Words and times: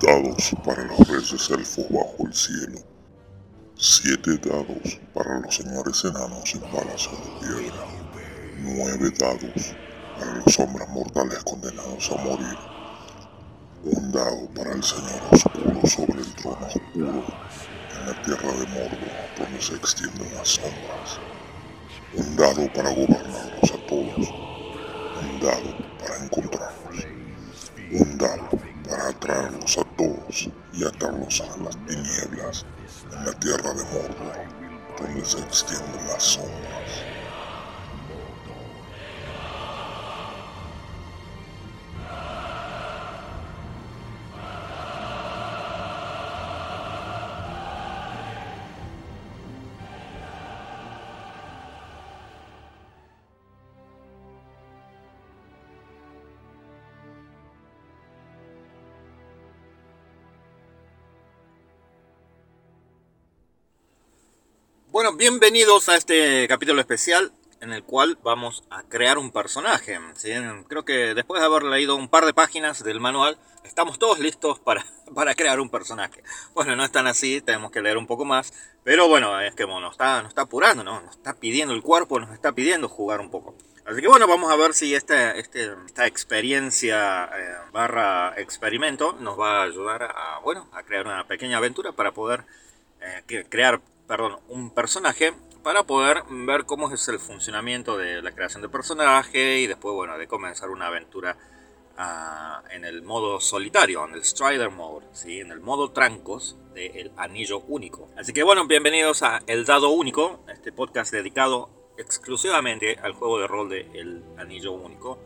dados 0.00 0.54
para 0.64 0.84
los 0.84 0.98
reyes 1.08 1.50
elfos 1.50 1.86
bajo 1.90 2.26
el 2.26 2.34
cielo. 2.34 2.78
Siete 3.76 4.38
dados 4.38 4.98
para 5.14 5.40
los 5.40 5.54
señores 5.54 6.04
enanos 6.04 6.54
en 6.54 6.60
palacio 6.62 7.12
de 7.12 7.46
piedra. 7.46 7.86
Nueve 8.58 9.10
dados 9.18 9.74
para 10.18 10.34
los 10.34 10.58
hombres 10.58 10.88
mortales 10.88 11.44
condenados 11.44 12.10
a 12.10 12.16
morir. 12.24 12.58
Un 13.84 14.12
dado 14.12 14.48
para 14.54 14.72
el 14.72 14.82
señor 14.82 15.22
oscuro 15.30 15.80
sobre 15.86 16.20
el 16.20 16.34
trono 16.34 16.66
oscuro 16.66 17.24
en 17.94 18.06
la 18.06 18.22
tierra 18.22 18.52
de 18.52 18.66
Mordor 18.66 18.98
donde 19.38 19.62
se 19.62 19.74
extienden 19.74 20.34
las 20.34 20.48
sombras. 20.48 21.20
Un 22.14 22.36
dado 22.36 22.72
para 22.72 22.90
gobernarlos 22.90 23.70
a 23.70 23.86
todos. 23.86 24.37
Y 30.78 30.84
atarlos 30.84 31.40
a 31.40 31.62
las 31.64 31.76
tinieblas 31.86 32.64
en 33.12 33.24
la 33.24 33.32
tierra 33.40 33.74
de 33.74 33.82
Mordor, 33.84 34.38
donde 34.98 35.24
se 35.24 35.38
extienden 35.40 36.06
las 36.06 36.22
sombras. 36.22 37.17
Bienvenidos 65.30 65.90
a 65.90 65.96
este 65.96 66.48
capítulo 66.48 66.80
especial 66.80 67.32
en 67.60 67.74
el 67.74 67.84
cual 67.84 68.16
vamos 68.22 68.64
a 68.70 68.82
crear 68.84 69.18
un 69.18 69.30
personaje. 69.30 69.98
¿sí? 70.14 70.30
Creo 70.68 70.86
que 70.86 71.12
después 71.14 71.42
de 71.42 71.46
haber 71.46 71.64
leído 71.64 71.96
un 71.96 72.08
par 72.08 72.24
de 72.24 72.32
páginas 72.32 72.82
del 72.82 72.98
manual, 72.98 73.36
estamos 73.62 73.98
todos 73.98 74.20
listos 74.20 74.58
para, 74.58 74.86
para 75.14 75.34
crear 75.34 75.60
un 75.60 75.68
personaje. 75.68 76.22
Bueno, 76.54 76.76
no 76.76 76.84
es 76.84 76.90
tan 76.90 77.06
así, 77.06 77.42
tenemos 77.42 77.70
que 77.70 77.82
leer 77.82 77.98
un 77.98 78.06
poco 78.06 78.24
más, 78.24 78.54
pero 78.84 79.06
bueno, 79.06 79.38
es 79.38 79.54
que 79.54 79.64
bueno, 79.64 79.80
nos, 79.82 79.92
está, 79.92 80.22
nos 80.22 80.30
está 80.30 80.42
apurando, 80.42 80.82
¿no? 80.82 81.02
nos 81.02 81.16
está 81.16 81.34
pidiendo 81.34 81.74
el 81.74 81.82
cuerpo, 81.82 82.18
nos 82.18 82.32
está 82.32 82.52
pidiendo 82.52 82.88
jugar 82.88 83.20
un 83.20 83.30
poco. 83.30 83.54
Así 83.84 84.00
que 84.00 84.08
bueno, 84.08 84.26
vamos 84.26 84.50
a 84.50 84.56
ver 84.56 84.72
si 84.72 84.94
este, 84.94 85.38
este, 85.38 85.74
esta 85.84 86.06
experiencia 86.06 87.26
eh, 87.26 87.54
barra 87.70 88.32
experimento 88.38 89.12
nos 89.20 89.38
va 89.38 89.60
a 89.60 89.64
ayudar 89.64 90.04
a, 90.04 90.38
bueno, 90.42 90.70
a 90.72 90.82
crear 90.84 91.04
una 91.04 91.26
pequeña 91.26 91.58
aventura 91.58 91.92
para 91.92 92.12
poder 92.12 92.46
eh, 93.02 93.44
crear 93.50 93.82
perdón, 94.08 94.38
un 94.48 94.70
personaje 94.70 95.34
para 95.62 95.84
poder 95.84 96.24
ver 96.30 96.64
cómo 96.64 96.90
es 96.90 97.06
el 97.08 97.20
funcionamiento 97.20 97.98
de 97.98 98.22
la 98.22 98.32
creación 98.32 98.62
de 98.62 98.70
personaje 98.70 99.58
y 99.60 99.66
después, 99.66 99.94
bueno, 99.94 100.16
de 100.16 100.26
comenzar 100.26 100.70
una 100.70 100.86
aventura 100.86 101.36
uh, 101.98 102.66
en 102.74 102.86
el 102.86 103.02
modo 103.02 103.38
solitario, 103.38 104.06
en 104.06 104.14
el 104.14 104.24
Strider 104.24 104.70
Mode, 104.70 105.06
¿sí? 105.12 105.40
en 105.40 105.52
el 105.52 105.60
modo 105.60 105.90
trancos 105.90 106.56
del 106.72 107.12
anillo 107.18 107.60
único. 107.60 108.08
Así 108.16 108.32
que, 108.32 108.42
bueno, 108.42 108.66
bienvenidos 108.66 109.22
a 109.22 109.42
El 109.46 109.66
Dado 109.66 109.90
Único, 109.90 110.40
este 110.48 110.72
podcast 110.72 111.12
dedicado 111.12 111.68
exclusivamente 111.98 112.98
al 113.02 113.12
juego 113.12 113.38
de 113.40 113.46
rol 113.46 113.68
de 113.68 113.80
El 113.92 114.22
Anillo 114.38 114.72
Único 114.72 115.18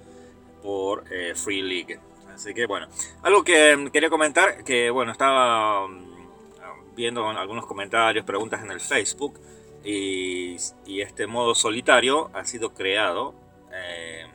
por 0.63 1.05
eh, 1.13 1.35
Free 1.37 1.63
League. 1.63 2.01
Así 2.35 2.53
que, 2.55 2.67
bueno, 2.67 2.89
algo 3.23 3.45
que 3.45 3.91
quería 3.93 4.11
comentar, 4.11 4.65
que, 4.65 4.91
bueno, 4.91 5.13
estaba 5.13 5.87
viendo 6.95 7.29
algunos 7.29 7.67
comentarios, 7.67 8.25
preguntas 8.25 8.63
en 8.63 8.71
el 8.71 8.81
Facebook 8.81 9.41
y, 9.85 10.57
este 10.87 11.27
modo 11.27 11.55
solitario 11.55 12.31
ha 12.35 12.45
sido 12.45 12.73
creado 12.73 13.35
eh, 13.73 14.27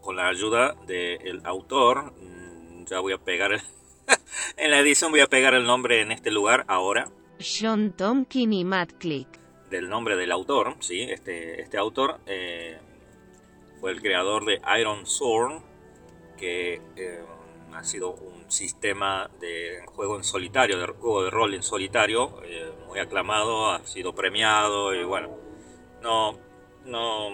con 0.00 0.16
la 0.16 0.28
ayuda 0.28 0.74
del 0.86 1.40
autor. 1.44 2.12
Mm, 2.20 2.84
ya 2.86 3.00
voy 3.00 3.12
a 3.12 3.18
pegar 3.18 3.52
en 4.56 4.70
la 4.70 4.78
edición 4.80 5.10
voy 5.10 5.20
a 5.20 5.26
pegar 5.26 5.54
el 5.54 5.64
nombre 5.64 6.00
en 6.00 6.12
este 6.12 6.30
lugar 6.30 6.64
ahora. 6.68 7.08
John 7.40 7.92
Tomkin 7.92 8.52
y 8.52 8.64
Matt 8.64 8.92
Click. 8.98 9.28
Del 9.70 9.88
nombre 9.88 10.16
del 10.16 10.32
autor, 10.32 10.76
sí, 10.80 11.02
este, 11.02 11.60
este 11.60 11.76
autor 11.76 12.20
eh, 12.26 12.78
fue 13.80 13.92
el 13.92 14.00
creador 14.00 14.46
de 14.46 14.60
Iron 14.80 15.06
Sword, 15.06 15.60
que 16.38 16.80
eh, 16.96 17.22
ha 17.74 17.84
sido 17.84 18.12
un 18.12 18.50
sistema 18.50 19.30
de 19.40 19.82
juego 19.86 20.16
en 20.16 20.24
solitario, 20.24 20.78
de 20.78 20.86
juego 20.86 21.24
de 21.24 21.30
rol 21.30 21.54
en 21.54 21.62
solitario, 21.62 22.42
eh, 22.44 22.72
muy 22.86 22.98
aclamado, 22.98 23.70
ha 23.70 23.84
sido 23.86 24.14
premiado 24.14 24.94
y 24.94 25.04
bueno, 25.04 25.36
no, 26.02 26.38
no, 26.84 27.30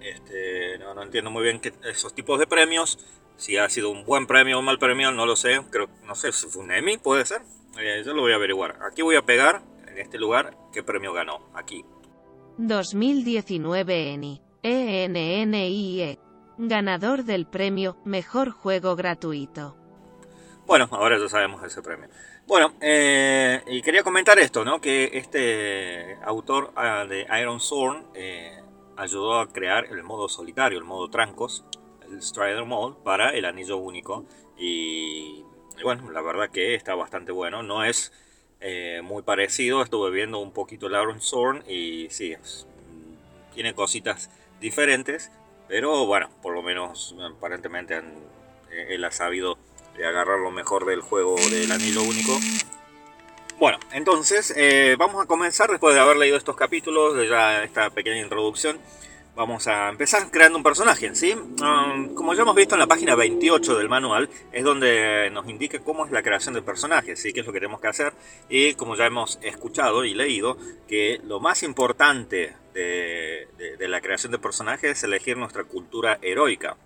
este, 0.00 0.78
no, 0.78 1.02
entiendo 1.02 1.30
muy 1.30 1.42
bien 1.42 1.60
esos 1.84 2.14
tipos 2.14 2.38
de 2.38 2.46
premios, 2.46 2.98
si 3.36 3.56
ha 3.56 3.68
sido 3.68 3.90
un 3.90 4.04
buen 4.04 4.26
premio 4.26 4.56
o 4.56 4.60
un 4.60 4.66
mal 4.66 4.78
premio, 4.78 5.10
no 5.10 5.26
lo 5.26 5.36
sé, 5.36 5.60
creo, 5.70 5.88
no 6.04 6.14
sé 6.14 6.32
si 6.32 6.46
fue 6.46 6.62
un 6.62 6.72
Emmy, 6.72 6.98
puede 6.98 7.24
ser, 7.26 7.42
eh, 7.78 8.02
yo 8.04 8.14
lo 8.14 8.22
voy 8.22 8.32
a 8.32 8.36
averiguar. 8.36 8.78
Aquí 8.82 9.02
voy 9.02 9.16
a 9.16 9.22
pegar, 9.22 9.62
en 9.86 9.98
este 9.98 10.18
lugar, 10.18 10.56
qué 10.72 10.82
premio 10.82 11.12
ganó, 11.12 11.50
aquí. 11.54 11.84
2019 12.58 14.12
ENI, 14.14 14.40
ENNIE, 14.62 16.18
ganador 16.58 17.24
del 17.24 17.46
premio 17.46 17.96
Mejor 18.04 18.50
Juego 18.50 18.96
Gratuito. 18.96 19.76
Bueno, 20.66 20.88
ahora 20.90 21.18
ya 21.18 21.28
sabemos 21.28 21.62
ese 21.62 21.80
premio. 21.82 22.08
Bueno, 22.46 22.74
eh, 22.80 23.62
y 23.66 23.82
quería 23.82 24.02
comentar 24.02 24.38
esto, 24.38 24.64
¿no? 24.64 24.80
Que 24.80 25.10
este 25.14 26.16
autor 26.24 26.72
ah, 26.76 27.04
de 27.08 27.26
Iron 27.40 27.60
Sword 27.60 28.04
eh, 28.14 28.60
ayudó 28.96 29.38
a 29.38 29.52
crear 29.52 29.86
el 29.86 30.02
modo 30.02 30.28
solitario, 30.28 30.78
el 30.78 30.84
modo 30.84 31.08
trancos, 31.08 31.64
el 32.08 32.22
Strider 32.22 32.64
Mode, 32.64 32.96
para 33.04 33.30
el 33.30 33.44
anillo 33.44 33.76
único. 33.76 34.24
Y, 34.58 35.44
bueno, 35.82 36.10
la 36.10 36.22
verdad 36.22 36.50
que 36.50 36.74
está 36.74 36.94
bastante 36.94 37.32
bueno. 37.32 37.62
No 37.62 37.84
es 37.84 38.12
eh, 38.60 39.00
muy 39.04 39.22
parecido, 39.22 39.82
estuve 39.82 40.10
viendo 40.10 40.38
un 40.38 40.52
poquito 40.52 40.86
el 40.86 40.92
Iron 40.92 41.20
Sword 41.20 41.68
y 41.68 42.08
sí, 42.10 42.34
tiene 43.54 43.74
cositas 43.74 44.30
diferentes. 44.60 45.30
Pero 45.68 46.06
bueno, 46.06 46.28
por 46.42 46.54
lo 46.54 46.62
menos 46.62 47.14
aparentemente 47.36 48.00
él 48.70 49.04
ha 49.04 49.10
sabido 49.10 49.58
agarrar 49.98 50.38
lo 50.38 50.50
mejor 50.50 50.84
del 50.86 51.00
juego 51.00 51.36
del 51.50 51.72
anillo 51.72 52.02
único. 52.02 52.38
Bueno, 53.58 53.78
entonces 53.92 54.52
eh, 54.56 54.96
vamos 54.98 55.24
a 55.24 55.26
comenzar 55.26 55.70
después 55.70 55.94
de 55.94 56.00
haber 56.00 56.18
leído 56.18 56.36
estos 56.36 56.56
capítulos, 56.56 57.16
de 57.16 57.28
ya 57.28 57.64
esta 57.64 57.88
pequeña 57.90 58.20
introducción. 58.20 58.78
Vamos 59.36 59.66
a 59.66 59.90
empezar 59.90 60.30
creando 60.30 60.56
un 60.56 60.64
personaje, 60.64 61.14
¿sí? 61.14 61.34
Um, 61.34 62.14
como 62.14 62.32
ya 62.32 62.40
hemos 62.40 62.56
visto 62.56 62.74
en 62.74 62.78
la 62.78 62.86
página 62.86 63.14
28 63.14 63.76
del 63.76 63.90
manual, 63.90 64.30
es 64.50 64.64
donde 64.64 65.28
nos 65.30 65.46
indica 65.46 65.78
cómo 65.80 66.06
es 66.06 66.10
la 66.10 66.22
creación 66.22 66.54
del 66.54 66.64
personaje, 66.64 67.16
¿sí? 67.16 67.34
Qué 67.34 67.40
es 67.40 67.46
lo 67.46 67.52
que 67.52 67.60
tenemos 67.60 67.82
que 67.82 67.88
hacer. 67.88 68.14
Y 68.48 68.72
como 68.74 68.96
ya 68.96 69.04
hemos 69.04 69.38
escuchado 69.42 70.06
y 70.06 70.14
leído, 70.14 70.56
que 70.88 71.20
lo 71.22 71.38
más 71.38 71.62
importante 71.64 72.56
de, 72.72 73.46
de 73.78 73.88
la 73.88 74.00
creación 74.00 74.32
de 74.32 74.38
personaje 74.38 74.88
es 74.88 75.04
elegir 75.04 75.36
nuestra 75.36 75.64
cultura 75.64 76.18
heroica. 76.22 76.78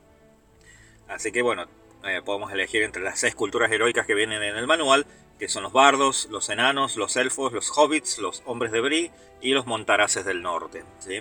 Así 1.06 1.30
que 1.30 1.42
bueno, 1.42 1.68
eh, 2.02 2.20
podemos 2.24 2.52
elegir 2.52 2.82
entre 2.82 3.02
las 3.02 3.20
seis 3.20 3.36
culturas 3.36 3.70
heroicas 3.70 4.06
que 4.06 4.14
vienen 4.14 4.42
en 4.42 4.56
el 4.56 4.66
manual, 4.66 5.06
que 5.38 5.48
son 5.48 5.62
los 5.62 5.72
bardos, 5.72 6.26
los 6.30 6.48
enanos, 6.48 6.96
los 6.96 7.16
elfos, 7.16 7.52
los 7.52 7.70
hobbits, 7.76 8.18
los 8.18 8.42
hombres 8.44 8.72
de 8.72 8.80
Bri 8.80 9.10
y 9.40 9.52
los 9.52 9.66
montaraces 9.66 10.24
del 10.24 10.42
norte. 10.42 10.82
¿sí? 10.98 11.20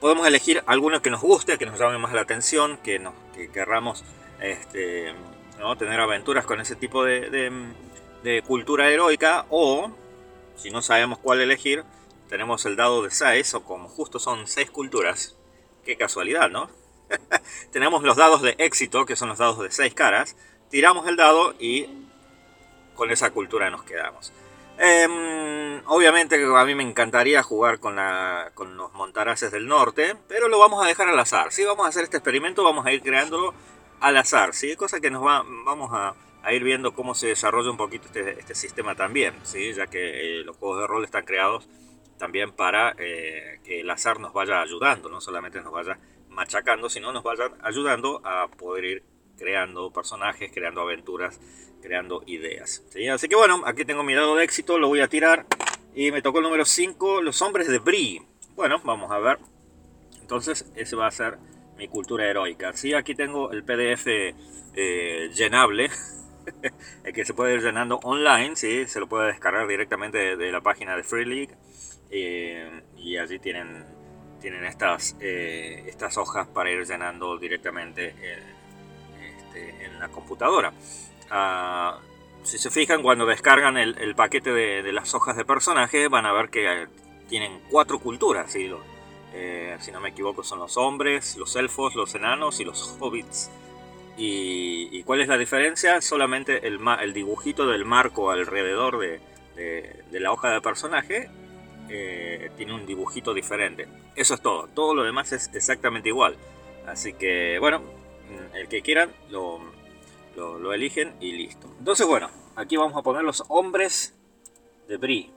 Podemos 0.00 0.26
elegir 0.26 0.62
alguno 0.66 1.02
que 1.02 1.10
nos 1.10 1.20
guste, 1.20 1.58
que 1.58 1.66
nos 1.66 1.78
llame 1.78 1.98
más 1.98 2.12
la 2.14 2.22
atención, 2.22 2.78
que, 2.78 2.98
nos, 2.98 3.12
que 3.34 3.50
querramos 3.50 4.02
este, 4.40 5.12
¿no? 5.58 5.76
tener 5.76 6.00
aventuras 6.00 6.46
con 6.46 6.60
ese 6.60 6.74
tipo 6.74 7.04
de, 7.04 8.42
cultura 8.46 8.90
heroica, 8.90 9.44
o 9.50 9.90
si 10.56 10.70
no 10.70 10.80
sabemos 10.80 11.18
cuál 11.18 11.40
elegir, 11.42 11.84
tenemos 12.28 12.64
el 12.64 12.76
dado 12.76 13.02
de 13.02 13.10
6, 13.10 13.54
o 13.54 13.64
como 13.64 13.88
justo 13.88 14.18
son 14.18 14.46
seis 14.46 14.70
culturas, 14.70 15.36
qué 15.84 15.96
casualidad, 15.96 16.48
¿no? 16.48 16.70
Tenemos 17.72 18.02
los 18.02 18.16
dados 18.16 18.40
de 18.40 18.54
éxito, 18.58 19.04
que 19.04 19.16
son 19.16 19.28
los 19.28 19.38
dados 19.38 19.58
de 19.58 19.70
6 19.70 19.94
caras. 19.94 20.36
Tiramos 20.70 21.08
el 21.08 21.16
dado 21.16 21.54
y 21.58 21.88
con 22.94 23.10
esa 23.10 23.30
cultura 23.30 23.68
nos 23.70 23.82
quedamos. 23.82 24.32
Em, 24.82 25.82
obviamente 25.88 26.42
a 26.42 26.64
mí 26.64 26.74
me 26.74 26.82
encantaría 26.82 27.42
jugar 27.42 27.80
con, 27.80 27.96
los 27.96 28.92
montaraces 28.94 29.52
del 29.52 29.66
norte, 29.66 30.16
pero 30.26 30.48
lo 30.48 30.58
vamos 30.58 30.82
a 30.82 30.88
dejar 30.88 31.06
al 31.08 31.18
azar. 31.18 31.52
Si 31.52 31.62
vamos 31.64 31.84
a 31.84 31.90
hacer 31.90 32.04
este 32.04 32.16
experimento, 32.16 32.64
vamos 32.64 32.86
a 32.86 32.92
ir 32.92 33.02
creándolo 33.02 33.52
al 34.00 34.16
azar, 34.16 34.54
¿sí? 34.54 34.76
Cosa 34.76 34.98
que 34.98 35.10
nos 35.10 35.22
va, 35.22 35.44
vamos 35.66 35.90
a, 35.92 36.14
ir 36.50 36.64
viendo 36.64 36.94
cómo 36.94 37.14
se 37.14 37.26
desarrolla 37.26 37.70
un 37.70 37.76
poquito 37.76 38.06
este, 38.06 38.40
este 38.40 38.54
sistema 38.54 38.94
también, 38.94 39.34
¿sí? 39.42 39.74
Ya 39.74 39.86
que 39.86 40.38
eh, 40.40 40.44
los 40.44 40.56
juegos 40.56 40.80
de 40.80 40.86
rol 40.86 41.04
están 41.04 41.26
creados 41.26 41.68
también 42.16 42.52
para 42.52 42.94
eh, 42.96 43.60
que 43.62 43.80
el 43.80 43.90
azar 43.90 44.18
nos 44.18 44.32
vaya 44.32 44.62
ayudando, 44.62 45.10
no 45.10 45.20
solamente 45.20 45.60
nos 45.60 45.72
vaya 45.72 45.98
machacando, 46.30 46.88
sino 46.88 47.12
nos 47.12 47.22
vayan 47.22 47.52
ayudando 47.62 48.22
a 48.24 48.48
poder 48.48 48.84
ir 48.86 49.02
creando 49.36 49.92
personajes, 49.92 50.50
creando 50.54 50.80
aventuras, 50.80 51.38
creando 51.80 52.22
ideas. 52.26 52.82
Así 53.12 53.28
que 53.28 53.36
bueno, 53.36 53.62
aquí 53.66 53.84
tengo 53.84 54.02
mi 54.02 54.14
dado 54.14 54.36
de 54.36 54.44
éxito, 54.44 54.78
lo 54.78 54.88
voy 54.88 55.00
a 55.00 55.08
tirar. 55.08 55.46
Y 55.94 56.12
me 56.12 56.22
tocó 56.22 56.38
el 56.38 56.44
número 56.44 56.64
5, 56.64 57.20
Los 57.20 57.42
Hombres 57.42 57.68
de 57.68 57.78
Brie. 57.78 58.22
Bueno, 58.54 58.80
vamos 58.84 59.10
a 59.10 59.18
ver. 59.18 59.38
Entonces, 60.20 60.70
ese 60.76 60.94
va 60.94 61.08
a 61.08 61.10
ser 61.10 61.38
mi 61.76 61.88
cultura 61.88 62.28
heroica. 62.28 62.72
Sí, 62.74 62.94
aquí 62.94 63.14
tengo 63.14 63.50
el 63.50 63.64
PDF 63.64 64.06
eh, 64.06 65.30
llenable, 65.34 65.90
el 67.04 67.12
que 67.12 67.24
se 67.24 67.34
puede 67.34 67.54
ir 67.54 67.62
llenando 67.62 67.98
online, 68.04 68.54
¿sí? 68.54 68.86
se 68.86 69.00
lo 69.00 69.08
puede 69.08 69.28
descargar 69.28 69.66
directamente 69.66 70.36
de, 70.36 70.52
la 70.52 70.60
página 70.60 70.94
de 70.94 71.02
Free 71.02 71.24
League. 71.24 71.56
Eh, 72.10 72.82
y 72.96 73.16
allí 73.16 73.38
tienen, 73.38 73.84
tienen 74.40 74.64
estas, 74.64 75.16
eh, 75.20 75.84
estas 75.88 76.16
hojas 76.18 76.46
para 76.46 76.70
ir 76.70 76.86
llenando 76.86 77.38
directamente 77.38 78.14
este, 79.20 79.84
en 79.86 79.98
la 79.98 80.08
computadora. 80.08 80.72
Ah, 81.30 81.98
si 82.42 82.58
se 82.58 82.70
fijan, 82.70 83.02
cuando 83.02 83.26
descargan 83.26 83.76
el, 83.76 84.14
paquete 84.14 84.52
de, 84.52 84.92
las 84.92 85.14
hojas 85.14 85.36
de 85.36 85.44
personaje, 85.44 86.08
van 86.08 86.26
a 86.26 86.32
ver 86.32 86.48
que 86.48 86.88
tienen 87.28 87.60
cuatro 87.70 87.98
culturas. 87.98 88.54
Eh, 89.32 89.76
si 89.80 89.92
no 89.92 90.00
me 90.00 90.08
equivoco, 90.08 90.42
son 90.42 90.58
los 90.58 90.76
hombres, 90.76 91.36
los 91.36 91.54
elfos, 91.56 91.94
los 91.94 92.14
enanos 92.14 92.60
y 92.60 92.64
los 92.64 92.96
hobbits. 92.98 93.50
¿Y, 94.16 95.02
cuál 95.04 95.20
es 95.20 95.28
la 95.28 95.38
diferencia? 95.38 96.00
Solamente 96.02 96.66
el, 96.66 96.78
el 97.00 97.12
dibujito 97.12 97.66
del 97.66 97.84
marco 97.84 98.30
alrededor 98.30 98.98
de, 98.98 99.20
la 100.10 100.32
hoja 100.32 100.50
de 100.50 100.60
personaje 100.60 101.30
eh, 101.88 102.50
tiene 102.56 102.74
un 102.74 102.86
dibujito 102.86 103.32
diferente. 103.32 103.86
Eso 104.16 104.34
es 104.34 104.42
todo. 104.42 104.68
Todo 104.68 104.94
lo 104.94 105.04
demás 105.04 105.32
es 105.32 105.50
exactamente 105.54 106.08
igual. 106.08 106.36
Así 106.86 107.12
que, 107.12 107.58
bueno, 107.60 107.82
el 108.54 108.68
que 108.68 108.82
quieran 108.82 109.10
lo, 109.30 109.60
lo, 110.40 110.72
eligen 110.72 111.14
y 111.20 111.32
listo. 111.32 111.68
Entonces, 111.78 112.06
bueno, 112.06 112.30
aquí 112.56 112.76
vamos 112.76 112.96
a 112.96 113.02
poner 113.02 113.22
los 113.22 113.44
hombres 113.48 114.14
de 114.88 114.96
Brie. 114.96 115.30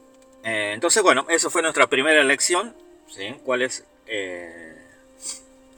Eh, 0.43 0.71
entonces, 0.73 1.03
bueno, 1.03 1.25
eso 1.29 1.49
fue 1.49 1.61
nuestra 1.61 1.87
primera 1.87 2.21
elección. 2.21 2.75
¿sí? 3.07 3.35
¿Cuál 3.43 3.61
es 3.63 3.85
eh, 4.07 4.77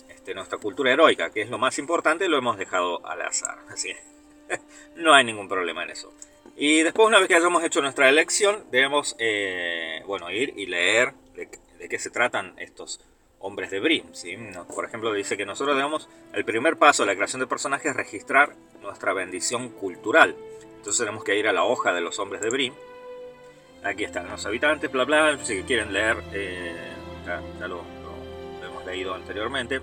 este, 0.10 0.34
nuestra 0.34 0.58
cultura 0.58 0.92
heroica? 0.92 1.32
Que 1.32 1.42
es 1.42 1.50
lo 1.50 1.58
más 1.58 1.78
importante, 1.80 2.28
lo 2.28 2.38
hemos 2.38 2.58
dejado 2.58 3.06
al 3.06 3.22
azar. 3.22 3.58
Así 3.70 3.94
no 4.96 5.14
hay 5.14 5.24
ningún 5.24 5.48
problema 5.48 5.84
en 5.84 5.92
eso. 5.92 6.14
Y 6.56 6.84
después, 6.84 7.08
una 7.08 7.20
vez 7.20 7.28
que 7.28 7.36
hayamos 7.36 7.64
hecho 7.64 7.82
nuestra 7.82 8.08
elección, 8.08 8.66
debemos, 8.72 9.16
eh, 9.20 10.02
bueno, 10.06 10.32
ir 10.32 10.54
y 10.56 10.68
leer 10.68 11.14
de, 11.34 11.50
de 11.80 11.90
qué 11.90 12.00
se 12.00 12.10
tratan 12.10 12.54
estos 12.58 13.02
hombres 13.40 13.72
de 13.72 13.80
Brim. 13.80 14.14
¿sí? 14.14 14.38
Por 14.74 14.86
ejemplo, 14.86 15.14
dice 15.14 15.38
que 15.38 15.46
nosotros 15.46 15.76
debemos, 15.76 16.10
el 16.34 16.46
primer 16.46 16.78
paso 16.78 17.04
de 17.04 17.08
la 17.08 17.16
creación 17.16 17.40
de 17.40 17.48
personajes 17.48 17.92
es 17.92 17.96
registrar 17.96 18.56
nuestra 18.82 19.14
bendición 19.14 19.70
cultural. 19.70 20.36
Entonces 20.78 21.00
tenemos 21.00 21.24
que 21.24 21.38
ir 21.38 21.48
a 21.48 21.54
la 21.54 21.64
hoja 21.64 21.94
de 21.94 22.02
los 22.02 22.20
hombres 22.20 22.42
de 22.42 22.50
Brim. 22.50 22.74
Aquí 23.84 24.04
están 24.04 24.28
los 24.28 24.46
habitantes, 24.46 24.92
bla 24.92 25.06
bla. 25.06 25.38
Si 25.46 25.62
quieren 25.64 25.94
leer, 25.94 26.18
eh, 26.34 26.76
ya, 27.26 27.68
lo, 27.68 27.84
hemos 28.64 28.86
leído 28.86 29.14
anteriormente. 29.14 29.80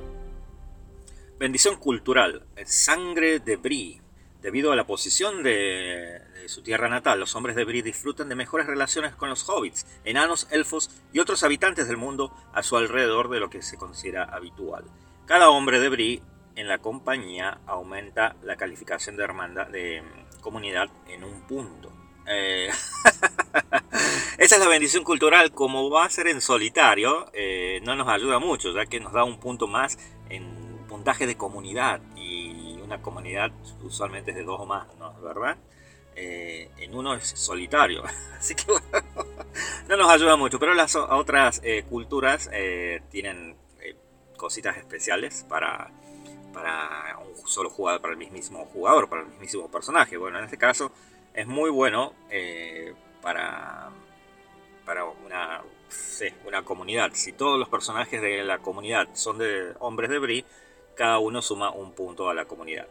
Bendición 1.39 1.77
cultural, 1.77 2.45
sangre 2.65 3.39
de 3.39 3.57
Brie. 3.57 4.02
Debido 4.43 4.73
a 4.73 4.77
la 4.77 4.85
posición 4.85 5.45
de, 5.45 6.21
su 6.47 6.63
tierra 6.63 6.89
natal, 6.89 7.21
los 7.21 7.37
hombres 7.37 7.55
de 7.55 7.65
Brie 7.65 7.85
disfrutan 7.85 8.29
de 8.29 8.35
mejores 8.35 8.67
relaciones 8.67 9.15
con 9.15 9.29
los 9.29 9.49
hobbits, 9.49 9.87
enanos, 10.05 10.49
elfos 10.51 10.91
y 11.13 11.21
otros 11.21 11.45
habitantes 11.45 11.87
del 11.87 11.97
mundo 11.97 12.35
a 12.53 12.65
su 12.65 12.77
alrededor 12.77 13.31
de 13.31 13.39
lo 13.39 13.51
que 13.51 13.63
se 13.63 13.77
considera 13.77 14.25
habitual. 14.25 14.85
Cada 15.27 15.49
hombre 15.49 15.79
de 15.79 15.89
Brie 15.89 16.23
en 16.57 16.67
la 16.67 16.79
compañía 16.79 17.61
aumenta 17.67 18.35
la 18.43 18.57
calificación 18.57 19.17
de 19.17 19.23
hermandad 19.23 19.69
de 19.69 20.03
comunidad 20.41 20.91
en 21.07 21.23
un 21.23 21.43
punto. 21.43 21.93
Eh, 22.27 22.69
esa 24.39 24.57
es 24.57 24.61
la 24.61 24.69
bendición 24.69 25.05
cultural. 25.05 25.53
Como 25.53 25.89
va 25.89 26.05
a 26.05 26.11
ser 26.11 26.27
en 26.27 26.41
solitario, 26.41 27.31
eh, 27.33 27.81
no 27.85 27.95
nos 27.95 28.09
ayuda 28.09 28.41
mucho, 28.41 28.73
ya 28.73 28.87
que 28.87 28.99
nos 28.99 29.13
da 29.13 29.23
un 29.23 29.39
punto 29.39 29.69
más 29.69 29.99
en 30.29 30.85
puntaje 30.89 31.29
de 31.29 31.37
comunidad. 31.37 32.01
Y 32.17 32.62
una 32.93 33.03
comunidad 33.03 33.51
usualmente 33.83 34.33
es 34.33 34.37
de 34.37 34.45
dos 34.45 34.61
o 34.61 34.67
más, 34.67 34.87
¿no? 34.99 35.15
¿verdad? 35.23 35.57
Eh, 36.15 36.71
en 36.77 36.95
uno 36.95 37.15
es 37.15 37.27
solitario. 37.27 38.03
Así 38.39 38.55
que 38.55 38.67
no 39.89 39.97
nos 39.97 40.11
ayuda 40.11 40.37
mucho. 40.37 40.59
Pero 40.59 40.75
las 40.75 40.95
otras 40.95 41.61
eh, 41.65 41.85
culturas 41.89 42.51
eh, 42.53 43.03
tienen 43.11 43.57
cositas 44.37 44.77
especiales 44.77 45.47
para, 45.49 45.91
para 46.53 47.17
un 47.19 47.47
solo 47.47 47.71
jugador, 47.71 48.03
para 48.03 48.15
el 48.15 48.19
mismo 48.31 48.67
jugador, 48.67 49.09
para 49.09 49.23
el 49.23 49.29
mismo 49.39 49.71
personaje. 49.71 50.17
Bueno, 50.17 50.39
en 50.39 50.45
este 50.45 50.59
caso 50.59 50.93
es 51.33 51.47
muy 51.47 51.71
bueno 51.71 52.13
para, 53.23 53.91
para 54.85 55.05
una, 55.05 55.63
una 56.45 56.63
comunidad. 56.63 57.13
Si 57.15 57.33
todos 57.33 57.59
los 57.59 57.69
personajes 57.69 58.21
de 58.21 58.43
la 58.43 58.59
comunidad 58.59 59.09
son 59.15 59.39
de 59.39 59.75
hombres 59.79 60.11
de 60.11 60.19
Brie, 60.19 60.45
cada 60.95 61.19
uno 61.19 61.43
suma 61.43 61.71
un 61.71 61.93
punto 61.93 62.29
a 62.29 62.35
la 62.35 62.45
comunidad. 62.45 62.87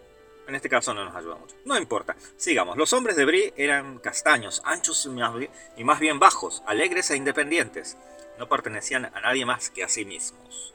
En 0.47 0.55
este 0.55 0.69
caso 0.69 0.93
no 0.93 1.05
nos 1.05 1.15
ayuda 1.15 1.35
mucho. 1.35 1.55
No 1.65 1.77
importa. 1.77 2.15
Sigamos. 2.35 2.77
Los 2.77 2.93
hombres 2.93 3.15
de 3.15 3.25
Brie 3.25 3.53
eran 3.55 3.99
castaños, 3.99 4.61
anchos 4.65 5.07
y 5.77 5.83
más 5.83 5.99
bien 5.99 6.19
bajos, 6.19 6.63
alegres 6.65 7.11
e 7.11 7.15
independientes. 7.15 7.97
No 8.37 8.49
pertenecían 8.49 9.05
a 9.05 9.21
nadie 9.21 9.45
más 9.45 9.69
que 9.69 9.83
a 9.83 9.89
sí 9.89 10.03
mismos. 10.03 10.73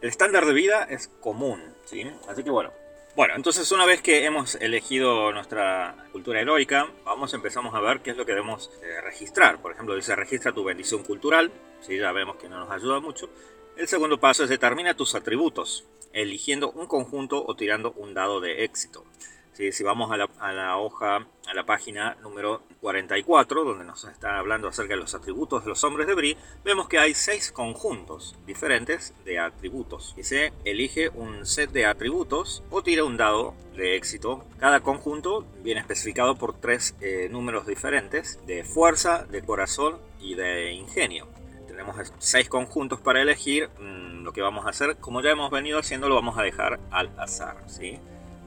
El 0.00 0.10
estándar 0.10 0.44
de 0.44 0.52
vida 0.52 0.84
es 0.84 1.08
común, 1.20 1.74
¿sí? 1.86 2.10
Así 2.28 2.44
que 2.44 2.50
bueno. 2.50 2.72
Bueno, 3.16 3.34
entonces 3.34 3.72
una 3.72 3.86
vez 3.86 4.02
que 4.02 4.26
hemos 4.26 4.56
elegido 4.56 5.32
nuestra 5.32 5.96
cultura 6.12 6.40
heroica, 6.42 6.86
vamos 7.02 7.32
empezamos 7.32 7.74
a 7.74 7.80
ver 7.80 8.00
qué 8.00 8.10
es 8.10 8.16
lo 8.18 8.26
que 8.26 8.32
debemos 8.32 8.70
eh, 8.82 9.00
registrar. 9.00 9.62
Por 9.62 9.72
ejemplo, 9.72 9.96
dice 9.96 10.14
registra 10.14 10.52
tu 10.52 10.62
bendición 10.62 11.02
cultural, 11.02 11.50
¿sí? 11.80 11.96
ya 11.96 12.12
vemos 12.12 12.36
que 12.36 12.48
no 12.48 12.58
nos 12.60 12.70
ayuda 12.70 13.00
mucho. 13.00 13.30
El 13.74 13.88
segundo 13.88 14.20
paso 14.20 14.44
es 14.44 14.50
determina 14.50 14.94
tus 14.94 15.14
atributos 15.14 15.86
eligiendo 16.16 16.70
un 16.72 16.86
conjunto 16.86 17.44
o 17.46 17.54
tirando 17.54 17.92
un 17.92 18.14
dado 18.14 18.40
de 18.40 18.64
éxito. 18.64 19.04
Si 19.52 19.82
vamos 19.82 20.10
a 20.12 20.18
la, 20.18 20.76
hoja, 20.76 21.26
a 21.46 21.54
la 21.54 21.64
página 21.64 22.14
número 22.22 22.60
44, 22.82 23.64
donde 23.64 23.86
nos 23.86 24.04
está 24.04 24.38
hablando 24.38 24.68
acerca 24.68 24.94
de 24.94 25.00
los 25.00 25.14
atributos 25.14 25.64
de 25.64 25.70
los 25.70 25.82
hombres 25.82 26.06
de 26.06 26.14
Brie, 26.14 26.36
vemos 26.62 26.88
que 26.88 26.98
hay 26.98 27.14
seis 27.14 27.52
conjuntos 27.52 28.36
diferentes 28.46 29.14
de 29.24 29.38
atributos. 29.38 30.14
Y 30.18 30.24
se 30.24 30.52
elige 30.66 31.08
un 31.08 31.46
set 31.46 31.70
de 31.70 31.86
atributos 31.86 32.62
o 32.68 32.82
tira 32.82 33.04
un 33.04 33.16
dado 33.16 33.54
de 33.74 33.96
éxito. 33.96 34.44
Cada 34.58 34.80
conjunto 34.80 35.46
viene 35.62 35.80
especificado 35.80 36.36
por 36.36 36.60
tres 36.60 36.94
eh, 37.00 37.28
números 37.30 37.66
diferentes 37.66 38.38
de 38.46 38.62
fuerza, 38.62 39.24
de 39.24 39.42
corazón 39.42 39.98
y 40.20 40.34
de 40.34 40.72
ingenio 40.72 41.28
tenemos 41.76 42.10
seis 42.18 42.48
conjuntos 42.48 43.00
para 43.00 43.20
elegir, 43.20 43.68
mm, 43.78 44.24
lo 44.24 44.32
que 44.32 44.40
vamos 44.40 44.64
a 44.64 44.70
hacer, 44.70 44.96
como 44.96 45.20
ya 45.20 45.30
hemos 45.30 45.50
venido 45.50 45.78
haciendo, 45.78 46.08
lo 46.08 46.14
vamos 46.14 46.38
a 46.38 46.42
dejar 46.42 46.80
al 46.90 47.10
azar. 47.18 47.58
¿sí? 47.66 47.98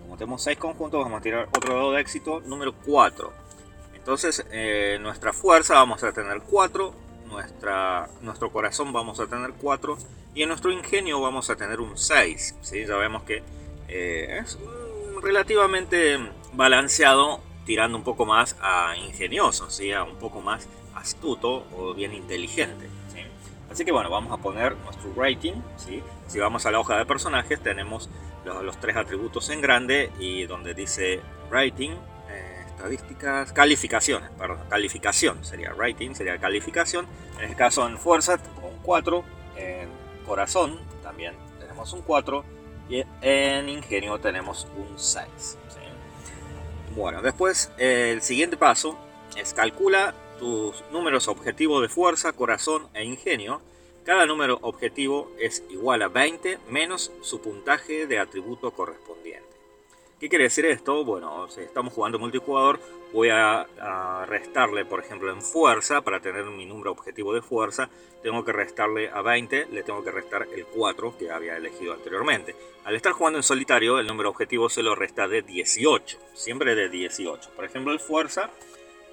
Como 0.01 0.17
tenemos 0.17 0.41
seis 0.41 0.57
conjuntos, 0.57 1.03
vamos 1.03 1.19
a 1.19 1.21
tirar 1.21 1.47
otro 1.55 1.75
dado 1.75 1.91
de 1.91 2.01
éxito, 2.01 2.41
número 2.41 2.73
4. 2.73 3.31
Entonces, 3.93 4.43
eh, 4.51 4.97
nuestra 4.99 5.31
fuerza 5.31 5.75
vamos 5.75 6.03
a 6.03 6.11
tener 6.11 6.41
4, 6.41 6.91
nuestra, 7.27 8.09
nuestro 8.21 8.51
corazón 8.51 8.91
vamos 8.91 9.19
a 9.19 9.27
tener 9.27 9.51
4 9.61 9.97
y 10.33 10.41
en 10.41 10.49
nuestro 10.49 10.71
ingenio 10.71 11.21
vamos 11.21 11.51
a 11.51 11.55
tener 11.55 11.79
un 11.79 11.99
6. 11.99 12.55
¿sí? 12.61 12.85
Ya 12.87 12.95
vemos 12.95 13.21
que 13.23 13.43
eh, 13.89 14.39
es 14.41 14.57
relativamente 15.21 16.17
balanceado, 16.53 17.41
tirando 17.63 17.95
un 17.95 18.03
poco 18.03 18.25
más 18.25 18.55
a 18.59 18.97
ingenioso, 18.97 19.69
¿sí? 19.69 19.93
un 19.93 20.15
poco 20.15 20.41
más 20.41 20.67
astuto 20.95 21.67
o 21.77 21.93
bien 21.93 22.15
inteligente. 22.15 22.89
Así 23.71 23.85
que 23.85 23.91
bueno, 23.91 24.09
vamos 24.09 24.37
a 24.37 24.41
poner 24.41 24.75
nuestro 24.77 25.13
rating. 25.15 25.53
Si 26.27 26.39
vamos 26.39 26.65
a 26.65 26.71
la 26.71 26.79
hoja 26.79 26.97
de 26.97 27.05
personajes, 27.05 27.61
tenemos 27.61 28.09
los, 28.45 28.77
tres 28.79 28.95
atributos 28.95 29.49
en 29.49 29.61
grande 29.61 30.11
y 30.19 30.45
donde 30.45 30.73
dice 30.73 31.21
rating, 31.51 31.91
eh, 32.29 32.63
estadísticas, 32.67 33.51
calificaciones, 33.53 34.29
perdón, 34.37 34.59
calificación 34.69 35.43
sería 35.43 35.73
rating, 35.73 36.13
sería 36.13 36.37
calificación. 36.37 37.05
En 37.37 37.45
este 37.45 37.55
caso 37.55 37.87
en 37.87 37.97
fuerza, 37.97 38.39
un 38.63 38.79
4, 38.81 39.23
en 39.57 39.89
corazón 40.25 40.79
también 41.03 41.35
tenemos 41.59 41.93
un 41.93 42.01
4 42.01 42.43
y 42.89 43.03
en 43.21 43.69
ingenio 43.69 44.19
tenemos 44.19 44.67
un 44.77 44.97
6. 44.97 45.57
Bueno, 46.95 47.21
después 47.21 47.71
el 47.77 48.21
siguiente 48.21 48.57
paso 48.57 48.97
es 49.37 49.53
calcula 49.53 50.13
tus 50.39 50.83
números 50.91 51.27
objetivos 51.27 51.81
de 51.81 51.89
fuerza, 51.89 52.33
corazón 52.33 52.87
e 52.93 53.03
ingenio, 53.03 53.61
cada 54.05 54.25
número 54.25 54.57
objetivo 54.61 55.31
es 55.37 55.63
igual 55.69 56.01
a 56.01 56.07
20 56.07 56.57
menos 56.69 57.11
su 57.21 57.41
puntaje 57.41 58.07
de 58.07 58.17
atributo 58.17 58.71
correspondiente. 58.71 59.49
¿Qué 60.19 60.27
quiere 60.27 60.45
decir 60.45 60.65
esto? 60.65 61.05
Bueno, 61.05 61.47
si 61.49 61.61
estamos 61.61 61.93
jugando 61.93 62.19
multijugador, 62.19 62.79
voy 63.13 63.29
a, 63.29 64.25
restarle, 64.27 64.83
por 64.83 64.99
ejemplo, 64.99 65.31
en 65.31 65.41
fuerza, 65.41 66.01
para 66.01 66.19
tener 66.19 66.43
mi 66.45 66.65
número 66.65 66.91
objetivo 66.91 67.33
de 67.33 67.41
fuerza, 67.41 67.89
tengo 68.21 68.43
que 68.43 68.51
restarle 68.51 69.09
a 69.09 69.21
20, 69.21 69.67
le 69.71 69.83
tengo 69.83 70.03
que 70.03 70.11
restar 70.11 70.47
el 70.53 70.65
4 70.65 71.17
que 71.17 71.31
había 71.31 71.55
elegido 71.55 71.93
anteriormente. 71.93 72.55
Al 72.83 72.95
estar 72.95 73.13
jugando 73.13 73.39
en 73.39 73.43
solitario, 73.43 73.97
el 73.97 74.07
número 74.07 74.29
objetivo 74.29 74.69
se 74.69 74.83
lo 74.83 74.93
resta 74.93 75.27
de 75.27 75.41
18, 75.41 76.17
siempre 76.33 76.75
de 76.75 76.89
18. 76.89 77.51
Por 77.55 77.63
ejemplo, 77.63 77.93
el 77.93 77.99
fuerza, 78.01 78.49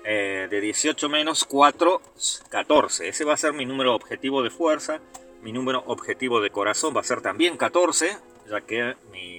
eh, 0.06 0.46
de 0.48 0.60
18 0.60 1.08
menos 1.08 1.44
4, 1.44 2.00
14. 2.48 3.08
Ese 3.08 3.25
va 3.25 3.34
a 3.34 3.36
ser 3.36 3.52
mi 3.52 3.66
número 3.66 3.94
objetivo 3.94 4.42
de 4.42 4.50
fuerza. 4.50 5.00
Mi 5.42 5.52
número 5.52 5.82
objetivo 5.86 6.40
de 6.40 6.50
corazón 6.50 6.96
va 6.96 7.00
a 7.00 7.04
ser 7.04 7.20
también 7.20 7.56
14, 7.56 8.16
ya 8.48 8.60
que 8.62 8.96
mi 9.12 9.36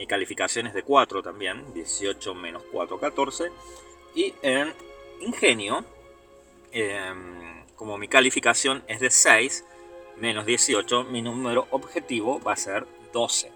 mi 0.00 0.06
calificación 0.06 0.66
es 0.66 0.72
de 0.72 0.82
4 0.82 1.22
también, 1.22 1.74
18 1.74 2.34
menos 2.34 2.62
4, 2.72 2.98
14. 2.98 3.52
Y 4.14 4.32
en 4.40 4.72
ingenio, 5.20 5.84
em, 6.72 7.66
como 7.76 7.98
mi 7.98 8.08
calificación 8.08 8.82
es 8.86 9.00
de 9.00 9.10
6 9.10 9.62
menos 10.16 10.46
18, 10.46 11.04
mi 11.04 11.20
número 11.20 11.66
objetivo 11.70 12.40
va 12.40 12.54
a 12.54 12.56
ser 12.56 12.86
12. 13.12 13.52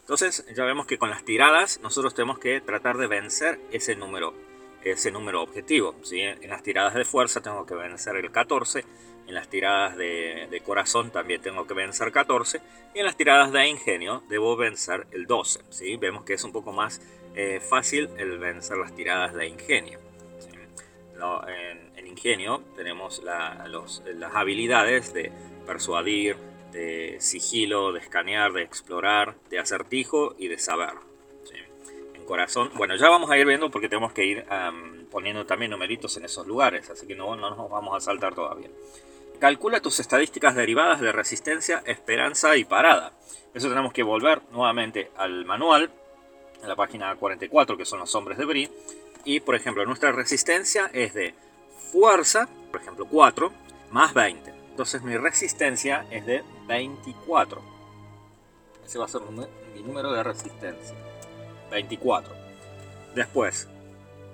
Entonces 0.00 0.46
ya 0.56 0.64
vemos 0.64 0.86
que 0.86 0.96
con 0.96 1.10
las 1.10 1.26
tiradas 1.26 1.78
nosotros 1.82 2.14
tenemos 2.14 2.38
que 2.38 2.62
tratar 2.62 2.96
de 2.96 3.06
vencer 3.06 3.60
ese 3.70 3.96
número, 3.96 4.32
ese 4.84 5.10
número 5.10 5.42
objetivo. 5.42 5.94
¿sí? 6.02 6.20
En 6.20 6.48
las 6.50 6.62
tiradas 6.62 6.94
de 6.94 7.04
fuerza 7.04 7.40
tengo 7.40 7.66
que 7.66 7.74
vencer 7.74 8.16
el 8.16 8.30
14 8.30 8.84
en 9.26 9.34
las 9.34 9.48
tiradas 9.48 9.96
de, 9.96 10.62
corazón 10.64 11.10
también 11.10 11.40
tengo 11.40 11.66
que 11.66 11.74
vencer 11.74 12.12
14. 12.12 12.60
Y 12.94 12.98
en 12.98 13.06
las 13.06 13.16
tiradas 13.16 13.52
de 13.52 13.68
ingenio 13.68 14.22
debo 14.28 14.56
vencer 14.56 15.06
el 15.12 15.26
12. 15.26 15.60
¿sí? 15.70 15.96
Vemos 15.96 16.24
que 16.24 16.34
es 16.34 16.44
un 16.44 16.52
poco 16.52 16.72
más 16.72 17.00
eh, 17.34 17.60
fácil 17.60 18.10
el 18.18 18.38
vencer 18.38 18.76
las 18.76 18.94
tiradas 18.94 19.34
de 19.34 19.46
ingenio. 19.48 19.98
en, 21.48 22.06
ingenio 22.06 22.62
tenemos 22.76 23.22
las 23.24 24.34
habilidades 24.34 25.12
de 25.12 25.32
persuadir, 25.66 26.36
de 26.70 27.16
sigilo, 27.18 27.92
de 27.92 28.00
escanear, 28.00 28.52
de 28.52 28.62
explorar, 28.62 29.34
de 29.50 29.58
acertijo 29.58 30.34
y 30.38 30.48
de 30.48 30.58
saber. 30.58 30.94
Corazón, 32.26 32.70
bueno, 32.74 32.96
ya 32.96 33.08
vamos 33.08 33.30
a 33.30 33.36
ir 33.36 33.46
viendo 33.46 33.70
porque 33.70 33.88
tenemos 33.88 34.12
que 34.12 34.24
ir 34.24 34.44
poniendo 35.10 35.44
también 35.46 35.70
numeritos 35.70 36.16
en 36.16 36.24
esos 36.24 36.46
lugares, 36.46 36.88
así 36.90 37.06
que 37.06 37.14
no, 37.14 37.36
no 37.36 37.50
nos 37.50 37.70
vamos 37.70 37.96
a 37.96 38.00
saltar 38.00 38.34
todavía. 38.34 38.68
Calcula 39.38 39.80
tus 39.80 40.00
estadísticas 40.00 40.54
derivadas 40.54 41.00
de 41.00 41.12
resistencia, 41.12 41.82
esperanza 41.86 42.56
y 42.56 42.64
parada. 42.64 43.12
Eso 43.52 43.68
tenemos 43.68 43.92
que 43.92 44.02
volver 44.02 44.42
nuevamente 44.52 45.10
al 45.16 45.44
manual, 45.44 45.90
en 46.62 46.68
la 46.68 46.76
página 46.76 47.14
44, 47.14 47.76
que 47.76 47.84
son 47.84 48.00
los 48.00 48.14
hombres 48.14 48.38
de 48.38 48.44
Brie. 48.46 48.70
Y, 49.24 49.40
por 49.40 49.54
ejemplo, 49.54 49.84
nuestra 49.84 50.12
resistencia 50.12 50.90
es 50.92 51.14
de 51.14 51.34
fuerza, 51.92 52.48
por 52.70 52.80
ejemplo, 52.80 53.06
4, 53.06 53.52
más 53.90 54.14
20. 54.14 54.52
Entonces 54.70 55.02
mi 55.02 55.16
resistencia 55.16 56.06
es 56.10 56.26
de 56.26 56.42
24. 56.66 57.62
Ese 58.84 58.98
va 58.98 59.04
a 59.04 59.08
ser 59.08 59.20
mi 59.74 59.82
número 59.82 60.12
de 60.12 60.22
resistencia. 60.22 60.96
24. 61.74 62.34
Después, 63.14 63.68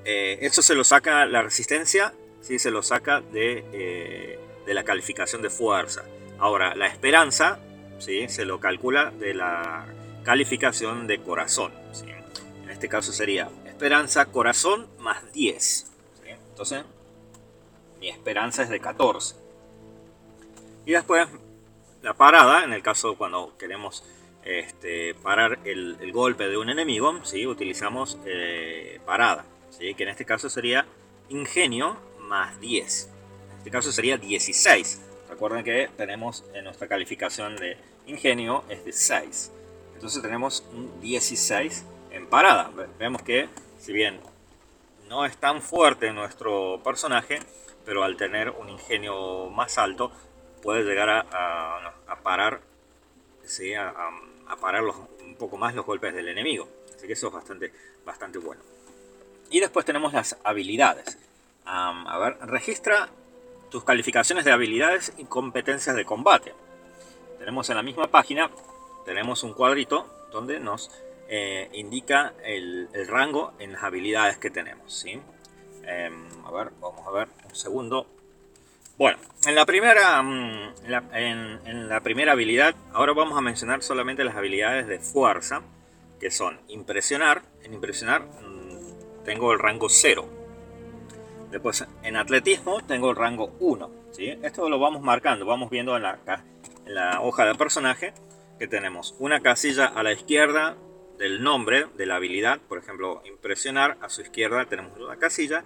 eh, 0.05 0.39
eso 0.43 0.63
se 0.63 0.75
lo 0.75 0.85
saca 0.85 1.27
la 1.27 1.43
resistencia, 1.43 2.15
¿sí? 2.41 2.59
se 2.59 2.71
lo 2.71 2.83
saca 2.83 3.21
de... 3.21 3.65
Eh, 3.73 4.41
de 4.71 4.75
la 4.75 4.85
calificación 4.85 5.43
de 5.43 5.51
fuerza. 5.51 6.05
Ahora, 6.39 6.77
la 6.77 6.87
esperanza 6.87 7.59
¿sí? 7.99 8.29
se 8.29 8.45
lo 8.45 8.61
calcula 8.61 9.11
de 9.11 9.35
la 9.35 9.85
calificación 10.23 11.09
de 11.09 11.21
corazón. 11.21 11.73
En 12.63 12.71
este 12.71 12.89
caso 12.89 13.13
sería 13.13 13.51
esperanza 13.67 14.27
corazón 14.27 14.89
más 15.01 15.33
10. 15.33 15.91
Entonces, 16.51 16.85
mi 17.99 18.11
esperanza 18.11 18.63
es 18.63 18.69
de 18.69 18.79
14. 18.79 19.35
Y 20.87 20.93
después, 20.93 21.27
la 22.03 22.15
parada, 22.15 22.63
en 22.65 22.73
el 22.73 22.83
caso 22.83 23.17
cuando 23.17 23.57
queremos 23.59 24.05
este, 24.45 25.15
parar 25.15 25.59
el, 25.65 26.13
golpe 26.13 26.49
de 26.49 26.57
un 26.57 26.71
enemigo, 26.71 27.25
¿sí? 27.25 27.47
utilizamos 27.47 28.19
eh, 28.25 29.01
parada, 29.05 29.45
¿sí? 29.71 29.95
que 29.95 30.05
en 30.05 30.09
este 30.11 30.25
caso 30.25 30.49
sería 30.49 30.87
ingenio 31.29 31.97
más 32.19 32.61
10 32.61 33.11
este 33.61 33.71
caso 33.71 33.93
sería 33.93 34.17
16. 34.17 35.03
Recuerden 35.29 35.63
que 35.63 35.91
tenemos 35.95 36.47
en 36.55 36.65
nuestra 36.65 36.89
calificación 36.89 37.57
de 37.57 37.77
ingenio 38.07 38.65
es 38.71 38.87
de 38.87 38.93
6. 38.95 39.53
Entonces 39.93 40.23
tenemos 40.23 40.65
un 40.73 40.99
16 41.03 41.85
en 42.11 42.27
parada. 42.27 42.71
Vemos 42.99 43.21
que 43.21 43.51
si 43.79 43.93
bien 43.93 44.19
no 45.11 45.27
es 45.27 45.37
tan 45.37 45.61
fuerte 45.61 46.11
nuestro 46.15 46.81
personaje, 46.83 47.41
pero 47.85 48.03
al 48.03 48.17
tener 48.17 48.49
un 48.49 48.71
ingenio 48.71 49.51
más 49.51 49.77
alto 49.77 50.11
puede 50.63 50.83
llegar 50.83 51.11
a, 51.11 52.17
parar, 52.23 52.63
a, 53.77 54.11
parar 54.57 54.83
un 54.85 55.37
poco 55.37 55.57
más 55.57 55.75
los 55.75 55.87
golpes 55.87 56.15
del 56.15 56.29
enemigo. 56.29 56.69
Así 56.95 57.07
que 57.07 57.15
eso 57.15 57.29
es 57.29 57.33
bastante, 57.33 57.73
bastante 58.05 58.39
bueno. 58.39 58.63
Y 59.51 59.61
después 59.61 59.85
tenemos 59.85 60.13
las 60.13 60.37
habilidades. 60.45 61.19
a 61.65 62.19
ver, 62.19 62.39
registra 62.49 63.09
tus 63.71 63.85
calificaciones 63.85 64.45
de 64.45 64.53
habilidades 64.53 65.13
y 65.17 65.25
competencias 65.25 65.97
de 65.97 66.05
combate. 66.05 66.53
Tenemos 67.39 67.71
en 67.71 67.77
la 67.77 67.83
misma 67.83 68.09
página, 68.09 68.51
tenemos 69.05 69.43
un 69.45 69.55
cuadrito 69.55 70.07
donde 70.31 70.61
nos 70.61 70.91
eh, 71.29 71.71
indica 71.73 72.35
el, 72.45 72.89
rango 73.09 73.53
en 73.59 73.73
las 73.73 73.85
habilidades 73.85 74.37
que 74.37 74.51
tenemos. 74.51 74.93
¿sí? 74.93 75.21
Em, 75.85 76.45
a 76.45 76.51
ver, 76.51 76.71
vamos 76.81 77.07
a 77.07 77.11
ver 77.11 77.29
un 77.49 77.55
segundo. 77.55 78.07
Bueno, 79.01 79.17
en 79.47 79.55
la 79.55 79.65
primera, 79.65 80.23
mm, 80.23 80.75
en 81.15 81.89
la 81.89 82.03
primera 82.03 82.33
habilidad, 82.33 82.75
ahora 82.93 83.15
vamos 83.15 83.39
a 83.39 83.41
mencionar 83.41 83.83
solamente 83.83 84.25
las 84.25 84.37
habilidades 84.37 84.89
de 84.89 84.99
fuerza, 84.99 85.63
que 86.21 86.31
son 86.31 86.61
impresionar. 86.69 87.41
En 87.63 87.73
impresionar 87.73 88.25
mm, 88.25 89.25
tengo 89.25 89.55
el 89.55 89.59
rango 89.59 89.89
0 89.89 90.29
Después 91.51 91.87
en 92.03 92.17
atletismo 92.17 92.83
tengo 92.83 93.09
el 93.09 93.17
rango 93.17 93.57
1. 93.61 93.91
¿sí? 94.11 94.39
Esto 94.43 94.69
lo 94.69 94.79
vamos 94.79 95.01
marcando, 95.01 95.47
vamos 95.47 95.71
viendo 95.71 95.97
en 95.97 96.03
la, 96.03 96.19
la 96.85 97.23
hoja 97.23 97.47
del 97.47 97.57
personaje 97.57 98.13
que 98.59 98.69
tenemos 98.69 99.17
una 99.19 99.41
casilla 99.41 99.87
a 99.87 100.03
la 100.03 100.13
izquierda 100.13 100.77
del 101.17 101.43
nombre 101.43 101.87
de 101.97 102.05
la 102.05 102.17
habilidad, 102.17 102.61
por 102.69 102.77
ejemplo, 102.77 103.23
impresionar, 103.25 103.97
a 104.03 104.11
su 104.11 104.21
izquierda 104.21 104.67
tenemos 104.67 104.95
una 104.99 105.17
casilla 105.17 105.65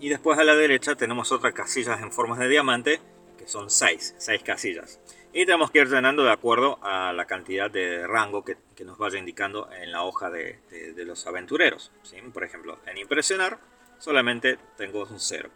y 0.00 0.08
después 0.08 0.38
a 0.38 0.44
la 0.44 0.54
derecha 0.54 0.94
tenemos 0.94 1.32
otras 1.32 1.52
casillas 1.52 2.00
en 2.00 2.12
formas 2.12 2.38
de 2.38 2.48
diamante 2.48 3.00
que 3.38 3.48
son 3.48 3.70
6, 3.70 4.16
6 4.18 4.42
casillas. 4.42 5.00
Y 5.32 5.44
tenemos 5.46 5.70
que 5.70 5.80
ir 5.80 5.88
llenando 5.88 6.24
de 6.24 6.32
acuerdo 6.32 6.78
a 6.82 7.12
la 7.12 7.26
cantidad 7.26 7.70
de 7.70 8.06
rango 8.06 8.44
que, 8.44 8.56
nos 8.84 8.98
vaya 8.98 9.18
indicando 9.18 9.68
en 9.72 9.92
la 9.92 10.02
hoja 10.04 10.30
de, 10.30 10.58
de, 10.70 11.04
los 11.04 11.26
aventureros. 11.26 11.92
¿sí? 12.02 12.16
Por 12.32 12.44
ejemplo, 12.44 12.78
en 12.86 12.98
impresionar 12.98 13.58
solamente 13.98 14.58
tengo 14.76 15.04
un 15.04 15.20
0. 15.20 15.50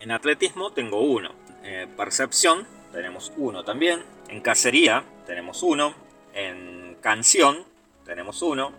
En 0.00 0.10
atletismo 0.10 0.72
tengo 0.72 1.00
1. 1.00 1.30
En 1.62 1.90
percepción 1.90 2.66
tenemos 2.92 3.32
1 3.36 3.64
también. 3.64 4.02
En 4.28 4.40
cacería 4.40 5.04
tenemos 5.26 5.62
1. 5.62 5.94
En 6.34 6.96
canción 7.00 7.64
tenemos 8.04 8.42
1. 8.42 8.72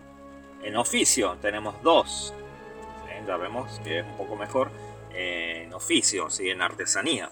En 0.64 0.76
oficio 0.76 1.38
tenemos 1.42 1.82
2. 1.84 2.34
Ya 3.26 3.38
vemos 3.38 3.80
que 3.84 4.00
es 4.00 4.06
un 4.06 4.18
poco 4.18 4.36
mejor 4.36 4.72
en 5.14 5.74
oficio, 5.74 6.30
¿sí? 6.30 6.50
en 6.50 6.62
artesanía. 6.62 7.30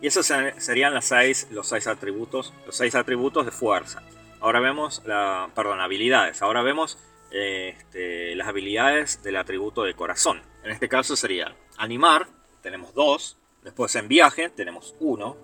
Y 0.00 0.06
esos 0.06 0.30
serían 0.58 1.00
seis, 1.00 1.48
los 1.50 1.68
6 1.68 1.86
atributos, 1.86 2.52
los 2.66 2.76
seis 2.76 2.94
atributos 2.94 3.46
de 3.46 3.52
fuerza. 3.52 4.02
Ahora 4.40 4.60
vemos 4.60 5.00
la, 5.06 5.48
perdón, 5.54 5.80
habilidades. 5.80 6.42
Ahora 6.42 6.60
vemos 6.60 6.98
este, 7.30 8.34
las 8.36 8.46
habilidades 8.48 9.22
del 9.22 9.36
atributo 9.36 9.82
de 9.84 9.94
corazón. 9.94 10.42
En 10.62 10.70
este 10.70 10.88
caso 10.88 11.16
sería 11.16 11.56
animar, 11.78 12.26
tenemos 12.62 12.92
dos. 12.92 13.38
Después 13.62 13.94
en 13.96 14.08
viaje 14.08 14.50
tenemos 14.50 14.94
uno, 15.00 15.36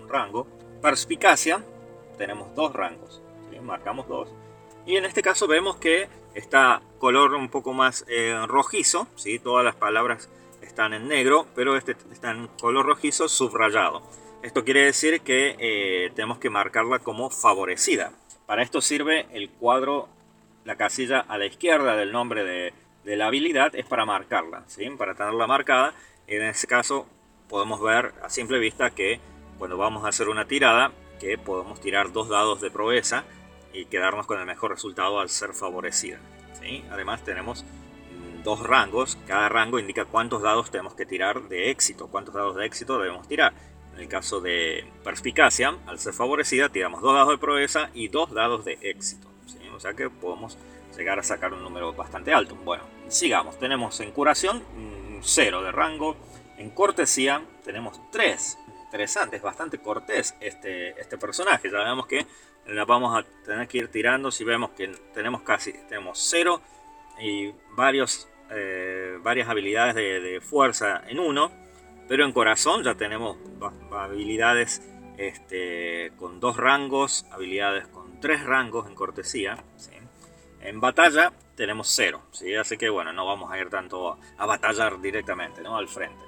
un 0.00 0.08
rango. 0.08 0.46
Perspicacia, 0.80 1.62
tenemos 2.16 2.54
dos 2.54 2.72
rangos. 2.72 3.20
Marcamos 3.62 4.08
dos. 4.08 4.28
Y 4.86 4.96
en 4.96 5.04
este 5.04 5.22
caso 5.22 5.46
vemos 5.46 5.76
que 5.76 6.08
está 6.34 6.82
color 6.98 7.34
un 7.34 7.48
poco 7.48 7.72
más 7.72 8.04
eh, 8.08 8.38
rojizo. 8.46 9.06
¿sí? 9.16 9.38
Todas 9.38 9.64
las 9.64 9.74
palabras 9.74 10.28
están 10.62 10.92
en 10.92 11.08
negro, 11.08 11.46
pero 11.54 11.76
este 11.76 11.96
está 12.12 12.32
en 12.32 12.48
color 12.60 12.86
rojizo 12.86 13.28
subrayado. 13.28 14.02
Esto 14.42 14.64
quiere 14.64 14.84
decir 14.84 15.20
que 15.22 15.56
eh, 15.58 16.10
tenemos 16.14 16.38
que 16.38 16.50
marcarla 16.50 16.98
como 16.98 17.30
favorecida. 17.30 18.12
Para 18.46 18.62
esto 18.62 18.80
sirve 18.80 19.26
el 19.32 19.48
cuadro 19.50 20.08
la 20.64 20.76
casilla 20.76 21.20
a 21.20 21.38
la 21.38 21.46
izquierda 21.46 21.96
del 21.96 22.12
nombre 22.12 22.44
de, 22.44 22.72
la 23.04 23.26
habilidad 23.26 23.74
es 23.74 23.84
para 23.84 24.06
marcarla, 24.06 24.64
¿sí? 24.66 24.88
para 24.90 25.14
tenerla 25.14 25.46
marcada. 25.46 25.94
En 26.26 26.42
ese 26.42 26.66
caso 26.66 27.06
podemos 27.48 27.80
ver 27.82 28.14
a 28.22 28.30
simple 28.30 28.58
vista 28.58 28.90
que 28.90 29.20
cuando 29.58 29.76
vamos 29.76 30.04
a 30.04 30.08
hacer 30.08 30.28
una 30.28 30.46
tirada, 30.46 30.92
que 31.20 31.38
podemos 31.38 31.80
tirar 31.80 32.12
dos 32.12 32.28
dados 32.28 32.60
de 32.60 32.70
proeza 32.70 33.24
y 33.74 33.86
quedarnos 33.86 34.26
con 34.26 34.40
el 34.40 34.46
mejor 34.46 34.70
resultado 34.70 35.20
al 35.20 35.28
ser 35.28 35.52
favorecida. 35.52 36.18
Además 36.90 37.22
tenemos 37.22 37.64
dos 38.42 38.60
rangos, 38.60 39.18
cada 39.26 39.48
rango 39.48 39.78
indica 39.78 40.06
cuántos 40.06 40.40
dados 40.40 40.70
tenemos 40.70 40.94
que 40.94 41.04
tirar 41.04 41.42
de 41.48 41.70
éxito, 41.70 42.08
cuántos 42.08 42.34
dados 42.34 42.56
de 42.56 42.64
éxito 42.64 42.98
debemos 42.98 43.28
tirar. 43.28 43.52
En 43.94 44.00
el 44.00 44.08
caso 44.08 44.40
de 44.40 44.86
perspicacia, 45.04 45.76
al 45.86 45.98
ser 45.98 46.14
favorecida, 46.14 46.68
tiramos 46.68 47.00
dos 47.02 47.14
dados 47.14 47.30
de 47.30 47.38
proeza 47.38 47.90
y 47.94 48.08
dos 48.08 48.32
dados 48.32 48.64
de 48.64 48.78
éxito. 48.80 49.28
O 49.74 49.80
sea 49.80 49.94
que 49.94 50.08
podemos 50.08 50.56
llegar 50.96 51.18
a 51.18 51.22
sacar 51.22 51.52
un 51.52 51.62
número 51.62 51.92
bastante 51.92 52.32
alto. 52.32 52.56
Bueno, 52.56 52.84
sigamos. 53.08 53.58
Tenemos 53.58 53.98
en 54.00 54.12
curación 54.12 54.62
0 55.22 55.62
de 55.62 55.72
rango. 55.72 56.16
En 56.56 56.70
cortesía 56.70 57.42
tenemos 57.64 58.00
3. 58.10 58.58
Interesante, 58.84 59.36
es 59.36 59.42
bastante 59.42 59.78
cortés 59.78 60.36
este, 60.40 61.00
este 61.00 61.18
personaje. 61.18 61.70
Ya 61.70 61.78
vemos 61.78 62.06
que 62.06 62.26
la 62.66 62.84
vamos 62.84 63.18
a 63.18 63.24
tener 63.44 63.68
que 63.68 63.78
ir 63.78 63.88
tirando. 63.88 64.30
Si 64.30 64.44
vemos 64.44 64.70
que 64.70 64.88
tenemos 65.12 65.42
casi 65.42 65.72
tenemos 65.88 66.18
0 66.30 66.60
y 67.20 67.52
varios, 67.76 68.28
eh, 68.50 69.18
varias 69.22 69.48
habilidades 69.48 69.94
de, 69.94 70.40
fuerza 70.40 71.02
en 71.06 71.18
uno. 71.18 71.50
Pero 72.08 72.24
en 72.24 72.32
corazón 72.32 72.82
ya 72.84 72.94
tenemos 72.94 73.38
habilidades 73.90 74.82
este, 75.16 76.12
con 76.18 76.38
dos 76.38 76.56
rangos, 76.56 77.26
habilidades 77.30 77.86
con 77.88 78.20
tres 78.20 78.44
rangos 78.44 78.86
en 78.86 78.94
cortesía. 78.94 79.64
En 80.60 80.80
batalla 80.80 81.32
tenemos 81.56 81.88
cero, 81.88 82.22
¿sí? 82.32 82.54
así 82.54 82.76
que 82.76 82.88
bueno, 82.88 83.12
no 83.12 83.26
vamos 83.26 83.52
a 83.52 83.58
ir 83.58 83.68
tanto 83.68 84.18
a 84.38 84.46
batallar 84.46 85.00
directamente, 85.00 85.62
¿no? 85.62 85.76
Al 85.76 85.88
frente. 85.88 86.24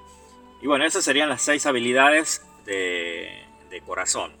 Y 0.61 0.67
bueno, 0.67 0.85
esas 0.85 1.03
serían 1.03 1.29
las 1.29 1.41
seis 1.41 1.65
habilidades 1.65 2.45
de, 2.65 3.43
corazón, 3.85 4.33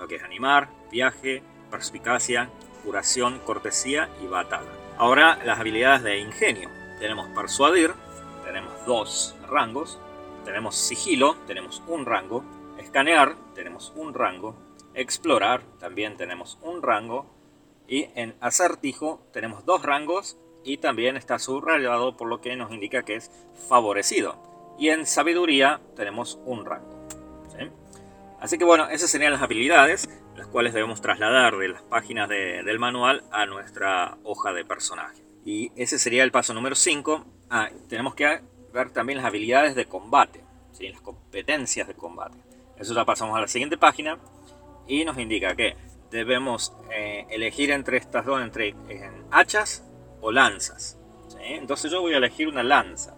Lo 0.00 0.08
que 0.08 0.16
es 0.16 0.22
animar, 0.22 0.70
viaje, 0.90 1.42
perspicacia, 1.70 2.48
curación, 2.84 3.38
cortesía 3.44 4.08
y 4.22 4.26
batalla. 4.26 4.72
Ahora 4.96 5.38
las 5.44 5.60
habilidades 5.60 6.02
de 6.02 6.18
ingenio. 6.18 6.70
Tenemos 6.98 7.28
persuadir, 7.28 7.92
tenemos 8.44 8.72
dos 8.86 9.36
rangos, 9.48 10.00
tenemos 10.44 10.74
sigilo, 10.74 11.36
tenemos 11.46 11.82
un 11.86 12.06
rango, 12.06 12.42
escanear, 12.78 13.36
tenemos 13.54 13.92
un 13.94 14.14
rango, 14.14 14.56
explorar, 14.94 15.62
también 15.78 16.16
tenemos 16.16 16.58
un 16.62 16.82
rango, 16.82 17.26
y 17.86 18.08
en 18.14 18.36
acertijo 18.40 19.20
tenemos 19.32 19.64
dos 19.66 19.82
rangos 19.82 20.38
y 20.64 20.78
también 20.78 21.16
está 21.16 21.38
subrayado 21.38 22.16
por 22.16 22.28
lo 22.28 22.40
que 22.40 22.56
nos 22.56 22.72
indica 22.72 23.02
que 23.02 23.16
es 23.16 23.30
favorecido. 23.68 24.76
Y 24.78 24.88
en 24.88 25.04
sabiduría 25.06 25.80
tenemos 25.94 26.38
un 26.44 26.64
rango. 26.64 26.89
Así 28.40 28.56
que 28.56 28.64
bueno, 28.64 28.88
esas 28.88 29.10
serían 29.10 29.32
las 29.32 29.42
habilidades, 29.42 30.08
las 30.36 30.46
cuales 30.46 30.72
debemos 30.72 31.00
trasladar 31.00 31.56
de 31.58 31.68
las 31.68 31.82
páginas 31.82 32.28
del 32.28 32.78
manual 32.78 33.22
a 33.30 33.46
nuestra 33.46 34.16
hoja 34.24 34.52
de 34.52 34.64
personaje. 34.64 35.22
Y 35.44 35.72
ese 35.76 35.98
sería 35.98 36.24
el 36.24 36.32
paso 36.32 36.54
número 36.54 36.74
5. 36.74 37.24
Ah, 37.50 37.68
tenemos 37.88 38.14
que 38.14 38.40
ver 38.72 38.90
también 38.90 39.18
las 39.18 39.26
habilidades 39.26 39.74
de 39.74 39.84
combate, 39.86 40.42
¿sí? 40.72 40.88
las 40.88 41.00
competencias 41.00 41.86
de 41.86 41.94
combate. 41.94 42.38
Eso 42.78 42.94
ya 42.94 43.04
pasamos 43.04 43.36
a 43.36 43.40
la 43.40 43.48
siguiente 43.48 43.76
página 43.76 44.18
y 44.86 45.04
nos 45.04 45.18
indica 45.18 45.54
que 45.54 45.76
debemos 46.10 46.72
eh, 46.90 47.26
elegir 47.30 47.70
entre 47.70 47.98
estas 47.98 48.24
dos, 48.24 48.40
entre 48.40 48.74
hachas 49.30 49.84
o 50.20 50.32
lanzas. 50.32 50.98
Entonces 51.42 51.90
yo 51.90 52.00
voy 52.00 52.14
a 52.14 52.18
elegir 52.18 52.48
una 52.48 52.62
lanza. 52.62 53.14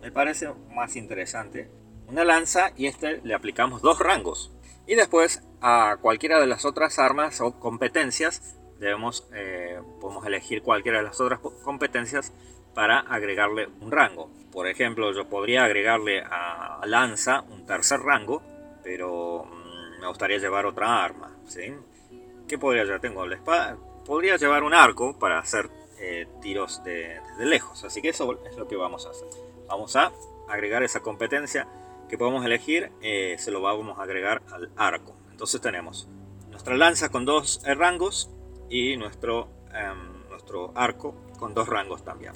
Me 0.00 0.10
parece 0.10 0.48
más 0.74 0.96
interesante. 0.96 1.70
Una 2.06 2.24
lanza 2.24 2.72
y 2.76 2.86
este 2.86 3.20
le 3.24 3.34
aplicamos 3.34 3.82
dos 3.82 3.98
rangos. 3.98 4.52
Y 4.88 4.94
después 4.94 5.42
a 5.60 5.98
cualquiera 6.00 6.40
de 6.40 6.46
las 6.46 6.64
otras 6.64 6.98
armas 6.98 7.42
o 7.42 7.52
competencias 7.60 8.56
debemos, 8.80 9.28
eh, 9.34 9.80
podemos 10.00 10.26
elegir 10.26 10.62
cualquiera 10.62 10.98
de 10.98 11.04
las 11.04 11.20
otras 11.20 11.40
competencias 11.62 12.32
para 12.74 13.00
agregarle 13.00 13.68
un 13.80 13.92
rango. 13.92 14.30
Por 14.50 14.66
ejemplo, 14.66 15.12
yo 15.12 15.28
podría 15.28 15.64
agregarle 15.64 16.22
a 16.22 16.80
lanza 16.86 17.42
un 17.42 17.66
tercer 17.66 18.00
rango, 18.00 18.42
pero 18.82 19.44
mm, 19.44 20.00
me 20.00 20.08
gustaría 20.08 20.38
llevar 20.38 20.64
otra 20.64 21.04
arma. 21.04 21.36
¿sí? 21.46 21.74
¿Qué 22.48 22.56
podría 22.56 22.84
llevar? 22.84 23.00
Tengo 23.00 23.26
la 23.26 23.34
espada. 23.34 23.76
Podría 24.06 24.36
llevar 24.36 24.62
un 24.62 24.72
arco 24.72 25.18
para 25.18 25.38
hacer 25.38 25.68
eh, 25.98 26.26
tiros 26.40 26.82
de, 26.82 27.20
lejos. 27.40 27.84
Así 27.84 28.00
que 28.00 28.08
eso 28.08 28.38
es 28.46 28.56
lo 28.56 28.66
que 28.66 28.76
vamos 28.76 29.06
a 29.06 29.10
hacer. 29.10 29.28
Vamos 29.66 29.96
a 29.96 30.12
agregar 30.48 30.82
esa 30.82 31.00
competencia 31.00 31.68
que 32.08 32.18
podemos 32.18 32.44
elegir. 32.44 32.90
Eh, 33.00 33.36
se 33.38 33.50
lo 33.50 33.60
vamos 33.60 33.98
a 33.98 34.02
agregar 34.02 34.42
al 34.50 34.70
arco. 34.76 35.14
Entonces 35.30 35.60
tenemos 35.60 36.08
nuestra 36.50 36.76
lanza 36.76 37.10
con 37.10 37.24
dos 37.24 37.60
eh, 37.64 37.74
rangos 37.74 38.30
y 38.68 38.96
nuestro, 38.96 39.48
em, 39.72 40.28
nuestro 40.28 40.72
arco 40.74 41.14
con 41.38 41.54
dos 41.54 41.68
rangos 41.68 42.04
también. 42.04 42.32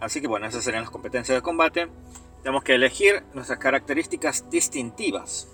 Así 0.00 0.20
que 0.20 0.26
bueno, 0.26 0.46
esas 0.46 0.64
serían 0.64 0.82
las 0.82 0.90
competencias 0.90 1.36
de 1.36 1.42
combate. 1.42 1.88
Tenemos 2.42 2.64
que 2.64 2.74
elegir 2.74 3.24
nuestras 3.34 3.58
características 3.58 4.48
distintivas. 4.50 5.48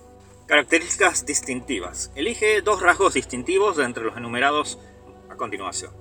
Características 0.47 1.25
distintivas. 1.25 2.13
Elige 2.15 2.61
dos 2.63 2.83
rasgos 2.83 3.15
distintivos 3.15 3.77
de 3.77 3.85
entre 3.85 4.05
los 4.05 4.17
enumerados 4.17 4.79
a 5.31 5.37
continuación. 5.37 5.93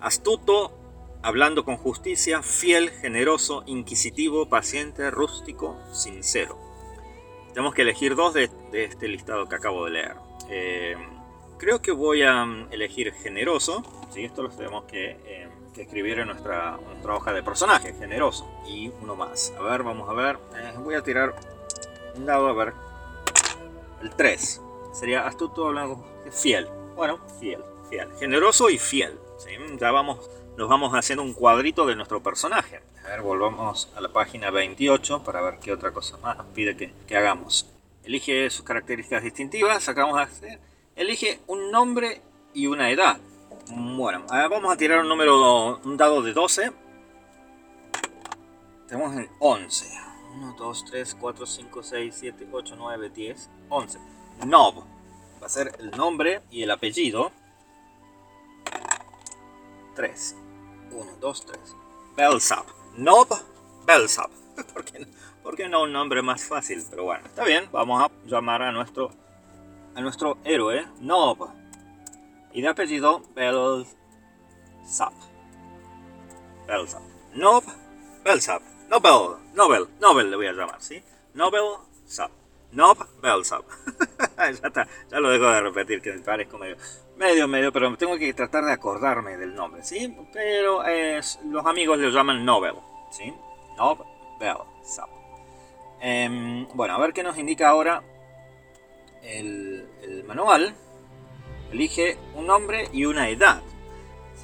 Astuto, 0.00 0.78
hablando 1.22 1.64
con 1.64 1.76
justicia, 1.76 2.42
fiel, 2.42 2.90
generoso, 2.90 3.62
inquisitivo, 3.66 4.48
paciente, 4.48 5.10
rústico, 5.10 5.78
sincero. 5.92 6.67
Tenemos 7.58 7.74
que 7.74 7.82
elegir 7.82 8.14
dos 8.14 8.34
de, 8.34 8.48
este 8.72 9.08
listado 9.08 9.48
que 9.48 9.56
acabo 9.56 9.86
de 9.86 9.90
leer. 9.90 10.14
Eh, 10.48 10.96
creo 11.58 11.82
que 11.82 11.90
voy 11.90 12.22
a 12.22 12.44
mm, 12.44 12.68
elegir 12.70 13.12
generoso. 13.12 13.82
¿sí? 14.14 14.24
Esto 14.24 14.44
lo 14.44 14.48
tenemos 14.50 14.84
que, 14.84 15.16
eh, 15.24 15.48
escribir 15.76 16.20
en 16.20 16.28
nuestra, 16.28 16.76
nuestra, 16.76 17.16
hoja 17.16 17.32
de 17.32 17.42
personaje, 17.42 17.94
generoso. 17.94 18.48
Y 18.64 18.92
uno 19.02 19.16
más. 19.16 19.52
A 19.58 19.62
ver, 19.62 19.82
vamos 19.82 20.08
a 20.08 20.12
ver. 20.12 20.38
Eh, 20.56 20.72
voy 20.78 20.94
a 20.94 21.02
tirar 21.02 21.34
un 22.14 22.26
dado 22.26 22.46
a 22.46 22.52
ver 22.52 22.74
el 24.02 24.10
3 24.10 24.62
sería 24.92 25.26
astuto 25.26 25.66
hablando 25.66 26.06
fiel. 26.30 26.68
Bueno, 26.94 27.18
fiel, 27.40 27.64
fiel. 27.90 28.08
Generoso 28.20 28.70
y 28.70 28.78
fiel. 28.78 29.18
Ya 29.80 29.90
vamos, 29.90 30.30
nos 30.56 30.68
vamos 30.68 30.92
haciendo 30.94 31.24
un 31.24 31.34
cuadrito 31.34 31.86
de 31.86 31.96
nuestro 31.96 32.22
personaje. 32.22 32.82
A 33.08 33.12
ver, 33.12 33.22
volvamos 33.22 33.88
a 33.96 34.02
la 34.02 34.10
página 34.10 34.50
28 34.50 35.24
para 35.24 35.40
ver 35.40 35.58
qué 35.60 35.72
otra 35.72 35.92
cosa 35.92 36.18
más 36.18 36.36
pide 36.54 36.76
que, 36.76 37.16
hagamos. 37.16 37.66
Elige 38.04 38.50
sus 38.50 38.66
características 38.66 39.22
distintivas. 39.22 39.88
Acabamos 39.88 40.18
de 40.18 40.24
hacer. 40.24 40.60
Elige 40.94 41.40
un 41.46 41.70
nombre 41.70 42.20
y 42.52 42.66
una 42.66 42.90
edad. 42.90 43.18
Bueno, 43.70 44.26
vamos 44.28 44.70
a 44.70 44.76
tirar 44.76 45.00
un 45.00 45.08
número, 45.08 45.78
un 45.78 45.96
dado 45.96 46.20
de 46.20 46.34
12. 46.34 46.70
Tenemos 48.86 49.16
el 49.16 49.30
11. 49.38 49.86
1, 50.36 50.56
2, 50.58 50.84
3, 50.84 51.16
4, 51.18 51.46
5, 51.46 51.82
6, 51.82 52.14
7, 52.14 52.48
8, 52.52 52.74
9, 52.76 53.08
10, 53.08 53.50
11. 53.70 53.98
Nob. 54.44 54.84
Va 55.42 55.46
a 55.46 55.48
ser 55.48 55.74
el 55.78 55.92
nombre 55.92 56.42
y 56.50 56.62
el 56.62 56.70
apellido. 56.70 57.32
3. 59.94 60.36
1, 60.92 61.06
2, 61.18 61.46
3. 61.46 61.60
Belsap. 62.14 62.77
Nob 62.98 63.28
Belsap. 63.86 64.30
¿Por 64.74 64.84
qué, 64.84 64.98
no? 64.98 65.06
¿Por 65.42 65.56
qué 65.56 65.68
no 65.68 65.82
un 65.84 65.92
nombre 65.92 66.20
más 66.20 66.44
fácil? 66.44 66.84
Pero 66.90 67.04
bueno, 67.04 67.24
está 67.24 67.44
bien. 67.44 67.68
Vamos 67.72 68.02
a 68.02 68.10
llamar 68.26 68.60
a 68.62 68.72
nuestro, 68.72 69.10
a 69.94 70.00
nuestro 70.00 70.36
héroe 70.44 70.84
Nob. 71.00 71.48
Y 72.52 72.60
de 72.60 72.68
apellido 72.68 73.22
Belsap. 73.34 75.14
Belsap. 76.66 77.02
Nob 77.34 77.64
Belsap. 78.24 78.62
Nobel, 78.88 79.36
Nobel, 79.54 79.86
Nobel 80.00 80.30
le 80.30 80.36
voy 80.36 80.46
a 80.46 80.52
llamar, 80.52 80.80
¿sí? 80.80 81.02
Nobel 81.34 81.62
Sub. 82.06 82.30
Nobel 82.72 83.44
Sub. 83.44 83.64
ya 84.38 84.88
ya 85.10 85.20
lo 85.20 85.30
dejo 85.30 85.50
de 85.50 85.60
repetir, 85.60 86.00
que 86.00 86.12
me 86.12 86.20
parezco 86.20 86.56
medio, 86.56 86.76
medio, 87.16 87.48
medio, 87.48 87.72
pero 87.72 87.94
tengo 87.96 88.16
que 88.16 88.32
tratar 88.32 88.64
de 88.64 88.72
acordarme 88.72 89.36
del 89.36 89.54
nombre, 89.54 89.84
¿sí? 89.84 90.16
Pero 90.32 90.82
los 91.50 91.66
amigos 91.66 91.98
lo 91.98 92.08
llaman 92.08 92.44
Nobel, 92.44 92.76
¿sí? 93.10 93.34
Nobel 93.76 94.06
Sub. 94.84 95.08
Em, 96.00 96.66
bueno, 96.74 96.94
a 96.94 96.98
ver 96.98 97.12
qué 97.12 97.22
nos 97.22 97.38
indica 97.38 97.68
ahora 97.68 98.02
el, 99.22 100.24
manual. 100.26 100.74
Elige 101.72 102.16
un 102.34 102.46
nombre 102.46 102.88
y 102.92 103.04
una 103.04 103.28
edad. 103.28 103.62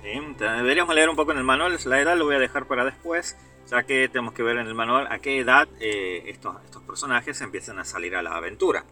¿sí? 0.01 0.21
Deberíamos 0.39 0.95
leer 0.95 1.09
un 1.09 1.17
poco 1.17 1.33
en 1.33 1.39
el 1.39 1.45
manual, 1.45 1.79
la 1.85 2.01
edad 2.01 2.17
lo 2.17 2.27
voy 2.27 2.37
a 2.37 2.39
dejar 2.39 2.67
para 2.67 2.85
después 2.85 3.37
ya 3.67 3.83
que 3.85 4.09
tenemos 4.09 4.35
que 4.35 4.43
ver 4.43 4.59
en 4.59 4.67
el 4.67 4.75
manual 4.75 5.07
a 5.11 5.19
qué 5.19 5.39
edad 5.39 5.69
eh, 5.81 6.25
estos, 6.27 6.63
estos, 6.65 6.83
personajes 6.83 7.41
empiezan 7.41 7.79
a 7.79 7.85
salir 7.85 8.15
a 8.15 8.23
la 8.23 8.37
aventura. 8.37 8.85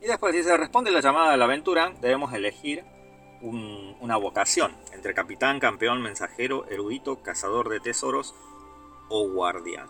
Y 0.00 0.06
después, 0.06 0.34
si 0.34 0.42
se 0.42 0.56
responde 0.56 0.90
la 0.90 1.00
llamada 1.00 1.32
a 1.32 1.36
la 1.36 1.44
aventura, 1.44 1.92
debemos 2.00 2.32
elegir 2.32 2.84
una 3.42 4.16
vocación 4.16 4.74
entre 4.92 5.14
capitán, 5.14 5.60
campeón, 5.60 6.00
mensajero, 6.00 6.66
erudito, 6.70 7.22
cazador 7.22 7.68
de 7.68 7.80
tesoros 7.80 8.34
o 9.08 9.28
guardián. 9.28 9.88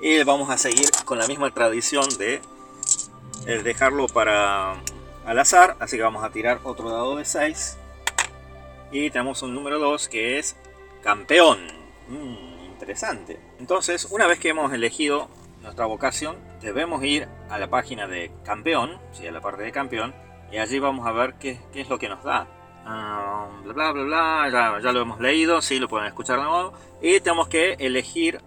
Y 0.00 0.22
vamos 0.22 0.50
a 0.50 0.58
seguir 0.58 0.88
con 1.04 1.18
la 1.18 1.26
misma 1.26 1.52
tradición 1.52 2.08
de 2.18 2.40
dejarlo 3.44 4.06
para, 4.06 4.76
al 5.26 5.38
azar, 5.38 5.76
así 5.80 5.96
que 5.96 6.02
vamos 6.02 6.24
a 6.24 6.30
tirar 6.30 6.60
otro 6.64 6.90
dado 6.90 7.16
de 7.16 7.24
6. 7.24 7.76
Y 8.92 9.10
tenemos 9.10 9.42
un 9.42 9.54
número 9.54 9.78
2 9.78 10.08
que 10.08 10.38
es 10.38 10.56
campeón. 11.02 11.66
Mm, 12.08 12.72
interesante. 12.72 13.38
Entonces, 13.58 14.08
una 14.10 14.26
vez 14.26 14.38
que 14.38 14.48
hemos 14.48 14.72
elegido 14.72 15.28
nuestra 15.62 15.86
vocación, 15.86 16.36
debemos 16.60 17.04
ir 17.04 17.28
a 17.50 17.58
la 17.58 17.68
página 17.68 18.06
de 18.06 18.30
campeón, 18.44 18.98
¿sí? 19.12 19.26
a 19.26 19.32
la 19.32 19.40
parte 19.40 19.62
de 19.62 19.72
campeón, 19.72 20.14
y 20.50 20.58
allí 20.58 20.78
vamos 20.78 21.06
a 21.06 21.12
ver 21.12 21.34
qué 21.34 21.60
es 21.74 21.88
lo 21.88 21.98
que 21.98 22.08
nos 22.08 22.24
da. 22.24 22.48
Ah, 22.84 23.48
bla 23.62 23.72
bla 23.72 23.92
bla 23.92 24.04
bla, 24.48 24.80
ya, 24.82 24.92
lo 24.92 25.00
hemos 25.00 25.20
leído, 25.20 25.60
sí, 25.62 25.78
lo 25.78 25.88
pueden 25.88 26.06
escuchar 26.06 26.38
de 26.38 26.44
nuevo. 26.44 26.72
Y 27.00 27.20
tenemos 27.20 27.48
que 27.48 27.74
elegir 27.74 28.40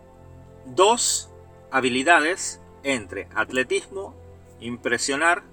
dos 0.65 1.29
habilidades 1.71 2.61
entre 2.83 3.27
atletismo, 3.35 4.15
impresionar 4.59 5.43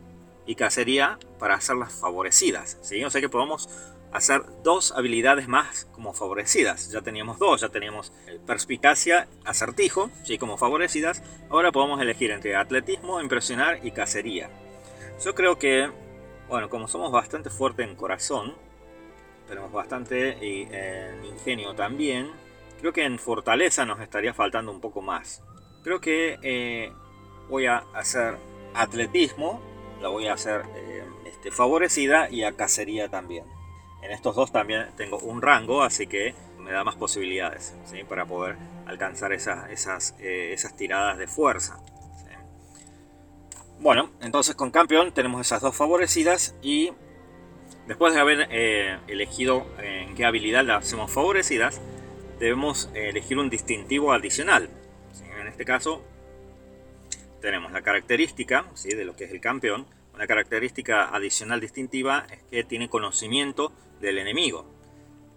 y 0.47 0.55
cacería 0.55 1.19
para 1.39 1.55
hacerlas 1.55 1.93
favorecidas. 1.93 2.79
¿sí? 2.83 3.05
O 3.05 3.11
sea 3.11 3.21
que 3.21 3.29
podemos 3.29 3.69
hacer 4.13 4.43
dos 4.65 4.93
habilidades 4.93 5.49
más 5.49 5.87
como 5.93 6.13
favorecidas. 6.13 6.91
Ya 6.91 7.03
teníamos 7.03 7.39
dos, 7.39 7.61
ya 7.61 7.69
teníamos 7.69 8.13
perspicacia, 8.47 9.29
acertijo, 9.45 10.11
¿sí? 10.25 10.39
como 10.39 10.57
favorecidas. 10.57 11.23
Ahora 11.49 11.73
podemos 11.73 12.01
elegir 12.01 12.31
entre 12.31 12.57
atletismo, 12.57 13.21
impresionar 13.21 13.85
y 13.85 13.93
cacería. 13.93 14.51
Yo 15.25 15.35
creo 15.35 15.59
que, 15.59 15.91
bueno, 16.49 16.69
como 16.69 16.89
somos 16.89 17.13
bastante 17.13 17.51
fuertes 17.51 17.87
en 17.87 17.95
corazón, 17.95 18.55
tenemos 19.51 19.73
bastante 19.73 20.39
en 20.41 21.25
ingenio 21.25 21.75
también, 21.75 22.31
creo 22.81 22.93
que 22.93 23.05
en 23.05 23.19
fortaleza 23.19 23.85
nos 23.85 24.01
estaría 24.01 24.33
faltando 24.33 24.73
un 24.73 24.81
poco 24.81 25.03
más. 25.03 25.43
Creo 25.83 26.01
que 26.01 26.39
eh, 26.43 26.93
voy 27.49 27.67
a 27.67 27.85
hacer 27.93 28.37
atletismo, 28.75 29.61
la 30.01 30.09
voy 30.09 30.29
a 30.29 30.35
hacer 30.35 30.63
eh, 30.77 31.05
este, 31.27 31.51
favorecida 31.51 32.31
y 32.31 32.45
a 32.45 32.53
cacería 32.53 33.09
también. 33.09 33.45
En 34.03 34.13
estos 34.13 34.35
dos 34.35 34.53
también 34.53 34.89
tengo 34.97 35.19
un 35.19 35.43
rango, 35.43 35.83
así 35.83 36.07
que 36.07 36.35
me 36.59 36.73
da 36.73 36.85
más 36.85 36.97
posibilidades 36.97 37.75
¿sí? 37.85 38.05
para 38.05 38.25
poder 38.25 38.57
alcanzar 38.87 39.33
esas, 39.33 39.69
esas, 39.71 40.15
eh, 40.21 40.53
esas 40.53 40.77
tiradas 40.77 41.19
de 41.19 41.27
fuerza. 41.27 41.79
Bueno, 43.81 44.11
entonces 44.21 44.55
con 44.55 44.71
campeón 44.71 45.13
tenemos 45.13 45.41
esas 45.41 45.63
dos 45.63 45.75
favorecidas 45.75 46.55
y 46.61 46.93
después 47.91 48.15
de 48.15 48.21
haber 48.21 48.47
eh, 48.53 48.99
elegido 49.09 49.67
en 49.83 50.15
qué 50.15 50.25
habilidad 50.25 50.65
las 50.65 50.85
hacemos 50.85 51.11
favorecidas, 51.11 51.81
debemos 52.39 52.89
elegir 52.95 53.37
un 53.37 53.51
distintivo 53.51 54.13
adicional. 54.13 54.71
En 55.41 55.49
este 55.49 55.65
caso 55.65 56.01
tenemos 57.41 57.73
la 57.73 57.83
característica 57.83 58.65
de 58.85 59.05
lo 59.05 59.17
que 59.17 59.25
es 59.25 59.33
el 59.33 59.41
campeón. 59.41 59.89
Una 60.15 60.29
característica 60.29 61.13
adicional 61.13 61.61
distintiva 61.61 62.29
es 62.31 62.45
que 62.45 62.63
tiene 62.63 62.89
conocimiento 62.89 63.73
del 64.01 64.19
enemigo. 64.19 64.67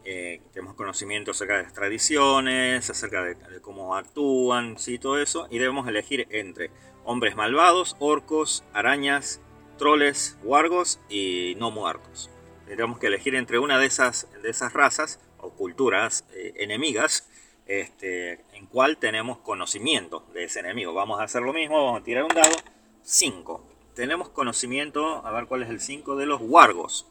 Eh, 0.05 0.39
tenemos 0.53 0.75
conocimiento 0.75 1.31
acerca 1.31 1.57
de 1.57 1.63
las 1.63 1.73
tradiciones, 1.73 2.87
acerca 2.87 3.23
de, 3.23 3.35
cómo 3.63 3.95
actúan, 3.95 4.77
¿sí? 4.77 4.99
todo 4.99 5.19
eso, 5.19 5.47
y 5.49 5.57
debemos 5.57 5.87
elegir 5.87 6.27
entre 6.29 6.69
hombres 7.03 7.35
malvados, 7.35 7.95
orcos, 7.97 8.63
arañas, 8.73 9.41
troles, 9.79 10.37
wargos 10.43 10.99
y 11.09 11.55
no 11.57 11.71
muertos. 11.71 12.29
Tenemos 12.65 12.99
que 12.99 13.08
elegir 13.08 13.36
entre 13.36 13.60
una 13.60 13.78
de 13.78 13.86
esas, 13.86 14.28
de 14.41 14.49
esas 14.49 14.73
razas 14.73 15.19
o 15.38 15.52
culturas 15.52 16.26
eh, 16.34 16.54
enemigas 16.58 17.30
este, 17.65 18.43
en 18.54 18.65
cual 18.65 18.97
tenemos 18.97 19.38
conocimiento 19.39 20.26
de 20.34 20.45
ese 20.45 20.60
enemigo. 20.60 20.93
Vamos 20.93 21.19
a 21.19 21.23
hacer 21.23 21.41
lo 21.41 21.54
mismo, 21.54 21.84
vamos 21.84 22.02
a 22.02 22.04
tirar 22.04 22.23
un 22.23 22.30
dado. 22.30 22.56
5. 23.04 23.65
Tenemos 23.95 24.30
conocimiento, 24.30 25.26
a 25.26 25.32
ver 25.32 25.45
cuál 25.45 25.63
es 25.63 25.69
el 25.69 25.80
5 25.80 26.15
de 26.15 26.26
los 26.26 26.41
wargos. 26.41 27.08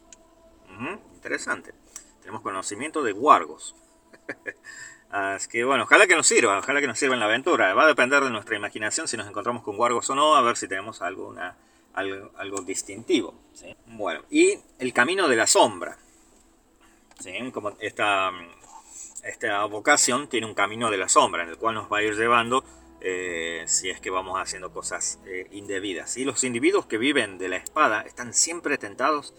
interesante. 1.15 1.73
Tenemos 2.21 2.41
conocimiento 2.41 3.03
de 3.03 3.13
wargos. 3.13 3.75
Así 5.09 5.47
que 5.47 5.63
bueno, 5.63 5.83
ojalá 5.83 6.07
que 6.07 6.15
nos 6.15 6.25
sirva, 6.25 6.57
ojalá 6.57 6.81
que 6.81 6.87
nos 6.87 6.97
sirva 6.97 7.13
en 7.13 7.19
la 7.19 7.27
aventura. 7.27 7.73
Va 7.73 7.83
a 7.83 7.87
depender 7.87 8.23
de 8.23 8.31
nuestra 8.31 8.55
imaginación 8.55 9.07
si 9.07 9.15
nos 9.15 9.27
encontramos 9.27 9.61
con 9.61 9.79
wargos 9.79 10.09
o 10.09 10.15
no, 10.15 10.35
a 10.35 10.41
ver 10.41 10.57
si 10.57 10.67
tenemos 10.67 11.01
algo, 11.93 12.31
algo, 12.37 12.61
distintivo. 12.61 13.33
Bueno, 13.87 14.23
y 14.29 14.57
el 14.79 14.93
camino 14.93 15.27
de 15.27 15.35
la 15.35 15.47
sombra. 15.47 15.97
Como 17.53 17.71
esta 17.79 18.31
esta 19.23 19.63
vocación 19.65 20.27
tiene 20.27 20.47
un 20.47 20.53
camino 20.53 20.91
de 20.91 20.97
la 20.97 21.07
sombra 21.07 21.43
en 21.43 21.49
el 21.49 21.57
cual 21.57 21.75
nos 21.75 21.91
va 21.91 21.99
a 21.99 22.03
ir 22.03 22.13
llevando 22.15 22.63
eh, 22.99 23.63
si 23.67 23.89
es 23.89 23.99
que 23.99 24.09
vamos 24.09 24.39
haciendo 24.39 24.71
cosas 24.71 25.19
eh, 25.25 25.47
indebidas. 25.51 26.17
Y 26.17 26.25
los 26.25 26.43
individuos 26.43 26.85
que 26.85 26.97
viven 26.97 27.37
de 27.37 27.49
la 27.49 27.57
espada 27.57 28.01
están 28.01 28.33
siempre 28.33 28.77
tentados 28.77 29.33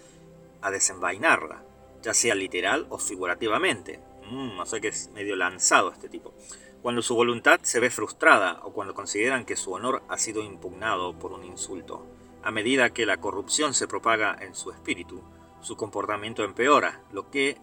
a 0.62 0.70
desenvainarla, 0.70 1.62
ya 2.02 2.14
sea 2.14 2.34
literal 2.34 2.86
o 2.88 2.98
figurativamente. 2.98 4.00
Mm, 4.30 4.56
no 4.56 4.66
sé 4.66 4.80
que 4.80 4.88
es 4.88 5.10
medio 5.10 5.36
lanzado 5.36 5.92
este 5.92 6.08
tipo. 6.08 6.34
Cuando 6.82 7.00
su 7.00 7.14
voluntad 7.14 7.60
se 7.62 7.80
ve 7.80 7.90
frustrada 7.90 8.60
o 8.64 8.72
cuando 8.72 8.94
consideran 8.94 9.46
que 9.46 9.56
su 9.56 9.72
honor 9.72 10.02
ha 10.08 10.18
sido 10.18 10.42
impugnado 10.42 11.18
por 11.18 11.32
un 11.32 11.44
insulto. 11.44 12.06
A 12.44 12.50
medida 12.50 12.90
que 12.90 13.06
la 13.06 13.16
corrupción 13.16 13.72
se 13.74 13.88
propaga 13.88 14.36
en 14.40 14.54
su 14.54 14.70
espíritu, 14.70 15.22
su 15.62 15.76
comportamiento 15.76 16.44
empeora, 16.44 17.00
lo 17.10 17.30
que 17.30 17.56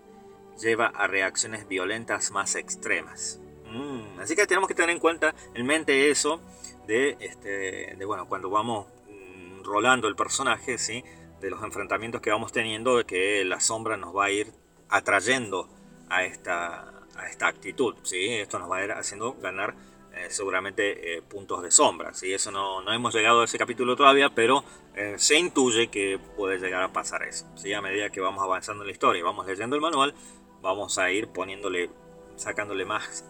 lleva 0.59 0.87
a 0.87 1.07
reacciones 1.07 1.67
violentas 1.67 2.31
más 2.31 2.55
extremas. 2.55 3.39
Mm, 3.71 4.19
así 4.19 4.35
que 4.35 4.47
tenemos 4.47 4.67
que 4.67 4.73
tener 4.73 4.89
en 4.89 4.99
cuenta 4.99 5.33
en 5.53 5.65
mente 5.65 6.09
eso 6.09 6.41
de, 6.87 7.15
este, 7.19 7.95
de 7.95 8.05
bueno, 8.05 8.27
cuando 8.27 8.49
vamos 8.49 8.87
mm, 9.07 9.63
rolando 9.63 10.07
el 10.07 10.15
personaje, 10.15 10.77
¿sí? 10.77 11.03
de 11.39 11.49
los 11.49 11.63
enfrentamientos 11.63 12.21
que 12.21 12.31
vamos 12.31 12.51
teniendo, 12.51 12.97
de 12.97 13.05
que 13.05 13.45
la 13.45 13.59
sombra 13.59 13.97
nos 13.97 14.15
va 14.15 14.25
a 14.25 14.31
ir 14.31 14.51
atrayendo 14.89 15.69
a 16.09 16.23
esta, 16.23 16.89
a 17.15 17.27
esta 17.29 17.47
actitud. 17.47 17.95
¿sí? 18.03 18.29
Esto 18.29 18.59
nos 18.59 18.69
va 18.69 18.77
a 18.77 18.83
ir 18.83 18.91
haciendo 18.91 19.33
ganar 19.33 19.75
eh, 20.13 20.27
seguramente 20.29 21.17
eh, 21.17 21.21
puntos 21.21 21.63
de 21.63 21.71
sombra. 21.71 22.13
¿sí? 22.13 22.33
Eso 22.33 22.51
no, 22.51 22.81
no, 22.81 22.91
hemos 22.91 23.13
llegado 23.13 23.41
a 23.41 23.45
ese 23.45 23.57
capítulo 23.57 23.95
todavía, 23.95 24.29
pero 24.29 24.63
eh, 24.93 25.15
se 25.17 25.39
intuye 25.39 25.87
que 25.87 26.19
puede 26.35 26.59
llegar 26.59 26.83
a 26.83 26.91
pasar 26.91 27.23
eso. 27.23 27.45
¿sí? 27.55 27.73
A 27.73 27.81
medida 27.81 28.09
que 28.09 28.19
vamos 28.19 28.43
avanzando 28.43 28.83
en 28.83 28.87
la 28.87 28.91
historia 28.91 29.19
y 29.19 29.23
vamos 29.23 29.47
leyendo 29.47 29.75
el 29.75 29.81
manual, 29.81 30.13
vamos 30.61 30.97
a 30.97 31.09
ir 31.11 31.29
poniéndole, 31.29 31.89
sacándole 32.35 32.83
más, 32.83 33.23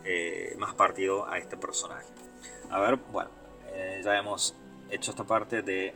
más 0.57 0.73
partido 0.73 1.29
a 1.29 1.37
este 1.37 1.55
personaje. 1.55 2.07
A 2.71 2.79
ver, 2.79 2.95
bueno, 3.11 3.29
ya 4.03 4.17
hemos 4.17 4.55
hecho 4.89 5.11
esta 5.11 5.23
parte 5.23 5.61
de... 5.61 5.93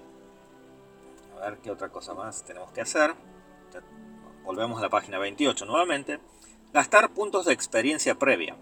A 1.41 1.49
ver 1.49 1.59
qué 1.59 1.71
otra 1.71 1.89
cosa 1.89 2.13
más 2.13 2.43
tenemos 2.45 2.71
que 2.71 2.81
hacer. 2.81 3.13
Volvemos 4.43 4.77
a 4.79 4.83
la 4.83 4.89
página 4.89 5.17
28 5.17 5.65
nuevamente. 5.65 6.19
Gastar 6.71 7.09
puntos 7.09 7.45
de 7.45 7.53
experiencia 7.53 8.15
previa. 8.15 8.55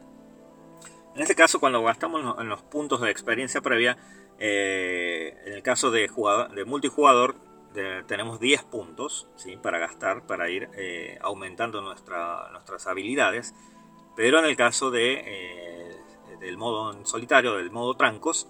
En 1.15 1.21
este 1.21 1.35
caso, 1.35 1.59
cuando 1.59 1.83
gastamos 1.83 2.39
en 2.39 2.49
los 2.49 2.61
puntos 2.63 3.01
de 3.01 3.11
experiencia 3.11 3.61
previa, 3.61 3.97
eh, 4.39 5.37
en 5.45 5.53
el 5.53 5.61
caso 5.61 5.91
de, 5.91 6.07
jugador, 6.07 6.51
de 6.51 6.65
multijugador, 6.65 7.35
tenemos 8.07 8.39
10 8.39 8.63
puntos 8.63 9.27
¿sí? 9.35 9.57
para 9.57 9.79
gastar, 9.79 10.25
para 10.25 10.49
ir 10.49 10.69
eh, 10.75 11.17
aumentando 11.21 11.81
nuestra, 11.81 12.49
nuestras 12.51 12.87
habilidades. 12.87 13.53
Pero 14.15 14.39
en 14.39 14.45
el 14.45 14.55
caso 14.55 14.91
de, 14.91 15.23
eh, 15.25 15.97
del 16.39 16.57
modo 16.57 16.93
en 16.93 17.05
solitario, 17.05 17.55
del 17.55 17.71
modo 17.71 17.95
trancos, 17.95 18.47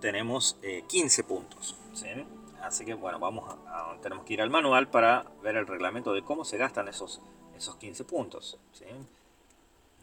tenemos 0.00 0.58
15 0.88 1.20
eh, 1.20 1.24
puntos. 1.24 1.76
Así 2.62 2.84
que 2.84 2.94
bueno, 2.94 3.18
vamos 3.18 3.48
a, 3.66 3.96
tenemos 4.02 4.24
que 4.24 4.34
ir 4.34 4.42
al 4.42 4.50
manual 4.50 4.88
para 4.88 5.24
ver 5.42 5.56
el 5.56 5.66
reglamento 5.66 6.12
de 6.12 6.22
cómo 6.22 6.44
se 6.44 6.58
gastan 6.58 6.88
esos, 6.88 7.22
esos 7.56 7.76
15 7.76 8.04
puntos. 8.04 8.58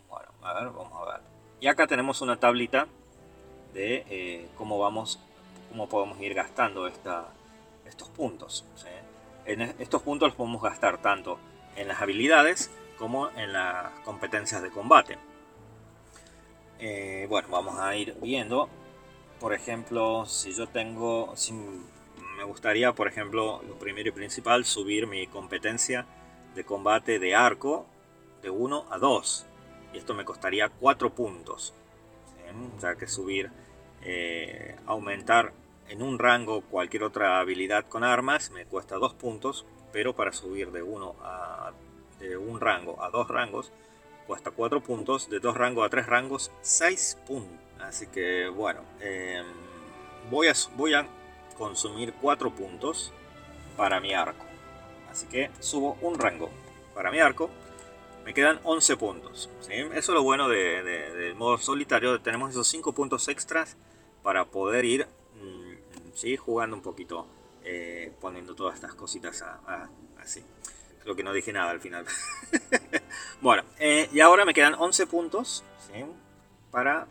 Bueno, 0.09 0.29
a 0.41 0.53
ver, 0.53 0.69
vamos 0.71 0.93
a 0.93 1.11
ver. 1.11 1.34
Y 1.59 1.67
acá 1.67 1.87
tenemos 1.87 2.21
una 2.21 2.37
tablita 2.37 2.87
de 3.73 4.47
cómo 4.57 4.79
vamos, 4.79 5.19
cómo 5.69 5.89
podemos 5.89 6.19
ir 6.21 6.33
gastando 6.33 6.87
estos 6.87 8.09
puntos. 8.15 8.65
En 9.45 9.61
estos 9.61 10.01
puntos 10.01 10.29
los 10.29 10.35
podemos 10.35 10.61
gastar 10.61 11.01
tanto 11.01 11.37
en 11.75 11.87
las 11.87 12.01
habilidades 12.01 12.71
como 12.97 13.29
en 13.31 13.53
las 13.53 13.91
competencias 14.03 14.61
de 14.61 14.71
combate. 14.71 15.17
Eh, 16.79 17.25
bueno, 17.29 17.47
vamos 17.49 17.79
a 17.79 17.95
ir 17.95 18.15
viendo. 18.21 18.69
Por 19.39 19.53
ejemplo, 19.53 20.25
si 20.25 20.53
yo 20.53 20.67
tengo, 20.67 21.33
si 21.35 21.53
me 21.53 22.43
gustaría, 22.43 22.93
por 22.93 23.07
ejemplo, 23.07 23.61
lo 23.67 23.75
primero 23.75 24.09
y 24.09 24.11
principal, 24.11 24.65
subir 24.65 25.07
mi 25.07 25.27
competencia 25.27 26.05
de 26.55 26.63
combate 26.63 27.19
de 27.19 27.35
arco 27.35 27.85
de 28.41 28.49
1 28.49 28.85
a 28.89 28.97
2. 28.97 29.45
Esto 29.97 30.13
me 30.13 30.25
costaría 30.25 30.69
4 30.69 31.13
puntos. 31.13 31.73
Ya 32.79 32.95
que 32.95 33.07
subir, 33.07 33.51
eh, 34.01 34.75
aumentar 34.85 35.51
en 35.89 36.01
un 36.01 36.19
rango 36.19 36.61
cualquier 36.61 37.03
otra 37.03 37.39
habilidad 37.39 37.85
con 37.87 38.03
armas 38.03 38.51
me 38.51 38.65
cuesta 38.65 38.95
2 38.95 39.13
puntos, 39.15 39.65
pero 39.91 40.15
para 40.15 40.31
subir 40.31 40.71
de, 40.71 40.81
uno 40.81 41.15
a, 41.21 41.73
de 42.19 42.37
un 42.37 42.59
rango 42.61 43.01
a 43.03 43.09
dos 43.09 43.27
rangos 43.27 43.71
cuesta 44.25 44.51
4 44.51 44.81
puntos, 44.81 45.29
de 45.29 45.39
2 45.39 45.55
rangos 45.55 45.85
a 45.85 45.89
3 45.89 46.05
rangos 46.05 46.51
6 46.61 47.19
puntos. 47.27 47.59
Así 47.79 48.07
que 48.07 48.47
bueno, 48.47 48.81
em, 48.99 49.45
voy, 50.29 50.47
a, 50.47 50.53
voy 50.75 50.93
a 50.93 51.07
consumir 51.57 52.13
4 52.21 52.51
puntos 52.51 53.13
para 53.77 53.99
mi 53.99 54.13
arco. 54.13 54.45
Así 55.11 55.27
que 55.27 55.51
subo 55.59 55.97
un 56.01 56.17
rango 56.19 56.49
para 56.93 57.11
mi 57.11 57.19
arco. 57.19 57.49
Me 58.25 58.33
quedan 58.33 58.59
11 58.63 58.97
puntos. 58.97 59.49
Eso 59.69 59.93
es 59.93 60.07
lo 60.09 60.23
bueno 60.23 60.49
del 60.49 61.35
modo 61.35 61.57
solitario. 61.57 62.19
Tenemos 62.21 62.51
esos 62.51 62.67
5 62.67 62.91
puntos 62.93 63.27
extras 63.27 63.77
para 64.23 64.45
poder 64.45 64.83
ir 64.83 65.07
mm, 65.35 66.37
jugando 66.37 66.75
un 66.75 66.81
poquito. 66.81 67.27
Eh, 67.63 68.11
poniendo 68.21 68.53
todas 68.53 68.75
estas 68.75 68.93
cositas 68.93 69.43
así. 70.19 70.43
Creo 71.01 71.15
que 71.15 71.23
no 71.23 71.33
dije 71.33 71.51
nada 71.53 71.71
al 71.71 71.79
final. 71.79 72.05
bueno, 73.41 73.63
eh, 73.79 74.07
y 74.11 74.19
ahora 74.19 74.45
me 74.45 74.53
quedan 74.53 74.75
11 74.75 75.07
puntos 75.07 75.63
para 76.69 77.07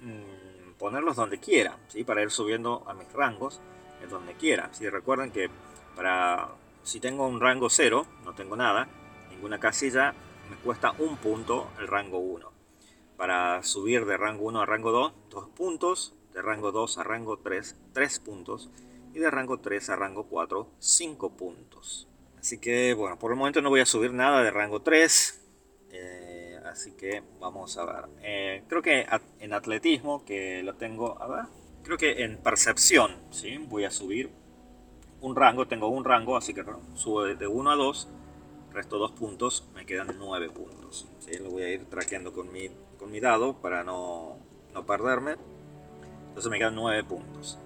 mm, 0.00 0.72
ponerlos 0.78 1.16
donde 1.16 1.38
quiera. 1.38 1.78
¿sí? 1.88 2.04
Para 2.04 2.22
ir 2.22 2.30
subiendo 2.30 2.84
a 2.86 2.94
mis 2.94 3.10
rangos 3.12 3.60
donde 4.08 4.34
quiera. 4.34 4.68
Si 4.72 4.88
recuerden 4.88 5.30
que 5.30 5.48
para 5.96 6.48
si 6.82 7.00
tengo 7.00 7.26
un 7.26 7.40
rango 7.40 7.70
0, 7.70 8.06
no 8.24 8.34
tengo 8.34 8.56
nada, 8.56 8.88
ninguna 9.30 9.58
casilla, 9.58 10.14
me 10.50 10.56
cuesta 10.56 10.94
un 10.98 11.16
punto 11.16 11.70
el 11.78 11.88
rango 11.88 12.18
1. 12.18 12.52
Para 13.16 13.62
subir 13.62 14.06
de 14.06 14.16
rango 14.16 14.44
1 14.46 14.60
a 14.60 14.66
rango 14.66 14.90
2, 14.92 15.12
2 15.30 15.48
puntos, 15.50 16.14
de 16.32 16.42
rango 16.42 16.72
2 16.72 16.98
a 16.98 17.04
rango 17.04 17.38
3, 17.38 17.76
3 17.92 18.18
puntos, 18.20 18.70
y 19.14 19.20
de 19.20 19.30
rango 19.30 19.58
3 19.58 19.90
a 19.90 19.96
rango 19.96 20.24
4, 20.24 20.68
5 20.78 21.36
puntos. 21.36 22.08
Así 22.38 22.58
que, 22.58 22.92
bueno, 22.92 23.18
por 23.18 23.30
el 23.30 23.38
momento 23.38 23.62
no 23.62 23.70
voy 23.70 23.80
a 23.80 23.86
subir 23.86 24.12
nada 24.12 24.42
de 24.42 24.50
rango 24.50 24.82
3. 24.82 25.40
Eh, 25.92 26.60
así 26.66 26.92
que 26.92 27.22
vamos 27.40 27.78
a 27.78 27.84
ver. 27.84 28.04
Eh, 28.22 28.64
creo 28.68 28.82
que 28.82 29.06
en 29.38 29.52
atletismo, 29.54 30.24
que 30.24 30.62
lo 30.62 30.74
tengo, 30.74 31.22
a 31.22 31.28
ver, 31.28 31.44
creo 31.84 31.96
que 31.96 32.24
en 32.24 32.36
percepción, 32.38 33.16
¿sí? 33.30 33.56
Voy 33.58 33.84
a 33.84 33.90
subir 33.90 34.30
un 35.20 35.36
rango, 35.36 35.66
tengo 35.66 35.88
un 35.88 36.04
rango, 36.04 36.36
así 36.36 36.52
que 36.52 36.64
subo 36.94 37.22
de 37.22 37.46
1 37.46 37.70
a 37.70 37.76
2, 37.76 38.08
resto 38.74 38.98
2 38.98 39.12
puntos, 39.12 39.64
me 39.74 39.86
quedan 39.86 40.14
9 40.18 40.50
puntos. 40.50 41.06
Lo 41.40 41.50
voy 41.50 41.62
a 41.62 41.70
ir 41.70 41.84
traqueando 41.86 42.32
con 42.32 42.52
mi, 42.52 42.68
con 42.98 43.10
mi 43.10 43.20
dado 43.20 43.54
para 43.54 43.84
no, 43.84 44.38
no 44.72 44.84
perderme. 44.84 45.36
Entonces 46.28 46.50
me 46.50 46.58
quedan 46.58 46.74
9 46.74 47.04
puntos. 47.04 47.58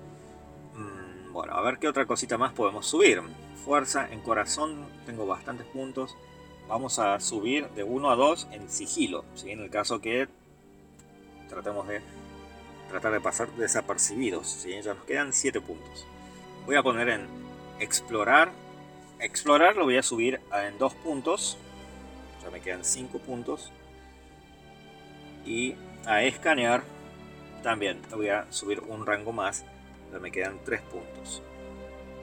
Mm, 0.75 1.33
bueno, 1.33 1.55
a 1.55 1.62
ver 1.62 1.79
qué 1.79 1.88
otra 1.88 2.07
cosita 2.07 2.38
más 2.38 2.53
podemos 2.53 2.87
subir. 2.87 3.23
Fuerza 3.64 4.09
en 4.11 4.21
corazón, 4.21 4.87
tengo 5.07 5.27
bastantes 5.27 5.66
puntos. 5.66 6.16
Vamos 6.68 6.99
a 6.99 7.18
subir 7.18 7.68
de 7.71 7.83
1 7.83 8.11
a 8.11 8.14
2 8.14 8.49
en 8.53 8.68
sigilo. 8.68 9.25
¿sí? 9.35 9.51
En 9.51 9.61
el 9.61 9.71
caso 9.71 10.01
que 10.01 10.29
tratemos 11.49 11.88
de 11.88 12.03
tratar 12.90 13.12
de 13.12 13.21
pasar 13.21 13.51
desapercibidos. 13.53 14.47
¿sí? 14.49 14.71
Ya 14.83 14.94
nos 14.94 15.05
quedan 15.05 15.33
7 15.33 15.61
puntos. 15.61 16.07
Voy 16.66 16.77
a 16.77 16.83
poner 16.83 17.09
en 17.09 17.27
explorar. 17.81 18.53
Explorar 19.20 19.76
lo 19.76 19.85
voy 19.85 19.96
a 19.96 20.02
subir 20.02 20.40
en 20.52 20.78
2 20.78 20.94
puntos. 20.94 21.59
Ya 22.42 22.50
me 22.50 22.61
quedan 22.61 22.85
5 22.85 23.18
puntos. 23.18 23.70
Y 25.44 25.74
a 26.07 26.22
escanear 26.22 26.83
también 27.62 28.00
voy 28.11 28.28
a 28.28 28.50
subir 28.52 28.81
un 28.81 29.07
rango 29.07 29.33
más. 29.33 29.64
Ya 30.12 30.18
me 30.18 30.31
quedan 30.31 30.59
3 30.64 30.81
puntos. 30.83 31.42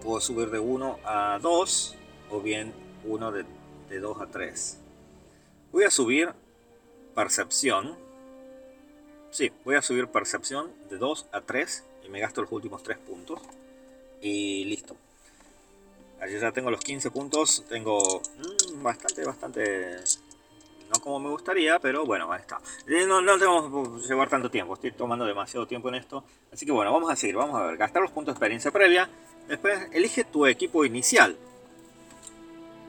Puedo 0.02 0.20
subir 0.20 0.50
de 0.50 0.60
1 0.60 1.00
a 1.04 1.40
2 1.42 1.96
o 2.32 2.42
bien 2.42 2.74
1 3.04 3.32
de, 3.32 3.46
de 3.90 4.00
2 4.00 4.22
a 4.22 4.28
3. 4.28 4.80
Voy 5.72 5.84
a 5.84 5.90
subir 5.90 6.30
percepción 7.14 7.98
Sí, 9.36 9.52
voy 9.66 9.76
a 9.76 9.82
subir 9.82 10.08
percepción 10.08 10.72
de 10.90 10.98
2 10.98 11.28
a 11.34 11.42
3 11.42 11.84
y 12.06 12.10
me 12.10 12.22
gasto 12.22 12.42
los 12.42 12.50
últimos 12.54 12.84
3 12.84 12.98
puntos. 13.00 13.42
Y 14.22 14.64
listo. 14.64 14.96
Allí 16.22 16.40
ya 16.40 16.52
tengo 16.52 16.72
los 16.72 16.80
15 16.82 17.12
puntos. 17.12 17.64
Tengo 17.70 18.22
mm, 18.22 18.84
bastante, 18.84 19.26
bastante... 19.26 19.98
No 20.94 21.02
como 21.02 21.20
me 21.20 21.30
gustaría, 21.30 21.80
pero 21.80 22.06
bueno, 22.06 22.32
ahí 22.32 22.42
está. 22.42 22.60
Eh, 22.88 23.06
no, 23.08 23.20
no 23.22 23.40
tengo 23.40 23.96
que 23.96 24.08
llevar 24.08 24.30
tanto 24.30 24.52
tiempo. 24.52 24.76
Estoy 24.76 24.92
tomando 24.92 25.26
demasiado 25.26 25.66
tiempo 25.66 25.90
en 25.90 25.96
esto. 25.96 26.24
Así 26.54 26.66
que 26.66 26.72
bueno, 26.72 26.94
vamos 26.94 27.12
a 27.12 27.16
seguir. 27.16 27.36
Vamos 27.36 27.60
a 27.60 27.66
ver. 27.66 27.78
Gastar 27.78 28.02
los 28.02 28.12
puntos 28.12 28.34
de 28.34 28.38
experiencia 28.38 28.72
previa. 28.72 29.10
Después 29.48 29.90
elige 29.94 30.24
tu 30.24 30.46
equipo 30.46 30.86
inicial. 30.86 31.36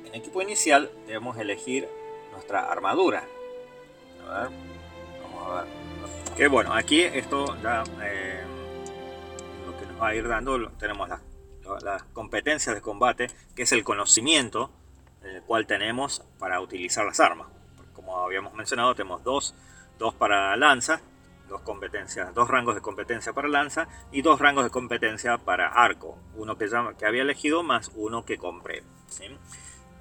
En 0.05 0.15
equipo 0.15 0.43
inicial 0.43 0.91
debemos 1.07 1.39
elegir 1.39 1.89
nuestra 2.33 2.71
armadura. 2.71 3.25
A 4.29 4.43
ver. 4.43 4.51
Vamos 5.23 5.49
a 5.49 5.63
ver. 5.63 5.87
Que 6.37 6.49
bueno, 6.49 6.75
aquí 6.75 7.01
esto 7.01 7.57
ya 7.63 7.83
eh, 8.03 8.43
lo 9.67 9.79
que 9.79 9.87
nos 9.87 10.01
va 10.03 10.09
a 10.09 10.15
ir 10.15 10.29
dando, 10.29 10.71
tenemos 10.73 11.09
las 11.09 11.21
competencias 12.13 12.75
de 12.75 12.81
combate, 12.81 13.29
que 13.55 13.63
es 13.63 13.73
el 13.73 13.85
conocimiento 13.85 14.71
el 15.23 15.43
cual 15.43 15.67
tenemos 15.67 16.23
para 16.39 16.61
utilizar 16.61 17.05
las 17.05 17.21
armas. 17.21 17.49
Como 17.95 18.19
habíamos 18.19 18.55
mencionado, 18.55 18.95
tenemos 18.95 19.23
dos, 19.25 19.55
dos 19.99 20.15
para 20.15 20.57
lanza, 20.57 21.01
dos 21.49 21.63
competencias, 21.63 22.35
dos 22.35 22.49
rangos 22.49 22.75
de 22.75 22.81
competencia 22.81 23.33
para 23.33 23.49
lanza 23.49 23.89
y 24.13 24.23
dos 24.23 24.41
rangos 24.41 24.65
de 24.65 24.71
competencia 24.71 25.39
para 25.39 25.69
arco. 25.69 26.19
Uno 26.37 26.57
que, 26.57 26.69
ya, 26.69 26.95
que 26.99 27.07
había 27.07 27.23
elegido 27.23 27.63
más 27.63 27.91
uno 27.95 28.25
que 28.25 28.39
compré. 28.39 28.83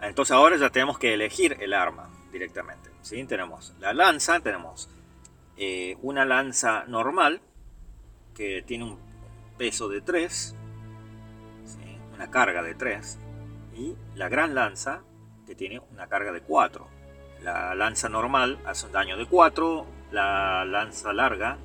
Entonces 0.01 0.31
ahora 0.31 0.57
ya 0.57 0.69
tenemos 0.69 0.99
que 0.99 1.13
elegir 1.13 1.57
el 1.59 1.73
arma 1.73 2.09
directamente. 2.31 2.89
¿sí? 3.01 3.23
Tenemos 3.25 3.73
la 3.79 3.93
lanza, 3.93 4.39
tenemos 4.39 4.89
eh, 5.57 5.97
una 6.01 6.25
lanza 6.25 6.85
normal 6.85 7.41
que 8.35 8.61
tiene 8.61 8.83
un 8.83 8.99
peso 9.57 9.87
de 9.87 10.01
3, 10.01 10.55
una 12.15 12.31
carga 12.31 12.63
de 12.63 12.75
3, 12.75 13.19
y 13.75 13.95
la 14.15 14.29
gran 14.29 14.55
lanza 14.55 15.01
que 15.45 15.55
tiene 15.55 15.81
una 15.91 16.07
carga 16.07 16.31
de 16.31 16.41
4. 16.41 16.87
La 17.41 17.75
lanza 17.75 18.09
normal 18.09 18.59
hace 18.65 18.87
un 18.87 18.91
daño 18.91 19.17
de 19.17 19.27
4, 19.27 19.85
la 20.11 20.65
lanza 20.65 21.13
larga 21.13 21.57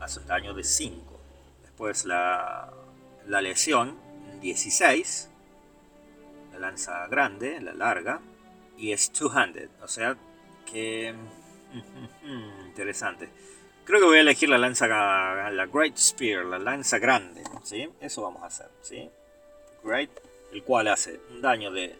hace 0.00 0.20
un 0.20 0.26
daño 0.26 0.54
de 0.54 0.64
5. 0.64 1.20
Después 1.62 2.04
la, 2.04 2.70
la 3.26 3.40
lesión 3.40 3.96
16, 4.40 5.30
la 6.52 6.58
lanza 6.58 7.06
grande, 7.06 7.60
la 7.60 7.72
larga, 7.72 8.20
y 8.76 8.92
es 8.92 9.12
two-handed, 9.12 9.70
o 9.82 9.88
sea 9.88 10.16
que 10.70 11.14
Interesante. 12.66 13.30
Creo 13.84 14.00
que 14.00 14.06
voy 14.06 14.18
a 14.18 14.20
elegir 14.20 14.48
la 14.48 14.58
lanza, 14.58 14.86
la 14.86 15.66
Great 15.66 15.96
Spear, 15.96 16.44
la 16.44 16.58
lanza 16.58 16.98
grande. 16.98 17.42
¿sí? 17.62 17.88
Eso 18.00 18.22
vamos 18.22 18.42
a 18.42 18.46
hacer. 18.46 18.70
¿sí? 18.80 19.10
Great, 19.82 20.10
el 20.52 20.62
cual 20.62 20.88
hace 20.88 21.20
un 21.30 21.40
daño 21.42 21.70
de 21.70 21.96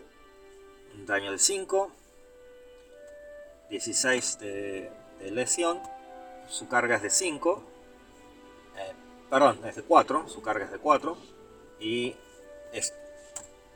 un 0.94 1.06
daño 1.06 1.32
de 1.32 1.38
5, 1.38 1.90
16 3.70 4.38
de, 4.38 4.90
lesión, 5.30 5.80
su 6.48 6.68
carga 6.68 6.96
es 6.96 7.02
de 7.02 7.10
5, 7.10 7.62
eh, 8.76 8.92
perdón, 9.30 9.60
es 9.64 9.76
de 9.76 9.82
4, 9.82 10.28
su 10.28 10.42
carga 10.42 10.66
es 10.66 10.70
de 10.70 10.78
4 10.78 11.16
y 11.80 12.14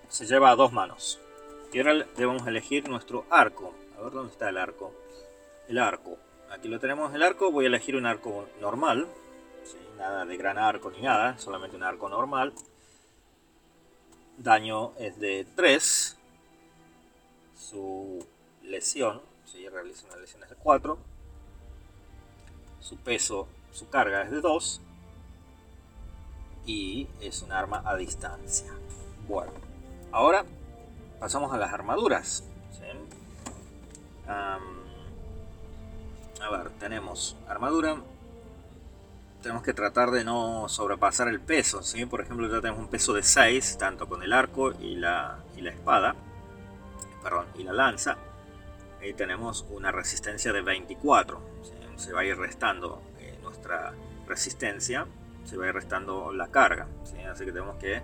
se 0.09 0.27
lleva 0.27 0.51
a 0.51 0.57
dos 0.57 0.73
manos. 0.73 1.19
Y 1.73 1.79
ahora 1.79 2.07
debemos 2.17 2.47
elegir 2.47 2.89
nuestro 2.89 3.27
arco. 3.29 3.75
A 3.99 4.03
ver 4.03 4.13
dónde 4.13 4.33
está 4.33 4.49
el 4.49 4.57
arco 4.57 4.93
el 5.69 5.79
arco. 5.79 6.17
Aquí 6.51 6.69
lo 6.69 6.79
tenemos 6.79 7.15
el 7.15 7.23
arco, 7.23 7.51
voy 7.51 7.65
a 7.65 7.69
elegir 7.69 7.97
un 7.97 8.07
arco 8.07 8.47
normal, 8.61 9.07
nada 9.99 10.25
de 10.25 10.37
gran 10.37 10.59
arco 10.59 10.91
ni 10.91 11.01
nada, 11.01 11.39
solamente 11.39 11.77
un 11.77 11.83
arco 11.83 12.09
normal. 12.09 12.53
Daño 14.39 14.93
es 14.99 15.19
de 15.19 15.47
3. 15.57 16.17
Su 17.59 18.27
lesión, 18.63 19.23
si 19.45 19.69
realiza 19.69 20.07
una 20.07 20.17
lesión 20.17 20.43
es 20.43 20.51
de 20.51 20.57
4. 20.57 20.99
Su 22.81 22.97
peso, 22.99 23.49
su 23.73 23.89
carga 23.89 24.23
es 24.23 24.31
de 24.31 24.41
2. 24.41 24.81
Y 26.67 27.09
es 27.21 27.43
un 27.43 27.53
arma 27.53 27.83
a 27.85 27.97
distancia. 27.97 28.73
Bueno, 29.29 29.53
ahora 30.13 30.45
pasamos 31.21 31.53
a 31.53 31.59
las 31.59 31.73
armaduras. 31.73 32.45
A 34.29 34.59
ver, 36.51 36.71
tenemos 36.79 37.37
armadura. 37.49 38.03
Tenemos 39.47 39.63
que 39.63 39.75
tratar 39.75 40.11
de 40.11 40.25
no 40.25 40.69
sobrepasar 40.69 41.29
el 41.29 41.39
peso, 41.39 41.81
¿sí? 41.81 42.05
Por 42.05 42.21
ejemplo, 42.21 42.49
ya 42.49 42.61
tenemos 42.61 42.81
un 42.81 42.89
peso 42.89 43.13
de 43.13 43.23
6, 43.23 43.79
tanto 43.79 44.09
con 44.09 44.25
el 44.25 44.33
arco 44.33 44.73
y 44.73 44.97
la, 44.97 45.39
y 45.57 45.61
la 45.61 45.71
espada. 45.71 46.17
Y 47.55 47.63
la 47.63 47.73
lanza. 47.73 48.17
Ahí 49.01 49.15
tenemos 49.15 49.65
una 49.71 49.93
resistencia 49.93 50.53
de 50.53 50.63
24. 50.63 51.41
Se 51.95 52.13
va 52.13 52.23
a 52.23 52.25
ir 52.25 52.37
restando 52.37 53.01
eh, 53.21 53.39
nuestra 53.41 53.93
resistencia. 54.27 55.07
Se 55.45 55.57
va 55.57 55.67
a 55.67 55.69
ir 55.69 55.75
restando 55.75 56.33
la 56.33 56.49
carga. 56.49 56.89
Así 57.31 57.45
que 57.45 57.53
tenemos 57.53 57.77
que 57.77 58.03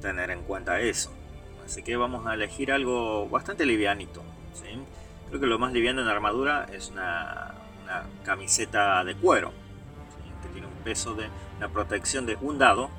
tener 0.00 0.32
en 0.32 0.42
cuenta 0.42 0.80
eso. 0.80 1.12
Así 1.64 1.84
que 1.84 1.94
vamos 1.94 2.26
a 2.26 2.34
elegir 2.34 2.72
algo 2.72 3.28
bastante 3.28 3.64
livianito. 3.66 4.20
Creo 5.28 5.40
que 5.40 5.46
lo 5.46 5.60
más 5.60 5.72
liviano 5.72 6.02
en 6.02 6.08
armadura 6.08 6.66
es 6.72 6.88
una 6.88 7.54
camiseta 8.24 9.04
de 9.04 9.14
cuero, 9.14 9.52
peso 10.82 11.14
de 11.14 11.28
una 11.58 11.68
protección 11.68 12.26
de 12.26 12.36
un 12.40 12.58
dado, 12.58 12.90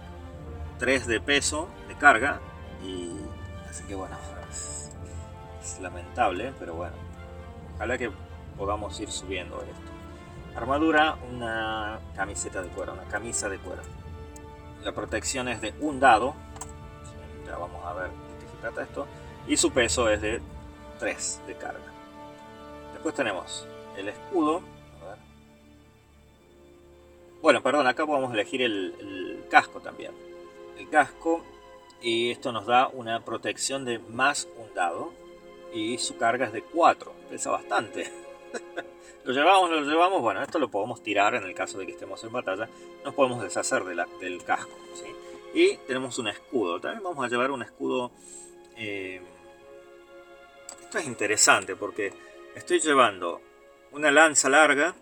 3 0.80 1.08
de 1.08 1.22
peso 1.22 1.68
de 1.88 1.96
carga 1.96 2.40
y 2.84 3.14
Así 3.74 3.84
que 3.86 3.96
bueno, 3.96 4.16
es, 4.52 5.80
lamentable, 5.82 6.54
pero 6.60 6.76
bueno. 6.76 6.94
Ojalá 7.74 7.98
que 7.98 8.12
podamos 8.56 9.00
ir 9.00 9.10
subiendo 9.10 9.60
esto. 9.64 10.56
Armadura, 10.56 11.18
una 11.34 12.00
camiseta 12.16 12.62
de 12.62 12.70
cuero, 12.70 12.94
una 12.94 13.06
camisa 13.06 13.50
de 13.50 13.58
cuero. 13.58 13.82
La 14.84 14.92
protección 14.92 15.48
es 15.48 15.60
de 15.60 15.74
un 15.80 16.00
dado. 16.00 16.36
Ya 17.48 17.58
vamos 17.58 17.84
a 17.84 17.94
ver 17.94 18.12
de 18.12 18.46
qué 18.46 18.52
se 18.52 18.58
trata 18.58 18.84
esto. 18.84 19.08
Y 19.48 19.58
su 19.58 19.72
peso 19.72 20.08
es 20.08 20.22
de 20.22 20.40
3 21.00 21.42
de 21.48 21.56
carga. 21.56 21.80
Después 22.94 23.16
tenemos 23.16 23.68
el 23.98 24.10
escudo. 24.10 24.62
Bueno, 27.44 27.62
perdón, 27.62 27.86
acá 27.88 28.06
podemos 28.06 28.34
elegir 28.34 28.62
el 28.62 29.44
casco 29.50 29.82
también. 29.82 30.14
El 30.78 30.90
casco 30.90 31.44
y 32.02 32.32
esto 32.32 32.54
nos 32.54 32.66
da 32.66 32.88
una 32.88 33.20
protección 33.26 33.84
de 33.84 34.00
más 34.00 34.48
un 34.58 34.74
dado 34.74 35.12
y 35.74 35.98
su 35.98 36.16
carga 36.16 36.46
es 36.46 36.54
de 36.54 36.62
4, 36.62 37.14
pesa 37.30 37.52
bastante. 37.52 38.10
lo 39.26 39.34
llevamos, 39.34 39.70
lo 39.72 39.82
llevamos, 39.82 40.22
bueno, 40.22 40.42
esto 40.42 40.58
lo 40.58 40.72
podemos 40.72 41.04
tirar 41.04 41.36
en 41.36 41.44
el 41.44 41.54
caso 41.54 41.78
de 41.78 41.86
que 41.86 41.92
estemos 41.92 42.24
en 42.24 42.32
batalla, 42.32 42.70
nos 43.04 43.14
podemos 43.14 43.44
deshacer 43.44 43.84
del 43.84 44.44
casco. 44.46 44.72
Y 45.54 45.76
tenemos 45.86 46.18
un 46.20 46.30
escudo, 46.30 46.80
también 46.80 47.04
vamos 47.04 47.26
a 47.26 47.28
llevar 47.28 47.52
un 47.52 47.62
escudo... 47.62 48.12
Eh, 48.78 49.22
esto 50.82 50.98
es 50.98 51.08
interesante 51.08 51.76
porque 51.76 52.14
estoy 52.56 52.80
llevando 52.80 53.42
una 53.92 54.12
lanza 54.12 54.48
larga, 54.48 54.96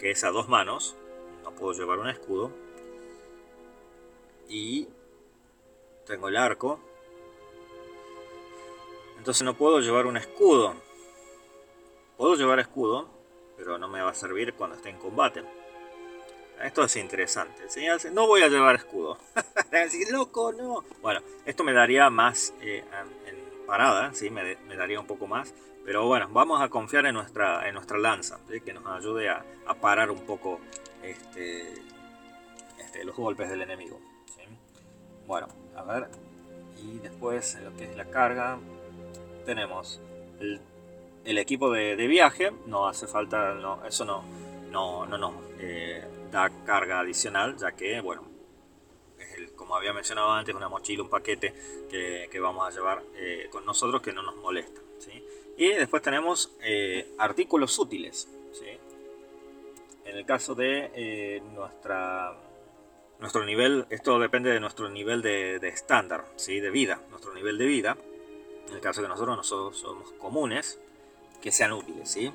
que 0.00 0.10
es 0.10 0.24
a 0.24 0.30
dos 0.30 0.48
manos, 0.48 0.96
no 1.44 1.52
puedo 1.52 1.72
llevar 1.72 1.98
un 1.98 2.08
escudo, 2.08 2.50
y 4.50 4.88
tengo 6.06 6.28
el 6.28 6.36
arco. 6.36 6.80
Entonces 9.16 9.44
no 9.44 9.54
puedo 9.54 9.80
llevar 9.80 10.06
un 10.06 10.16
escudo. 10.16 10.74
Puedo 12.16 12.34
llevar 12.34 12.58
escudo, 12.58 13.08
pero 13.56 13.78
no 13.78 13.88
me 13.88 14.02
va 14.02 14.10
a 14.10 14.14
servir 14.14 14.54
cuando 14.54 14.76
esté 14.76 14.90
en 14.90 14.98
combate. 14.98 15.44
Esto 16.62 16.84
es 16.84 16.96
interesante. 16.96 17.62
No 18.10 18.26
voy 18.26 18.42
a 18.42 18.48
llevar 18.48 18.74
escudo. 18.74 19.18
loco, 20.10 20.52
no. 20.52 20.84
Bueno, 21.00 21.22
esto 21.46 21.64
me 21.64 21.72
daría 21.72 22.10
más 22.10 22.52
eh, 22.60 22.84
en 23.26 23.66
parada, 23.66 24.12
¿sí? 24.12 24.30
Me, 24.30 24.56
daría 24.76 25.00
un 25.00 25.06
poco 25.06 25.26
más. 25.26 25.54
Pero 25.84 26.06
bueno, 26.06 26.28
vamos 26.30 26.60
a 26.60 26.68
confiar 26.68 27.06
en 27.06 27.14
nuestra, 27.14 27.66
en 27.68 27.74
nuestra 27.74 27.98
lanza, 27.98 28.38
que 28.64 28.72
nos 28.72 28.86
ayude 28.86 29.28
a, 29.28 29.44
parar 29.80 30.10
un 30.10 30.20
poco 30.26 30.60
este, 31.02 31.72
este, 32.78 33.04
los 33.04 33.16
golpes 33.16 33.48
del 33.48 33.62
enemigo. 33.62 33.98
Bueno, 35.26 35.46
a 35.76 35.82
ver. 35.84 36.08
Y 36.76 36.98
después 36.98 37.54
en 37.54 37.64
lo 37.64 37.76
que 37.76 37.84
es 37.84 37.96
la 37.96 38.06
carga, 38.06 38.58
tenemos 39.46 40.00
el, 40.40 41.38
equipo 41.38 41.70
de, 41.70 41.94
viaje. 42.08 42.50
No 42.66 42.88
hace 42.88 43.06
falta, 43.06 43.54
no, 43.54 43.84
eso 43.86 44.04
no, 44.04 44.24
no, 44.70 45.06
no 45.06 45.18
nos 45.18 45.34
eh, 45.58 46.04
da 46.30 46.50
carga 46.64 47.00
adicional, 47.00 47.56
ya 47.56 47.72
que, 47.72 48.00
bueno, 48.00 48.24
como 49.54 49.76
había 49.76 49.92
mencionado 49.92 50.32
antes, 50.32 50.54
una 50.54 50.68
mochila, 50.68 51.04
un 51.04 51.10
paquete 51.10 51.54
que, 51.88 52.40
vamos 52.40 52.66
a 52.66 52.70
llevar 52.70 53.02
eh, 53.14 53.48
con 53.52 53.64
nosotros 53.64 54.02
que 54.02 54.12
no 54.12 54.22
nos 54.22 54.36
molesta. 54.36 54.80
Y 55.60 55.68
después 55.74 56.02
tenemos 56.02 56.56
eh, 56.62 57.14
artículos 57.18 57.78
útiles. 57.78 58.28
En 60.06 60.16
el 60.16 60.24
caso 60.24 60.54
de 60.54 61.40
nuestra 61.54 62.34
nuestro 63.20 63.44
nivel, 63.44 63.86
esto 63.90 64.18
depende 64.18 64.50
de 64.50 64.58
nuestro 64.58 64.88
nivel 64.88 65.20
de, 65.20 65.56
estándar, 65.68 66.24
¿sí? 66.36 66.58
de 66.60 66.70
vida, 66.70 67.00
nuestro 67.10 67.34
nivel 67.34 67.58
de 67.58 67.66
vida. 67.66 67.98
En 68.68 68.74
el 68.74 68.80
caso 68.80 69.02
de 69.02 69.08
nosotros, 69.08 69.36
nosotros 69.36 69.78
somos 69.78 70.12
comunes, 70.12 70.80
que 71.42 71.52
sean 71.52 71.72
útiles, 71.72 72.10
¿sí? 72.10 72.32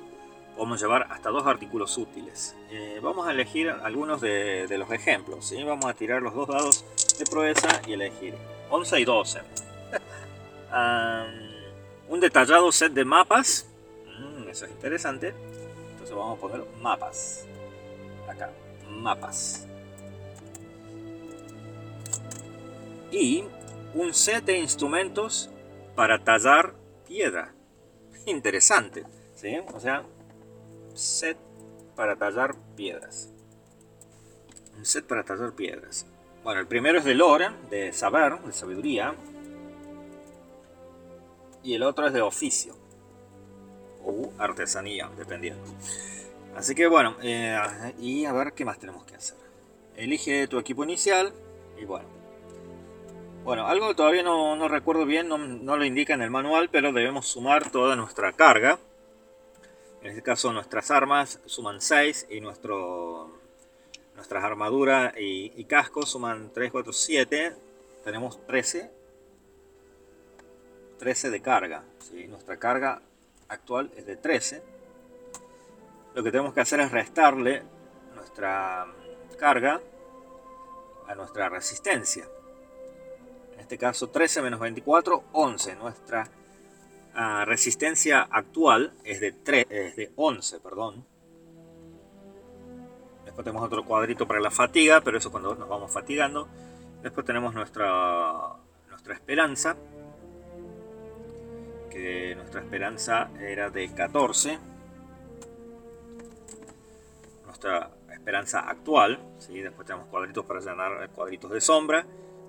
Podemos 0.54 0.80
llevar 0.80 1.08
hasta 1.10 1.30
dos 1.30 1.46
artículos 1.46 1.98
útiles. 1.98 2.54
Eh, 2.70 3.00
vamos 3.02 3.26
a 3.26 3.32
elegir 3.32 3.70
algunos 3.70 4.20
de, 4.20 4.68
los 4.78 4.90
ejemplos, 4.92 5.48
¿sí? 5.48 5.62
Vamos 5.64 5.86
a 5.86 5.94
tirar 5.94 6.22
los 6.22 6.34
dos 6.34 6.48
dados 6.48 6.84
de 7.18 7.24
proeza 7.24 7.82
y 7.86 7.94
elegir 7.94 8.34
11 8.70 9.00
y 9.00 9.04
12. 9.04 9.40
un 12.08 12.20
detallado 12.20 12.70
set 12.72 12.92
de 12.92 13.04
mapas, 13.04 13.66
mm, 14.18 14.48
eso 14.48 14.64
es 14.64 14.70
interesante. 14.70 15.34
Entonces 15.92 16.14
vamos 16.14 16.38
a 16.38 16.40
poner 16.40 16.64
mapas. 16.80 17.44
Acá, 18.28 18.50
mapas. 18.88 19.66
y 23.10 23.44
un 23.94 24.12
set 24.12 24.44
de 24.44 24.58
instrumentos 24.58 25.50
para 25.94 26.22
tallar 26.22 26.74
piedra. 27.06 27.54
Interesante, 28.26 29.04
¿sí? 29.34 29.56
O 29.72 29.80
sea, 29.80 30.04
set 30.94 31.38
para 31.94 32.16
tallar 32.16 32.54
piedras. 32.76 33.32
Un 34.76 34.84
set 34.84 35.06
para 35.06 35.24
tallar 35.24 35.52
piedras. 35.52 36.06
Bueno, 36.44 36.60
el 36.60 36.66
primero 36.66 36.98
es 36.98 37.04
de 37.04 37.14
lore, 37.14 37.48
de 37.70 37.92
saber, 37.92 38.38
de 38.40 38.52
sabiduría. 38.52 39.14
Y 41.66 41.74
el 41.74 41.82
otro 41.82 42.06
es 42.06 42.12
de 42.12 42.22
oficio. 42.22 42.76
O 44.04 44.32
artesanía, 44.38 45.10
dependiendo. 45.16 45.64
Así 46.54 46.76
que 46.76 46.86
bueno, 46.86 47.16
eh, 47.22 47.58
y 47.98 48.24
a 48.24 48.32
ver 48.32 48.52
qué 48.52 48.64
más 48.64 48.78
tenemos 48.78 49.04
que 49.04 49.16
hacer. 49.16 49.36
Elige 49.96 50.46
tu 50.46 50.60
equipo 50.60 50.84
inicial. 50.84 51.32
Y 51.76 51.84
bueno, 51.84 52.06
bueno, 53.42 53.66
algo 53.66 53.96
todavía 53.96 54.22
no, 54.22 54.68
recuerdo 54.68 55.06
bien, 55.06 55.28
no, 55.28 55.38
lo 55.76 55.84
indica 55.84 56.14
en 56.14 56.22
el 56.22 56.30
manual, 56.30 56.68
pero 56.70 56.92
debemos 56.92 57.26
sumar 57.26 57.68
toda 57.72 57.96
nuestra 57.96 58.32
carga. 58.32 58.78
En 60.02 60.10
este 60.10 60.22
caso 60.22 60.52
nuestras 60.52 60.92
armas 60.92 61.40
suman 61.46 61.80
6 61.80 62.28
y 62.30 62.40
nuestro, 62.40 63.40
nuestras 64.14 64.44
armaduras 64.44 65.14
y, 65.18 65.64
cascos 65.64 66.10
suman 66.10 66.52
3, 66.54 66.70
4, 66.70 66.92
7. 66.92 67.56
Tenemos 68.04 68.44
13. 68.46 68.95
13 70.98 71.30
de 71.30 71.40
carga. 71.40 71.84
Nuestra 72.28 72.56
carga 72.58 73.02
actual 73.48 73.90
es 73.96 74.06
de 74.06 74.16
13. 74.16 74.62
Lo 76.14 76.22
que 76.22 76.30
tenemos 76.30 76.54
que 76.54 76.60
hacer 76.60 76.80
es 76.80 76.90
restarle 76.90 77.62
nuestra 78.14 78.86
carga 79.38 79.80
a 81.06 81.14
nuestra 81.14 81.48
resistencia 81.48 82.26
este 83.66 83.78
caso 83.78 84.08
13 84.10 84.42
menos 84.42 84.60
24, 84.60 85.24
11. 85.32 85.74
Nuestra 85.74 86.28
ah, 87.14 87.44
resistencia 87.44 88.22
actual 88.30 88.92
es 89.02 89.18
de, 89.18 89.32
3, 89.32 89.66
es 89.68 89.96
de 89.96 90.12
11, 90.14 90.60
perdón. 90.60 91.04
Después 93.24 93.44
tenemos 93.44 93.64
otro 93.64 93.84
cuadrito 93.84 94.24
para 94.28 94.38
la 94.38 94.52
fatiga, 94.52 95.00
pero 95.00 95.18
eso 95.18 95.32
cuando 95.32 95.56
nos 95.56 95.68
vamos 95.68 95.92
fatigando. 95.92 96.48
Después 97.02 97.26
tenemos 97.26 97.54
nuestra, 97.54 98.52
nuestra 98.88 99.14
esperanza, 99.14 99.76
nuestra 102.36 102.60
esperanza 102.60 103.30
era 103.40 103.70
de 103.70 103.92
14. 103.92 104.58
Nuestra 107.44 107.90
esperanza 108.12 108.60
actual, 108.60 109.18
¿sí? 109.38 109.60
después 109.60 109.86
tenemos 109.86 110.08
cuadritos 110.08 110.44
para 110.44 110.60
llenar 110.60 111.10
cuadritos 111.10 111.50
de 111.50 111.60
sombra 111.60 112.06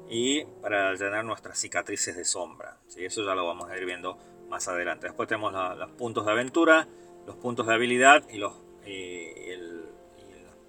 y 0.09 0.43
para 0.61 0.93
llenar 0.95 1.23
nuestras 1.23 1.59
cicatrices 1.59 2.15
de 2.15 2.25
sombra. 2.25 2.77
¿sí? 2.87 3.05
Eso 3.05 3.23
ya 3.23 3.35
lo 3.35 3.45
vamos 3.45 3.69
a 3.69 3.77
ir 3.77 3.85
viendo 3.85 4.17
más 4.49 4.67
adelante. 4.67 5.07
Después 5.07 5.27
tenemos 5.27 5.53
los 5.77 5.91
puntos 5.91 6.25
de 6.25 6.31
aventura, 6.31 6.87
los 7.25 7.35
puntos 7.35 7.67
de 7.67 7.73
habilidad 7.73 8.27
y 8.29 8.37
los, 8.37 8.53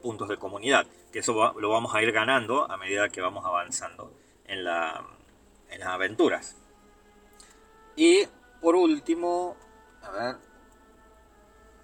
puntos 0.03 0.29
de 0.29 0.37
comunidad, 0.37 0.87
que 1.13 1.19
eso 1.19 1.53
lo 1.59 1.69
vamos 1.71 1.95
a 1.95 2.03
ir 2.03 2.13
ganando 2.13 2.71
a 2.71 2.77
medida 2.77 3.09
que 3.09 3.21
vamos 3.21 3.45
avanzando 3.45 4.13
en, 4.45 4.65
la, 4.65 5.05
en 5.71 5.81
las 5.81 5.89
aventuras. 5.89 6.57
Y 7.97 8.29
por 8.61 8.75
último, 8.75 9.57
a 10.03 10.11
ver, 10.11 10.37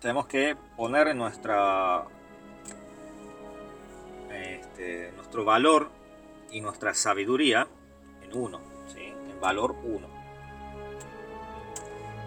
tenemos 0.00 0.26
que 0.26 0.56
poner 0.76 1.14
nuestra, 1.14 2.04
este, 4.30 5.12
nuestro 5.12 5.44
valor 5.44 5.90
y 6.50 6.60
nuestra 6.60 6.94
sabiduría 6.94 7.66
en 8.22 8.36
1, 8.36 8.60
en 8.96 9.40
valor 9.40 9.76
1. 9.82 10.06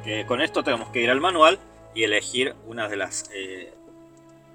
Que 0.03 0.25
con 0.25 0.41
esto 0.41 0.63
tenemos 0.63 0.89
que 0.89 1.01
ir 1.01 1.09
al 1.09 1.21
manual 1.21 1.59
y 1.93 2.03
elegir 2.03 2.55
una 2.65 2.87
de 2.87 2.95
las... 2.95 3.29
Eh, 3.33 3.73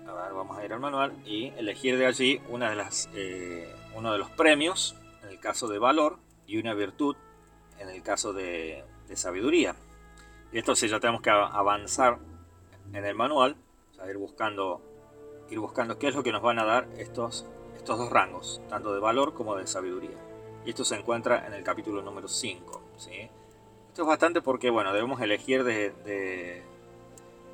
a 0.07 0.13
ver, 0.13 0.33
vamos 0.33 0.59
a 0.59 0.65
ir 0.65 0.73
al 0.73 0.81
manual 0.81 1.13
y 1.25 1.49
elegir 1.57 1.99
de 1.99 2.07
allí 2.07 2.41
una 2.49 2.71
de 2.71 2.77
las, 2.77 3.09
eh, 3.15 3.73
uno 3.95 4.13
de 4.13 4.19
los 4.19 4.31
premios, 4.31 4.97
en 5.23 5.29
el 5.29 5.41
caso 5.41 5.69
de 5.69 5.79
valor, 5.79 6.19
y 6.47 6.59
una 6.59 6.75
virtud, 6.75 7.17
en 7.79 7.89
el 7.89 8.03
caso 8.03 8.33
de, 8.33 8.85
sabiduría. 9.17 9.75
Y 10.53 10.59
esto 10.59 10.75
sí 10.75 10.89
ya 10.89 11.01
tenemos 11.01 11.23
que 11.23 11.31
avanzar 11.31 12.19
en 12.93 13.05
el 13.05 13.15
manual, 13.15 13.57
ir 14.09 14.19
buscando, 14.19 14.83
ir 15.51 15.59
buscando 15.59 15.99
qué 15.99 16.09
es 16.09 16.15
lo 16.15 16.23
que 16.23 16.33
nos 16.33 16.43
van 16.43 16.59
a 16.59 16.65
dar 16.65 16.89
estos 16.99 17.47
estos 17.83 17.99
dos 17.99 18.11
rangos, 18.11 18.63
tanto 18.69 18.95
de 18.95 19.01
valor 19.01 19.35
como 19.35 19.57
de 19.57 19.67
sabiduría. 19.67 20.17
y 20.65 20.71
esto 20.71 20.85
se 20.85 20.95
encuentra 20.95 21.45
en 21.49 21.55
el 21.55 21.65
capítulo 21.65 22.01
número 22.01 22.29
5. 22.29 22.81
¿sí? 22.97 23.29
Esto 23.89 24.03
es 24.03 24.07
bastante 24.07 24.41
porque, 24.41 24.71
bueno, 24.71 24.93
debemos 24.93 25.21
elegir 25.21 25.65
de, 25.65 26.63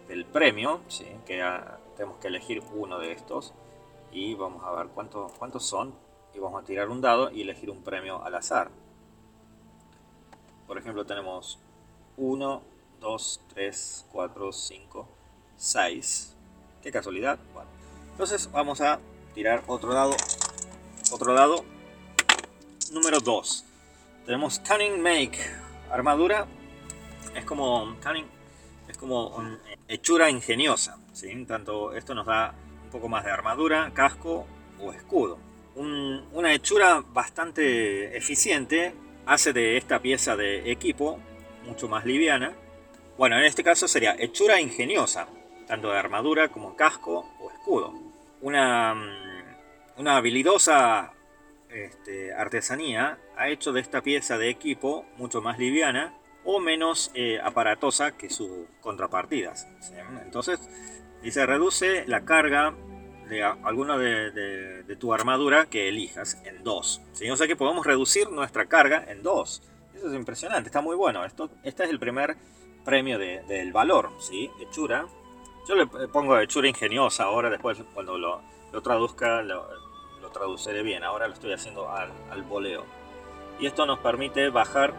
del 0.06 0.26
premio, 0.26 0.82
¿sí? 0.88 1.06
que 1.24 1.42
tenemos 1.96 2.18
que 2.18 2.28
elegir 2.28 2.62
uno 2.74 2.98
de 2.98 3.12
estos 3.12 3.54
y 4.12 4.34
vamos 4.34 4.62
a 4.64 4.72
ver 4.72 4.88
cuántos 4.88 5.66
son 5.66 5.94
y 6.34 6.38
vamos 6.38 6.62
a 6.62 6.66
tirar 6.66 6.90
un 6.90 7.00
dado 7.00 7.30
y 7.30 7.40
elegir 7.40 7.70
un 7.70 7.82
premio 7.82 8.22
al 8.22 8.34
azar. 8.34 8.70
Por 10.68 10.76
ejemplo, 10.76 11.06
tenemos 11.06 11.58
1, 12.18 12.62
2, 13.00 13.40
3, 13.54 14.06
4, 14.12 14.52
5, 14.52 15.08
6. 15.56 16.36
Qué 16.82 16.92
casualidad. 16.92 17.38
Bueno, 17.54 17.70
entonces 18.10 18.52
vamos 18.52 18.82
a 18.82 19.00
tirar 19.34 19.64
otro 19.66 19.94
dado. 19.94 20.14
Otro 21.10 21.32
dado. 21.32 21.64
Número 22.92 23.18
2. 23.18 23.64
Tenemos 24.26 24.58
Cunning 24.60 25.00
Make. 25.00 25.38
Armadura. 25.90 26.46
Es 27.34 27.46
como 27.46 27.96
Cunning. 28.02 28.26
Es 28.88 28.98
como 28.98 29.42
hechura 29.88 30.28
ingeniosa. 30.28 30.98
¿sí? 31.14 31.46
Tanto 31.46 31.94
esto 31.94 32.14
nos 32.14 32.26
da 32.26 32.54
un 32.84 32.90
poco 32.90 33.08
más 33.08 33.24
de 33.24 33.30
armadura, 33.30 33.90
casco 33.94 34.46
o 34.78 34.92
escudo. 34.92 35.38
una 35.76 36.52
hechura 36.52 37.02
bastante 37.12 38.14
eficiente 38.16 38.94
hace 39.28 39.52
de 39.52 39.76
esta 39.76 40.00
pieza 40.00 40.36
de 40.36 40.72
equipo 40.72 41.20
mucho 41.66 41.86
más 41.86 42.06
liviana. 42.06 42.54
Bueno, 43.18 43.38
en 43.38 43.44
este 43.44 43.62
caso 43.62 43.86
sería 43.86 44.16
hechura 44.18 44.58
ingeniosa, 44.58 45.28
tanto 45.66 45.90
de 45.90 45.98
armadura 45.98 46.48
como 46.48 46.74
casco 46.74 47.28
o 47.38 47.50
escudo. 47.50 47.92
Una, 48.40 48.94
mm, 48.94 50.00
una 50.00 50.16
habilidosa 50.16 51.12
este, 51.68 52.32
artesanía 52.32 53.18
ha 53.36 53.50
hecho 53.50 53.72
de 53.72 53.82
esta 53.82 54.00
pieza 54.00 54.38
de 54.38 54.48
equipo 54.48 55.04
mucho 55.18 55.42
más 55.42 55.58
liviana 55.58 56.14
o 56.46 56.58
menos 56.58 57.10
eh, 57.12 57.38
aparatosa 57.44 58.16
que 58.16 58.30
sus 58.30 58.50
contrapartidas. 58.80 59.68
Entonces, 60.24 60.58
dice, 61.22 61.44
reduce 61.44 62.06
la 62.06 62.24
carga 62.24 62.74
de 63.28 63.42
alguna 63.42 63.96
de, 63.98 64.96
tu 64.98 65.12
armadura 65.12 65.66
que 65.66 65.88
elijas 65.88 66.40
en 66.44 66.64
dos. 66.64 67.00
¿sí? 67.12 67.30
O 67.30 67.36
sea 67.36 67.46
que 67.46 67.56
podemos 67.56 67.86
reducir 67.86 68.30
nuestra 68.30 68.66
carga 68.66 69.04
en 69.08 69.22
dos. 69.22 69.62
Eso 69.94 70.08
es 70.08 70.14
impresionante, 70.14 70.68
está 70.68 70.80
muy 70.80 70.96
bueno. 70.96 71.24
Esto, 71.24 71.50
este 71.62 71.84
es 71.84 71.90
el 71.90 71.98
primer 71.98 72.36
premio 72.84 73.18
del 73.18 73.72
valor, 73.72 74.10
¿sí? 74.18 74.50
Hechura. 74.60 75.06
Yo 75.68 75.74
le 75.74 75.86
pongo 75.86 76.38
hechura 76.38 76.68
ingeniosa 76.68 77.24
ahora, 77.24 77.50
después 77.50 77.78
cuando 77.92 78.16
lo, 78.16 78.40
traduzca 78.82 79.42
lo, 79.42 79.66
traduciré 80.32 80.82
bien. 80.82 81.04
Ahora 81.04 81.26
lo 81.26 81.34
estoy 81.34 81.52
haciendo 81.52 81.90
al, 81.90 82.10
al 82.30 82.42
voleo. 82.42 82.84
Y 83.60 83.66
esto 83.66 83.86
nos 83.86 83.98
permite 83.98 84.50
bajar 84.50 84.94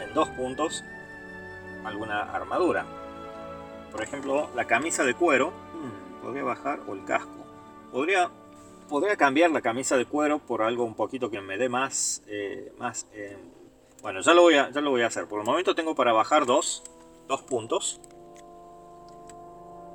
en 0.00 0.12
dos 0.14 0.28
puntos 0.30 0.84
alguna 1.84 2.20
armadura. 2.20 2.84
Por 3.90 4.02
ejemplo, 4.02 4.48
la 4.54 4.66
camisa 4.66 5.04
de 5.04 5.14
cuero, 5.14 5.50
hmm, 5.50 6.22
podría 6.22 6.44
bajar 6.44 6.80
o 6.86 6.94
el 6.94 7.04
casco. 7.04 7.41
Podría, 7.92 8.30
podría 8.88 9.16
cambiar 9.16 9.50
la 9.50 9.60
camisa 9.60 9.98
de 9.98 10.06
cuero 10.06 10.38
por 10.38 10.62
algo 10.62 10.84
un 10.84 10.94
poquito 10.94 11.30
que 11.30 11.42
me 11.42 11.58
dé 11.58 11.68
más... 11.68 12.22
Eh, 12.26 12.72
más 12.78 13.06
eh, 13.12 13.36
bueno, 14.00 14.20
ya 14.22 14.32
lo, 14.32 14.42
voy 14.42 14.54
a, 14.54 14.70
ya 14.70 14.80
lo 14.80 14.90
voy 14.90 15.02
a 15.02 15.08
hacer. 15.08 15.28
Por 15.28 15.40
el 15.40 15.46
momento 15.46 15.74
tengo 15.74 15.94
para 15.94 16.14
bajar 16.14 16.46
dos, 16.46 16.82
dos 17.28 17.42
puntos. 17.42 18.00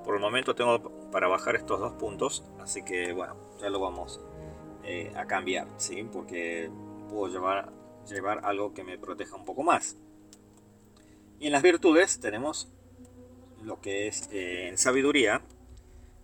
Por 0.06 0.16
el 0.16 0.22
momento 0.22 0.54
tengo 0.54 1.10
para 1.12 1.28
bajar 1.28 1.56
estos 1.56 1.80
dos 1.80 1.94
puntos. 1.94 2.44
Así 2.62 2.84
que 2.84 3.14
bueno, 3.14 3.36
ya 3.60 3.70
lo 3.70 3.80
vamos 3.80 4.22
eh, 4.84 5.12
a 5.16 5.26
cambiar. 5.26 5.68
¿sí? 5.78 6.04
Porque 6.04 6.70
puedo 7.10 7.34
llevar, 7.34 7.74
llevar 8.08 8.42
algo 8.46 8.76
que 8.76 8.84
me 8.84 9.00
proteja 9.00 9.36
un 9.36 9.44
poco 9.44 9.64
más. 9.64 9.98
Y 11.40 11.48
en 11.48 11.52
las 11.52 11.64
virtudes 11.64 12.20
tenemos 12.20 12.72
lo 13.64 13.82
que 13.82 14.08
es 14.08 14.30
en 14.32 14.78
sabiduría, 14.78 15.42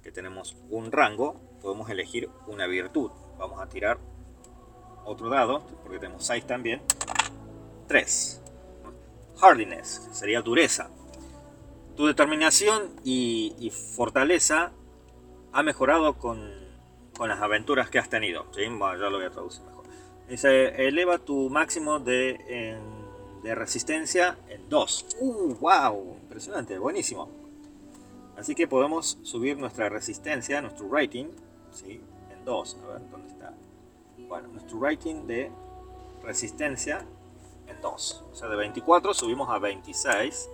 que 0.03 0.11
tenemos 0.11 0.55
un 0.69 0.91
rango 0.91 1.52
podemos 1.63 1.89
elegir 1.89 2.29
una 2.45 2.67
virtud. 2.67 3.09
Vamos 3.39 3.59
a 3.59 3.67
tirar 3.67 3.97
otro 5.05 5.29
dado, 5.29 5.63
porque 5.81 5.97
tenemos 5.97 6.23
6 6.25 6.45
también. 6.45 6.81
3. 7.87 8.41
Hardiness, 9.41 10.09
sería 10.11 10.41
dureza. 10.41 10.89
Tu 11.95 12.05
determinación 12.05 12.99
y, 13.03 13.71
fortaleza 13.95 14.71
ha 15.53 15.63
mejorado 15.63 16.17
con, 16.17 16.51
con, 17.17 17.29
las 17.29 17.41
aventuras 17.41 17.89
que 17.89 17.97
has 17.97 18.09
tenido. 18.09 18.45
Bueno, 18.53 18.97
ya 18.97 19.09
lo 19.09 19.17
voy 19.17 19.25
a 19.25 19.31
traducir 19.31 19.63
mejor. 19.63 19.85
Dice, 20.27 20.87
eleva 20.87 21.17
tu 21.19 21.49
máximo 21.49 21.99
de, 21.99 22.77
de 23.43 23.55
resistencia 23.55 24.37
en 24.49 24.67
2. 24.69 25.05
¡Uh! 25.19 25.55
¡Wow! 25.55 26.17
Impresionante, 26.23 26.77
buenísimo. 26.77 27.29
Así 28.35 28.55
que 28.55 28.67
podemos 28.67 29.19
subir 29.21 29.57
nuestra 29.57 29.89
resistencia, 29.89 30.61
nuestro 30.61 30.89
rating, 30.89 31.27
¿sí? 31.73 32.01
en 32.31 32.45
2. 32.45 32.77
A 32.83 32.87
ver, 32.87 33.09
¿dónde 33.09 33.29
está? 33.29 33.53
Bueno, 34.27 34.47
nuestro 34.49 34.79
rating 34.79 35.27
de 35.27 35.51
resistencia 36.23 37.05
en 37.67 37.81
2. 37.81 38.25
O 38.31 38.35
sea, 38.35 38.47
de 38.47 38.55
24 38.55 39.13
subimos 39.13 39.49
a 39.49 39.59
26. 39.59 40.49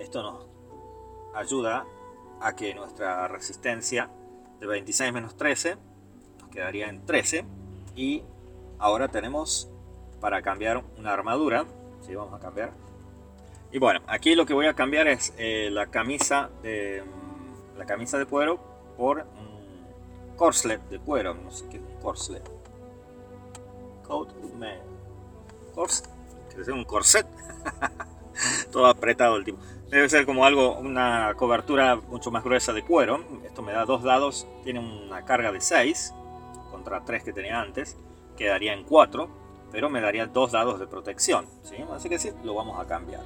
Esto 0.00 0.22
nos 0.22 0.46
ayuda 1.34 1.86
a 2.40 2.54
que 2.54 2.74
nuestra 2.74 3.28
resistencia 3.28 4.10
de 4.60 4.66
26 4.66 5.12
menos 5.12 5.36
13 5.36 5.76
nos 6.40 6.50
quedaría 6.50 6.88
en 6.88 7.04
13. 7.06 7.44
Y 7.94 8.22
ahora 8.78 9.08
tenemos 9.08 9.68
para 10.20 10.42
cambiar 10.42 10.82
una 10.98 11.12
armadura. 11.12 11.64
¿sí? 12.06 12.14
Vamos 12.14 12.34
a 12.34 12.40
cambiar. 12.40 12.72
Y 13.72 13.78
bueno, 13.78 14.00
aquí 14.06 14.34
lo 14.34 14.44
que 14.44 14.52
voy 14.52 14.66
a 14.66 14.74
cambiar 14.74 15.08
es 15.08 15.32
eh, 15.38 15.70
la 15.70 15.86
camisa 15.86 16.50
de 16.62 17.02
la 17.78 17.86
camisa 17.86 18.18
de 18.18 18.26
cuero 18.26 18.60
por 18.98 19.24
corset 20.42 20.82
de 20.88 20.98
cuero, 20.98 21.34
no 21.34 21.52
sé 21.52 21.68
qué 21.70 21.76
es 21.76 21.82
un 21.84 22.00
corset. 22.00 22.42
Coat 24.04 24.34
man. 24.58 24.80
Corset, 25.72 26.08
debe 26.50 26.64
ser 26.64 26.74
un 26.74 26.84
corset. 26.84 27.24
Todo 28.72 28.86
apretado 28.86 29.36
el 29.36 29.44
tipo. 29.44 29.58
Debe 29.88 30.08
ser 30.08 30.26
como 30.26 30.44
algo, 30.44 30.76
una 30.80 31.32
cobertura 31.36 31.94
mucho 31.94 32.32
más 32.32 32.42
gruesa 32.42 32.72
de 32.72 32.84
cuero. 32.84 33.24
Esto 33.44 33.62
me 33.62 33.70
da 33.70 33.84
dos 33.84 34.02
dados, 34.02 34.48
tiene 34.64 34.80
una 34.80 35.24
carga 35.24 35.52
de 35.52 35.60
6 35.60 36.12
contra 36.72 37.04
3 37.04 37.22
que 37.22 37.32
tenía 37.32 37.60
antes. 37.60 37.96
Quedaría 38.36 38.72
en 38.72 38.82
4, 38.82 39.28
pero 39.70 39.90
me 39.90 40.00
daría 40.00 40.26
dos 40.26 40.50
dados 40.50 40.80
de 40.80 40.88
protección. 40.88 41.46
¿sí? 41.62 41.76
Así 41.94 42.08
que 42.08 42.18
sí, 42.18 42.32
lo 42.42 42.54
vamos 42.54 42.80
a 42.80 42.88
cambiar. 42.88 43.22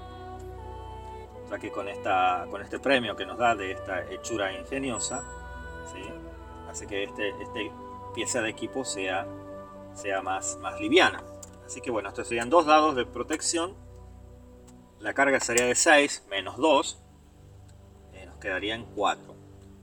Sea 1.49 1.59
que 1.59 1.71
con, 1.71 1.89
esta, 1.89 2.47
con 2.51 2.61
este 2.61 2.79
premio 2.79 3.17
que 3.17 3.25
nos 3.25 3.39
da 3.39 3.55
de 3.55 3.73
esta 3.73 4.03
hechura 4.11 4.53
ingeniosa, 4.53 5.25
¿sí? 5.95 6.03
Hace 6.77 6.87
que 6.87 7.05
este, 7.05 7.31
este 7.43 7.72
pieza 8.14 8.43
de 8.43 8.51
equipo 8.51 8.85
sea, 8.85 9.27
sea 9.95 10.20
más, 10.20 10.59
más 10.61 10.79
liviana. 10.79 11.22
Así 11.64 11.81
que 11.81 11.91
bueno, 11.91 12.11
estos 12.11 12.29
serían 12.29 12.51
dos 12.51 12.66
dados 12.66 12.95
de 12.95 13.07
protección. 13.07 13.74
La 15.01 15.14
carga 15.14 15.41
sería 15.41 15.64
de 15.64 15.74
6 15.74 16.27
menos 16.29 16.59
2. 16.59 17.03
Eh, 18.12 18.27
nos 18.27 18.37
quedarían 18.37 18.85
4. 18.95 19.35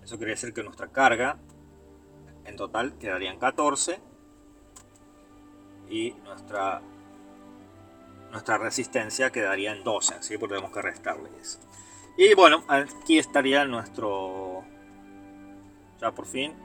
Eso 0.04 0.18
quiere 0.18 0.34
decir 0.34 0.54
que 0.54 0.62
nuestra 0.62 0.92
carga 0.92 1.40
en 2.46 2.56
total 2.58 2.96
quedarían 3.00 3.40
14. 3.40 4.00
Y 5.90 6.12
nuestra, 6.24 6.82
nuestra 8.32 8.60
resistencia 8.60 9.32
quedaría 9.32 9.74
en 9.74 9.84
12. 9.84 10.14
Así 10.14 10.38
que 10.38 10.48
tenemos 10.48 10.72
que 10.72 10.82
restarle 10.84 11.30
eso. 11.42 11.60
Y 12.18 12.36
bueno, 12.36 12.64
aquí 12.68 13.18
estaría 13.18 13.66
nuestro... 13.66 14.64
Ya 16.00 16.12
por 16.12 16.28
fin 16.28 16.63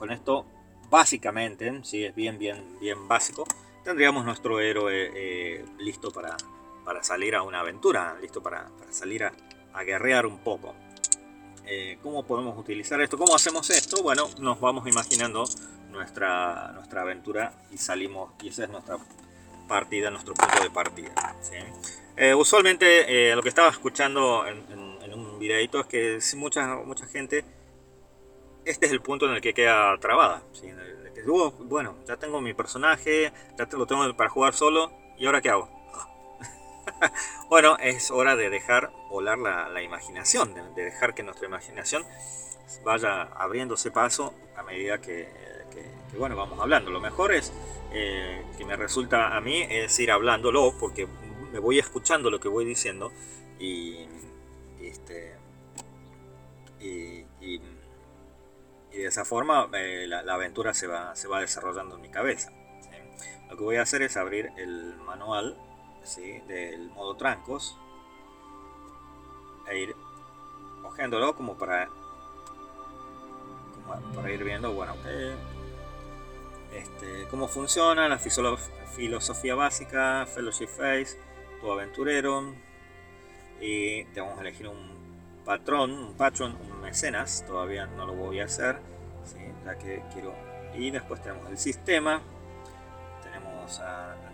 con 0.00 0.10
esto, 0.10 0.46
básicamente, 0.88 1.84
si 1.84 2.06
es 2.06 2.14
bien, 2.14 2.38
bien, 2.38 2.78
bien 2.80 3.06
básico, 3.06 3.46
tendríamos 3.84 4.24
nuestro 4.24 4.58
héroe 4.58 5.10
eh, 5.14 5.64
listo 5.78 6.10
para, 6.10 6.38
para, 6.86 7.04
salir 7.04 7.36
a 7.36 7.42
una 7.42 7.60
aventura, 7.60 8.16
listo 8.20 8.42
para, 8.42 8.66
salir 8.90 9.24
a, 9.24 9.32
guerrear 9.84 10.24
un 10.24 10.38
poco. 10.38 10.74
Eh, 11.66 11.98
¿Cómo 12.02 12.24
podemos 12.26 12.58
utilizar 12.58 13.00
esto? 13.02 13.18
¿Cómo 13.18 13.34
hacemos 13.34 13.68
esto? 13.68 14.02
Bueno, 14.02 14.28
nos 14.38 14.58
vamos 14.58 14.88
imaginando 14.88 15.44
nuestra, 15.90 16.72
nuestra 16.72 17.02
aventura 17.02 17.52
y 17.70 17.76
salimos, 17.76 18.32
y 18.42 18.48
esa 18.48 18.64
es 18.64 18.70
nuestra 18.70 18.96
partida, 19.68 20.10
nuestro 20.10 20.32
punto 20.32 20.62
de 20.62 20.70
partida. 20.70 21.36
Eh, 22.16 22.34
usualmente 22.34 23.34
lo 23.34 23.42
que 23.42 23.50
estaba 23.50 23.68
escuchando 23.68 24.46
en, 24.46 24.64
un 25.12 25.38
videito 25.38 25.80
es 25.80 25.86
que 25.86 26.36
mucha, 26.36 26.76
mucha 26.76 27.06
gente 27.06 27.44
este 28.64 28.86
es 28.86 28.92
el 28.92 29.00
punto 29.00 29.26
en 29.26 29.32
el 29.32 29.40
que 29.40 29.54
queda 29.54 29.96
trabada. 29.98 30.42
Oh, 31.28 31.50
bueno, 31.50 31.96
ya 32.06 32.16
tengo 32.16 32.40
mi 32.40 32.54
personaje, 32.54 33.32
ya 33.58 33.68
lo 33.72 33.86
tengo 33.86 34.16
para 34.16 34.30
jugar 34.30 34.54
solo, 34.54 34.90
¿y 35.18 35.26
ahora 35.26 35.40
qué 35.40 35.50
hago? 35.50 35.68
bueno, 37.50 37.76
es 37.78 38.10
hora 38.10 38.36
de 38.36 38.48
dejar 38.48 38.90
volar 39.10 39.38
la, 39.38 39.82
imaginación, 39.82 40.54
de, 40.54 40.84
dejar 40.84 41.14
que 41.14 41.22
nuestra 41.22 41.46
imaginación 41.46 42.04
vaya 42.84 43.22
abriéndose 43.22 43.90
paso 43.90 44.34
a 44.56 44.62
medida 44.62 45.00
que, 45.00 45.28
que, 45.70 46.16
bueno, 46.16 46.36
vamos 46.36 46.58
hablando. 46.58 46.90
Lo 46.90 47.00
mejor 47.00 47.32
es 47.32 47.52
eh, 47.92 48.42
que 48.56 48.64
me 48.64 48.76
resulta 48.76 49.36
a 49.36 49.40
mí 49.40 49.62
es 49.68 49.98
ir 49.98 50.10
hablándolo 50.10 50.72
porque 50.78 51.06
me 51.52 51.58
voy 51.58 51.78
escuchando 51.78 52.30
lo 52.30 52.38
que 52.38 52.48
voy 52.48 52.64
diciendo 52.64 53.12
y, 53.58 54.06
este, 54.80 55.34
y, 56.80 57.24
de 58.98 59.06
esa 59.06 59.24
forma 59.24 59.68
eh, 59.72 60.06
la, 60.08 60.20
aventura 60.32 60.74
se 60.74 60.86
va, 60.86 61.14
se 61.16 61.28
va 61.28 61.40
desarrollando 61.40 61.96
en 61.96 62.02
mi 62.02 62.10
cabeza. 62.10 62.52
Lo 63.48 63.56
que 63.56 63.64
voy 63.64 63.76
a 63.76 63.82
hacer 63.82 64.02
es 64.02 64.16
abrir 64.16 64.52
el 64.56 64.96
manual 65.04 65.56
del 66.46 66.88
modo 66.90 67.16
trancos 67.16 67.76
e 69.68 69.78
ir 69.78 69.96
hojeándolo 70.82 71.36
como 71.36 71.56
para, 71.56 71.88
para 74.14 74.32
ir 74.32 74.42
viendo 74.42 74.72
bueno 74.72 74.94
este, 76.72 77.26
cómo 77.30 77.48
funciona 77.48 78.08
la 78.08 78.18
filosofía 78.18 79.54
básica, 79.54 80.26
Fellowship 80.26 80.68
Face, 80.68 81.18
tu 81.60 81.70
aventurero 81.70 82.54
y 83.60 84.04
tenemos 84.06 84.34
que 84.36 84.40
elegir 84.40 84.68
un 84.68 84.99
patrón, 85.44 85.92
un 85.92 86.14
patron, 86.14 86.56
un 86.56 86.80
mecenas, 86.80 87.44
todavía 87.46 87.86
no 87.86 88.06
lo 88.06 88.14
voy 88.14 88.40
a 88.40 88.44
hacer, 88.44 88.78
ya 89.64 89.78
que 89.78 90.02
quiero 90.12 90.34
y 90.74 90.90
después 90.90 91.22
tenemos 91.22 91.48
el 91.50 91.58
sistema, 91.58 92.20
tenemos 93.22 93.80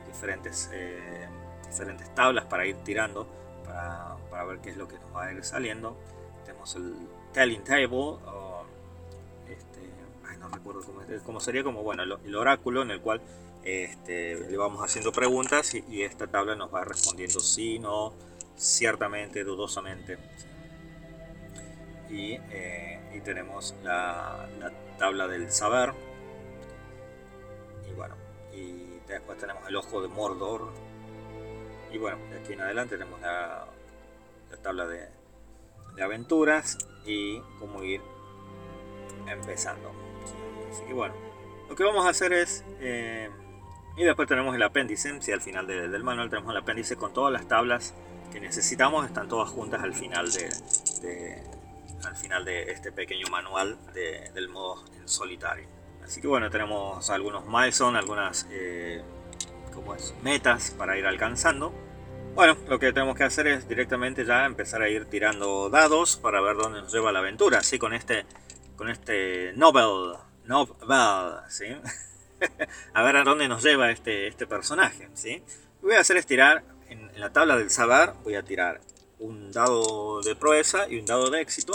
diferentes, 0.06 0.70
eh, 0.72 1.26
diferentes 1.66 2.14
tablas 2.14 2.44
para 2.44 2.66
ir 2.66 2.76
tirando 2.76 3.26
para, 3.64 4.16
para, 4.30 4.44
ver 4.44 4.58
qué 4.58 4.70
es 4.70 4.76
lo 4.76 4.86
que 4.86 4.98
nos 4.98 5.14
va 5.14 5.26
a 5.26 5.32
ir 5.32 5.44
saliendo. 5.44 5.96
Tenemos 6.44 6.74
el 6.76 6.94
telling 7.32 7.64
table, 7.64 7.96
o 8.26 8.64
este, 9.48 9.80
no 10.38 10.48
recuerdo 10.48 10.82
cómo, 11.24 11.40
sería, 11.40 11.64
como 11.64 11.82
bueno, 11.82 12.02
el, 12.02 12.34
oráculo 12.34 12.82
en 12.82 12.90
el 12.90 13.00
cual 13.00 13.20
este, 13.64 14.48
le 14.48 14.56
vamos 14.56 14.82
haciendo 14.82 15.12
preguntas 15.12 15.74
y, 15.74 16.02
esta 16.02 16.26
tabla 16.26 16.54
nos 16.54 16.72
va 16.72 16.84
respondiendo 16.84 17.40
sí, 17.40 17.78
no, 17.78 18.12
ciertamente, 18.56 19.42
dudosamente. 19.42 20.18
Y, 22.10 22.38
eh, 22.50 23.00
y 23.14 23.20
tenemos 23.20 23.74
la, 23.82 24.48
la, 24.58 24.70
tabla 24.98 25.26
del 25.26 25.50
saber. 25.50 25.92
Y 27.88 27.92
bueno, 27.94 28.14
y 28.54 29.00
después 29.08 29.38
tenemos 29.38 29.68
el 29.68 29.76
ojo 29.76 30.00
de 30.00 30.08
Mordor. 30.08 30.70
Y 31.92 31.98
bueno, 31.98 32.18
de 32.30 32.38
aquí 32.38 32.52
en 32.52 32.60
adelante 32.60 32.96
tenemos 32.96 33.20
la, 33.20 33.66
la 34.50 34.56
tabla 34.58 34.86
de, 34.86 35.08
de 35.96 36.02
aventuras 36.02 36.78
y 37.04 37.40
cómo 37.58 37.82
ir 37.82 38.00
empezando. 39.26 39.92
Así 40.70 40.84
que 40.84 40.92
bueno, 40.92 41.14
lo 41.68 41.74
que 41.74 41.84
vamos 41.84 42.06
a 42.06 42.10
hacer 42.10 42.32
es... 42.32 42.64
Eh, 42.80 43.30
y 43.96 44.04
después 44.04 44.28
tenemos 44.28 44.54
el 44.54 44.62
apéndice, 44.62 45.20
si 45.22 45.32
al 45.32 45.40
final 45.40 45.66
del 45.66 46.04
manual 46.04 46.28
tenemos 46.28 46.50
el 46.50 46.58
apéndice 46.58 46.96
con 46.96 47.14
todas 47.14 47.32
las 47.32 47.48
tablas 47.48 47.94
que 48.30 48.40
necesitamos, 48.40 49.06
están 49.06 49.26
todas 49.26 49.48
juntas 49.48 49.82
al 49.82 49.94
final 49.94 50.30
de, 50.30 51.42
al 52.04 52.16
final 52.16 52.44
de 52.44 52.70
este 52.70 52.92
pequeño 52.92 53.28
manual 53.28 53.78
del 53.92 54.48
modo 54.48 54.84
en 54.96 55.08
solitario. 55.08 55.68
Así 56.04 56.20
que 56.20 56.28
bueno, 56.28 56.50
tenemos 56.50 57.10
algunos 57.10 57.46
milestones, 57.46 58.00
algunas 58.00 58.46
eh, 58.50 59.02
es? 59.96 60.14
metas 60.22 60.70
para 60.70 60.96
ir 60.96 61.06
alcanzando. 61.06 61.72
Bueno, 62.34 62.56
lo 62.68 62.78
que 62.78 62.92
tenemos 62.92 63.16
que 63.16 63.24
hacer 63.24 63.46
es 63.46 63.66
directamente 63.66 64.24
ya 64.24 64.44
empezar 64.44 64.82
a 64.82 64.88
ir 64.88 65.06
tirando 65.06 65.70
dados 65.70 66.16
para 66.16 66.40
ver 66.40 66.56
dónde 66.56 66.82
nos 66.82 66.92
lleva 66.92 67.10
la 67.12 67.20
aventura. 67.20 67.58
Así 67.58 67.78
con 67.78 67.94
este, 67.94 68.26
con 68.76 68.88
este 68.88 69.52
novel, 69.54 70.16
novel, 70.44 70.76
¿sí? 71.48 71.64
a 72.94 73.02
ver 73.02 73.16
a 73.16 73.24
dónde 73.24 73.48
nos 73.48 73.62
lleva 73.62 73.90
este, 73.90 74.26
este 74.26 74.46
personaje, 74.46 75.08
¿sí? 75.14 75.42
Voy 75.82 75.94
a 75.94 76.00
hacer 76.00 76.16
es 76.16 76.26
tirar 76.26 76.62
en, 76.88 77.10
la 77.18 77.32
tabla 77.32 77.56
del 77.56 77.70
saber, 77.70 78.12
voy 78.22 78.34
a 78.34 78.42
tirar 78.42 78.80
un 79.18 79.52
dado 79.52 80.20
de 80.22 80.36
proeza 80.36 80.88
y 80.88 80.98
un 80.98 81.06
dado 81.06 81.30
de 81.30 81.40
éxito. 81.40 81.74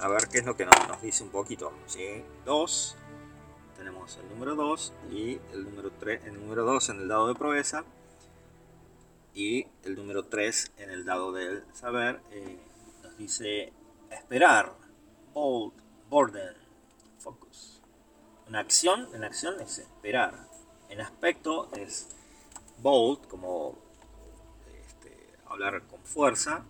A 0.00 0.08
ver 0.08 0.28
qué 0.28 0.38
es 0.38 0.46
lo 0.46 0.56
que 0.56 0.64
nos, 0.64 1.02
dice 1.02 1.22
un 1.22 1.30
poquito, 1.30 1.72
¿sí? 1.86 2.24
Dos, 2.44 2.96
tenemos 3.76 4.16
el 4.16 4.28
número 4.30 4.54
2 4.54 4.92
y 5.10 5.38
el 5.52 5.64
número 5.64 5.90
3, 5.98 6.24
el 6.24 6.34
número 6.34 6.64
2 6.64 6.88
en 6.90 7.00
el 7.00 7.08
dado 7.08 7.28
de 7.28 7.34
proeza 7.34 7.84
y 9.34 9.66
el 9.84 9.94
número 9.94 10.24
3 10.24 10.72
en 10.78 10.90
el 10.90 11.04
dado 11.04 11.32
del 11.32 11.64
saber 11.72 12.20
eh, 12.30 12.58
nos 13.02 13.16
dice 13.16 13.72
esperar, 14.10 14.72
bold, 15.32 15.72
borden, 16.08 16.54
focus. 17.18 17.80
En 18.48 18.56
acción, 18.56 19.08
en 19.14 19.24
acción 19.24 19.60
es 19.60 19.78
esperar. 19.78 20.34
En 20.88 21.00
aspecto 21.00 21.70
es 21.72 22.08
bold, 22.82 23.26
como 23.28 23.78
este, 24.84 25.16
hablar 25.46 25.82
con 25.86 26.00
fuerza. 26.02 26.64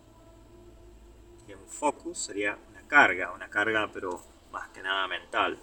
Y 1.50 1.52
en 1.52 1.66
focus 1.66 2.16
sería 2.16 2.56
una 2.70 2.82
carga, 2.86 3.32
una 3.32 3.50
carga 3.50 3.90
pero 3.92 4.22
más 4.52 4.68
que 4.68 4.82
nada 4.82 5.08
mental. 5.08 5.58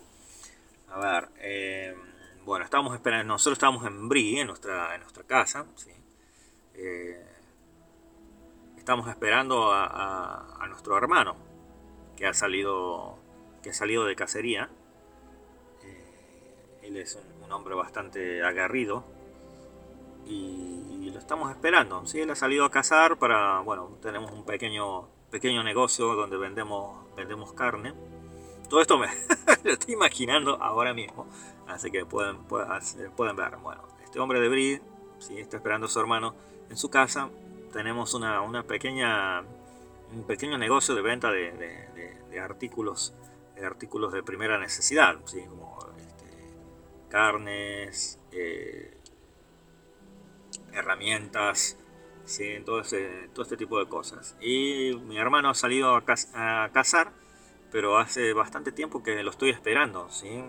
A 0.90 1.00
ver, 1.00 1.30
eh, 1.38 1.96
bueno, 2.44 2.66
estamos 2.66 2.94
esperando, 2.94 3.34
nosotros 3.34 3.58
estamos 3.58 3.86
en 3.86 4.10
Brie, 4.10 4.42
en 4.42 4.48
nuestra, 4.48 4.96
en 4.96 5.02
nuestra 5.02 5.24
casa. 5.24 5.66
Eh, 6.74 7.26
estamos 8.78 9.08
esperando 9.08 9.72
a, 9.72 10.66
nuestro 10.68 10.98
hermano 10.98 11.38
que 12.18 12.28
ha 12.28 12.34
salido 12.34 13.18
que 13.64 13.70
ha 13.70 13.74
salido 13.74 14.06
de 14.06 14.16
cacería 14.16 14.70
eh, 15.84 16.80
él 16.84 16.98
es 16.98 17.18
un, 17.44 17.52
hombre 17.52 17.74
bastante 17.74 18.44
agarrido 18.44 19.06
y, 20.26 21.10
lo 21.10 21.20
estamos 21.20 21.50
esperando 21.52 22.06
¿sí? 22.06 22.20
él 22.20 22.30
ha 22.30 22.36
salido 22.36 22.66
a 22.66 22.70
cazar 22.70 23.18
para 23.18 23.62
bueno 23.62 23.98
tenemos 24.02 24.32
un 24.32 24.46
pequeño 24.46 25.08
pequeño 25.32 25.64
negocio 25.64 26.16
donde 26.16 26.38
vendemos 26.38 27.06
vendemos 27.16 27.54
carne 27.54 27.94
todo 28.70 28.82
esto 28.82 28.98
me 28.98 29.08
lo 29.64 29.72
estoy 29.72 29.94
imaginando 29.94 30.62
ahora 30.62 30.94
mismo 30.94 31.28
así 31.68 31.92
que 31.92 32.06
pueden 32.06 32.44
pueden, 32.46 33.36
ver 33.36 33.58
bueno 33.58 33.84
este 34.04 34.20
hombre 34.20 34.40
de 34.40 34.50
Brie 34.50 34.82
¿sí? 35.20 35.38
está 35.38 35.58
esperando 35.58 35.88
a 35.88 35.90
su 35.90 36.00
hermano 36.00 36.36
en 36.70 36.78
su 36.78 36.90
casa 36.90 37.30
tenemos 37.72 38.14
una, 38.14 38.42
una 38.42 38.64
pequeña, 38.64 39.42
un 40.12 40.24
pequeño 40.26 40.58
negocio 40.58 40.96
de 40.96 41.02
venta 41.02 41.32
de, 41.32 41.52
de, 41.52 42.40
artículos, 42.40 43.14
de 43.56 43.66
artículos 43.66 44.14
de 44.14 44.22
primera 44.22 44.60
necesidad, 44.60 45.18
¿sí? 45.26 45.42
como 45.50 45.78
este, 45.98 46.56
carnes, 47.10 48.20
eh, 48.32 48.96
herramientas, 50.72 51.78
¿sí? 52.28 52.44
este, 52.44 53.30
todo 53.34 53.44
este 53.44 53.58
tipo 53.58 53.80
de 53.80 53.88
cosas. 53.88 54.36
Y 54.40 54.94
mi 55.06 55.18
hermano 55.18 55.50
ha 55.50 55.56
salido 55.56 55.96
a, 55.96 56.04
cazar, 56.04 57.12
pero 57.72 57.98
hace 57.98 58.34
bastante 58.34 58.72
tiempo 58.72 59.02
que 59.02 59.24
lo 59.24 59.32
estoy 59.32 59.50
esperando. 59.50 60.10
¿sí? 60.12 60.44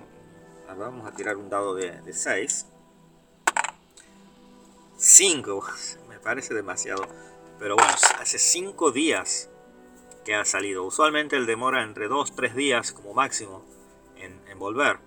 Vamos 0.78 1.06
a 1.06 1.12
tirar 1.12 1.36
un 1.36 1.48
dado 1.48 1.74
de 1.74 2.12
6. 2.12 2.66
5 4.98 5.64
parece 6.28 6.52
demasiado. 6.52 7.06
Pero 7.58 7.76
bueno, 7.76 7.90
hace 8.20 8.38
5 8.38 8.90
días 8.90 9.48
que 10.24 10.34
ha 10.34 10.44
salido. 10.44 10.84
Usualmente 10.84 11.36
él 11.36 11.46
demora 11.46 11.82
entre 11.82 12.08
2-3 12.08 12.52
días 12.52 12.92
como 12.92 13.14
máximo 13.14 13.64
en, 14.16 14.58
volver. 14.58 14.98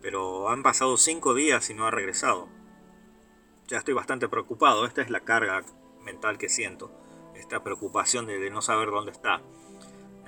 Pero 0.00 0.50
han 0.50 0.62
pasado 0.62 0.96
5 0.96 1.34
días 1.34 1.68
y 1.70 1.74
no 1.74 1.86
ha 1.86 1.90
regresado. 1.90 2.48
Ya 3.66 3.78
estoy 3.78 3.94
bastante 3.94 4.28
preocupado. 4.28 4.86
Esta 4.86 5.02
es 5.02 5.10
la 5.10 5.20
carga 5.20 5.62
mental 6.22 6.38
que 6.38 6.48
siento. 6.48 6.90
Esta 7.34 7.64
preocupación 7.64 8.26
de, 8.26 8.48
no 8.48 8.62
saber 8.62 8.90
dónde 8.90 9.10
está. 9.10 9.42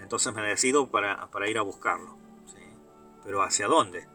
Entonces 0.00 0.34
me 0.34 0.42
decido 0.42 0.88
para, 0.88 1.30
para 1.30 1.48
ir 1.48 1.56
a 1.56 1.62
buscarlo. 1.62 2.16
Pero 3.22 3.42
¿hacia 3.42 3.68
dónde? 3.68 4.06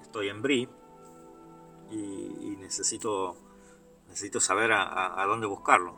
Estoy 0.00 0.28
en 0.28 0.40
Brie 0.40 0.68
y 1.90 2.56
necesito 2.58 3.36
necesito 4.08 4.40
saber 4.40 4.72
a, 4.72 5.24
dónde 5.26 5.46
buscarlo. 5.46 5.94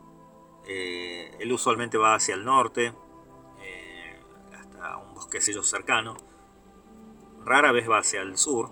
Eh, 0.67 1.35
él 1.39 1.51
usualmente 1.51 1.97
va 1.97 2.15
hacia 2.15 2.35
el 2.35 2.45
norte, 2.45 2.93
eh, 3.59 4.19
hasta 4.53 4.97
un 4.97 5.15
bosquecillo 5.15 5.63
cercano. 5.63 6.15
Rara 7.43 7.71
vez 7.71 7.89
va 7.89 7.99
hacia 7.99 8.21
el 8.21 8.37
sur. 8.37 8.71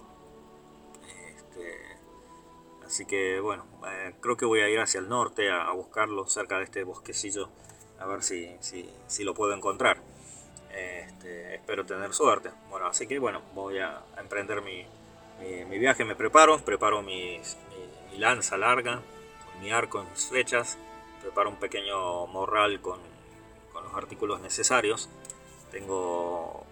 Así 2.92 3.06
que 3.06 3.40
bueno, 3.40 3.64
eh, 3.88 4.14
creo 4.20 4.36
que 4.36 4.44
voy 4.44 4.60
a 4.60 4.68
ir 4.68 4.78
hacia 4.78 5.00
el 5.00 5.08
norte 5.08 5.50
a, 5.50 5.72
buscarlo 5.72 6.28
cerca 6.28 6.58
de 6.58 6.66
este 6.66 6.84
bosquecillo, 6.84 7.48
a 7.98 8.06
ver 8.06 8.22
si, 8.22 8.54
si, 8.60 9.24
lo 9.24 9.34
puedo 9.34 9.54
encontrar. 9.54 10.02
Este, 10.74 11.56
espero 11.56 11.86
tener 11.86 12.14
suerte. 12.14 12.52
Bueno, 12.70 12.88
así 12.88 13.08
que 13.08 13.18
bueno, 13.18 13.44
voy 13.56 13.80
a, 13.80 14.02
emprender 14.18 14.62
mi, 14.62 14.86
mi, 15.70 15.80
viaje, 15.80 16.04
me 16.04 16.18
preparo, 16.18 16.60
preparo 16.66 17.02
mi 17.02 17.40
lanza 18.18 18.58
larga, 18.58 19.02
mi 19.62 19.72
arco, 19.72 20.04
mis 20.04 20.26
flechas, 20.28 20.78
preparo 21.22 21.50
un 21.50 21.62
pequeño 21.62 22.28
morral 22.28 22.82
con, 22.82 23.00
los 23.74 23.94
artículos 23.96 24.42
necesarios. 24.42 25.10
Tengo 25.72 26.66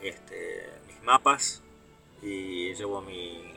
este, 0.00 0.70
mis 0.86 1.02
mapas 1.02 1.62
y 2.22 2.72
llevo 2.72 3.02
mi, 3.02 3.52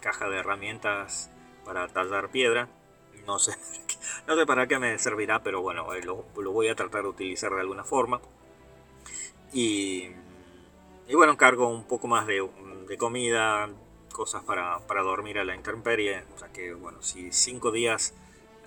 caja 0.00 0.28
de 0.28 0.38
herramientas 0.38 1.30
para 1.66 1.88
tallar 1.88 2.30
piedra. 2.30 2.68
No 3.26 3.38
sé, 3.38 3.56
no 4.26 4.36
sé 4.36 4.46
para 4.46 4.66
qué 4.66 4.78
me 4.78 4.98
servirá, 4.98 5.42
pero 5.42 5.60
bueno, 5.60 5.92
eh, 5.92 6.02
lo, 6.02 6.24
voy 6.52 6.68
a 6.68 6.76
tratar 6.76 7.02
de 7.02 7.08
utilizar 7.08 7.52
de 7.52 7.60
alguna 7.60 7.84
forma. 7.84 8.20
Y, 9.52 10.10
y 11.08 11.14
bueno, 11.14 11.36
cargo 11.36 11.68
un 11.68 11.84
poco 11.84 12.06
más 12.06 12.26
de, 12.26 12.48
comida, 12.98 13.68
cosas 14.12 14.42
para, 14.44 14.80
dormir 15.02 15.38
a 15.38 15.44
la 15.44 15.54
intemperie. 15.54 16.24
O 16.34 16.38
sea 16.38 16.52
que, 16.52 16.72
bueno, 16.72 17.02
si 17.02 17.32
cinco 17.32 17.72
días 17.72 18.14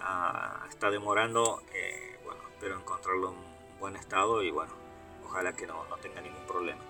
ah, 0.01 0.65
está 0.69 0.91
demorando, 0.91 1.63
eh, 1.73 2.19
bueno, 2.25 2.41
espero 2.51 2.77
encontrarlo 2.77 3.29
en 3.29 3.79
buen 3.79 3.95
estado 3.95 4.43
y 4.43 4.51
bueno, 4.51 4.73
ojalá 5.25 5.53
que 5.53 5.65
no, 5.65 5.85
no 5.85 5.95
tenga 5.97 6.21
ningún 6.21 6.45
problema. 6.45 6.81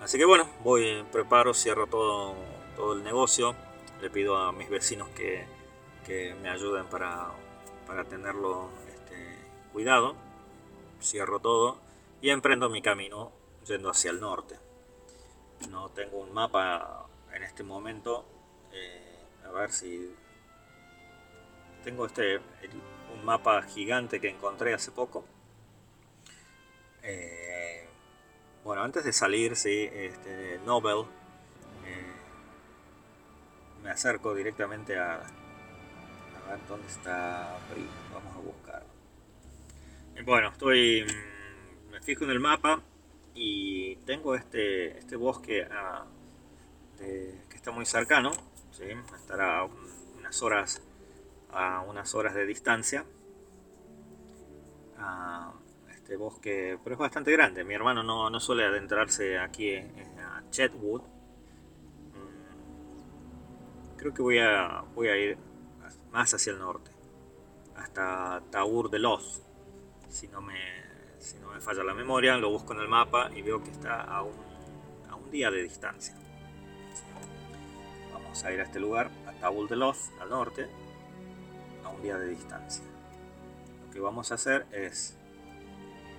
Así 0.00 0.16
que 0.16 0.24
bueno, 0.24 0.48
voy, 0.62 1.04
preparo, 1.10 1.52
cierro 1.52 1.88
todo, 1.88 2.36
todo 2.76 2.92
el 2.92 3.02
negocio. 3.02 3.56
Le 4.00 4.10
pido 4.10 4.36
a 4.36 4.52
mis 4.52 4.68
vecinos 4.68 5.08
que, 5.10 5.46
me 6.40 6.48
ayuden 6.48 6.86
para, 6.86 7.34
tenerlo 8.08 8.70
este, 8.88 9.38
cuidado. 9.72 10.16
Cierro 11.02 11.38
todo 11.38 11.78
y 12.20 12.30
emprendo 12.30 12.70
mi 12.70 12.82
camino 12.82 13.30
yendo 13.66 13.90
hacia 13.90 14.10
el 14.10 14.20
norte. 14.20 14.58
No 15.70 15.90
tengo 15.90 16.18
un 16.18 16.32
mapa 16.32 17.06
en 17.32 17.42
este 17.42 17.62
momento. 17.62 18.24
Eh, 18.72 19.18
a 19.46 19.50
ver 19.50 19.70
si 19.70 20.14
tengo 21.84 22.06
este 22.06 22.40
un 23.12 23.24
mapa 23.24 23.62
gigante 23.62 24.20
que 24.20 24.30
encontré 24.30 24.74
hace 24.74 24.90
poco. 24.90 25.24
Eh, 27.02 27.88
bueno, 28.64 28.82
antes 28.82 29.04
de 29.04 29.12
salir, 29.12 29.56
sí, 29.56 29.88
este, 29.90 30.60
Nobel, 30.66 31.06
eh, 31.86 32.12
me 33.82 33.90
acerco 33.90 34.34
directamente 34.34 34.98
a, 34.98 35.20
ver 36.48 36.58
dónde 36.68 36.86
está 36.88 37.58
Vamos 38.12 38.36
a 38.36 38.38
buscar. 38.40 38.82
Bueno, 40.24 40.48
estoy, 40.48 41.04
mm, 41.04 41.90
me 41.90 42.00
fijo 42.00 42.24
en 42.24 42.30
el 42.30 42.40
mapa 42.40 42.80
y 43.34 43.96
tengo 43.96 44.34
este, 44.34 44.98
este 44.98 45.16
bosque 45.16 45.66
ah, 45.70 46.04
que 46.98 47.38
está 47.54 47.70
muy 47.70 47.86
cercano, 47.86 48.32
¿sí? 48.72 48.84
estará 49.14 49.64
unas 50.18 50.42
horas, 50.42 50.82
a 51.52 51.82
unas 51.82 52.14
horas 52.14 52.34
de 52.34 52.46
distancia. 52.46 53.04
Ah, 54.98 55.52
este 56.08 56.16
bosque, 56.16 56.78
pero 56.82 56.94
es 56.94 56.98
bastante 56.98 57.30
grande. 57.30 57.62
Mi 57.62 57.74
hermano 57.74 58.02
no, 58.02 58.30
no 58.30 58.40
suele 58.40 58.64
adentrarse 58.64 59.38
aquí 59.38 59.76
a 59.76 60.42
Chetwood. 60.50 61.02
Creo 63.98 64.14
que 64.14 64.22
voy 64.22 64.38
a, 64.38 64.84
voy 64.94 65.08
a 65.08 65.16
ir 65.16 65.36
más 66.12 66.32
hacia 66.32 66.52
el 66.52 66.60
norte, 66.60 66.90
hasta 67.76 68.42
Taur 68.50 68.90
de 68.90 69.00
Loz. 69.00 69.42
Si 70.08 70.28
no, 70.28 70.40
me, 70.40 70.54
falla 71.60 71.82
la 71.82 71.94
memoria, 71.94 72.36
lo 72.36 72.50
busco 72.50 72.72
en 72.74 72.80
el 72.80 72.88
mapa 72.88 73.30
y 73.34 73.42
veo 73.42 73.62
que 73.62 73.70
está 73.70 74.02
a 74.02 74.22
un, 74.22 74.34
a 75.10 75.16
un 75.16 75.30
día 75.30 75.50
de 75.50 75.62
distancia. 75.64 76.14
Vamos 78.12 78.44
a 78.44 78.52
ir 78.52 78.60
a 78.60 78.62
este 78.62 78.78
lugar, 78.78 79.10
a 79.26 79.32
Taur 79.32 79.68
de 79.68 79.76
Loz, 79.76 80.10
al 80.20 80.30
norte, 80.30 80.68
a 81.84 81.88
un 81.88 82.00
día 82.00 82.16
de 82.16 82.28
distancia. 82.28 82.84
Lo 83.84 83.92
que 83.92 83.98
vamos 83.98 84.30
a 84.30 84.36
hacer 84.36 84.66
es 84.70 85.16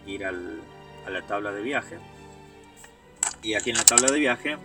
ir 0.06 0.26
a 0.26 0.32
la 0.32 1.28
tabla 1.28 1.54
de 1.54 1.62
viaje. 1.62 1.98
Y 3.42 3.54
aquí 3.54 3.70
en 3.70 3.78
la 3.78 3.86
tabla 3.86 4.12
de 4.12 4.20
viaje 4.20 4.58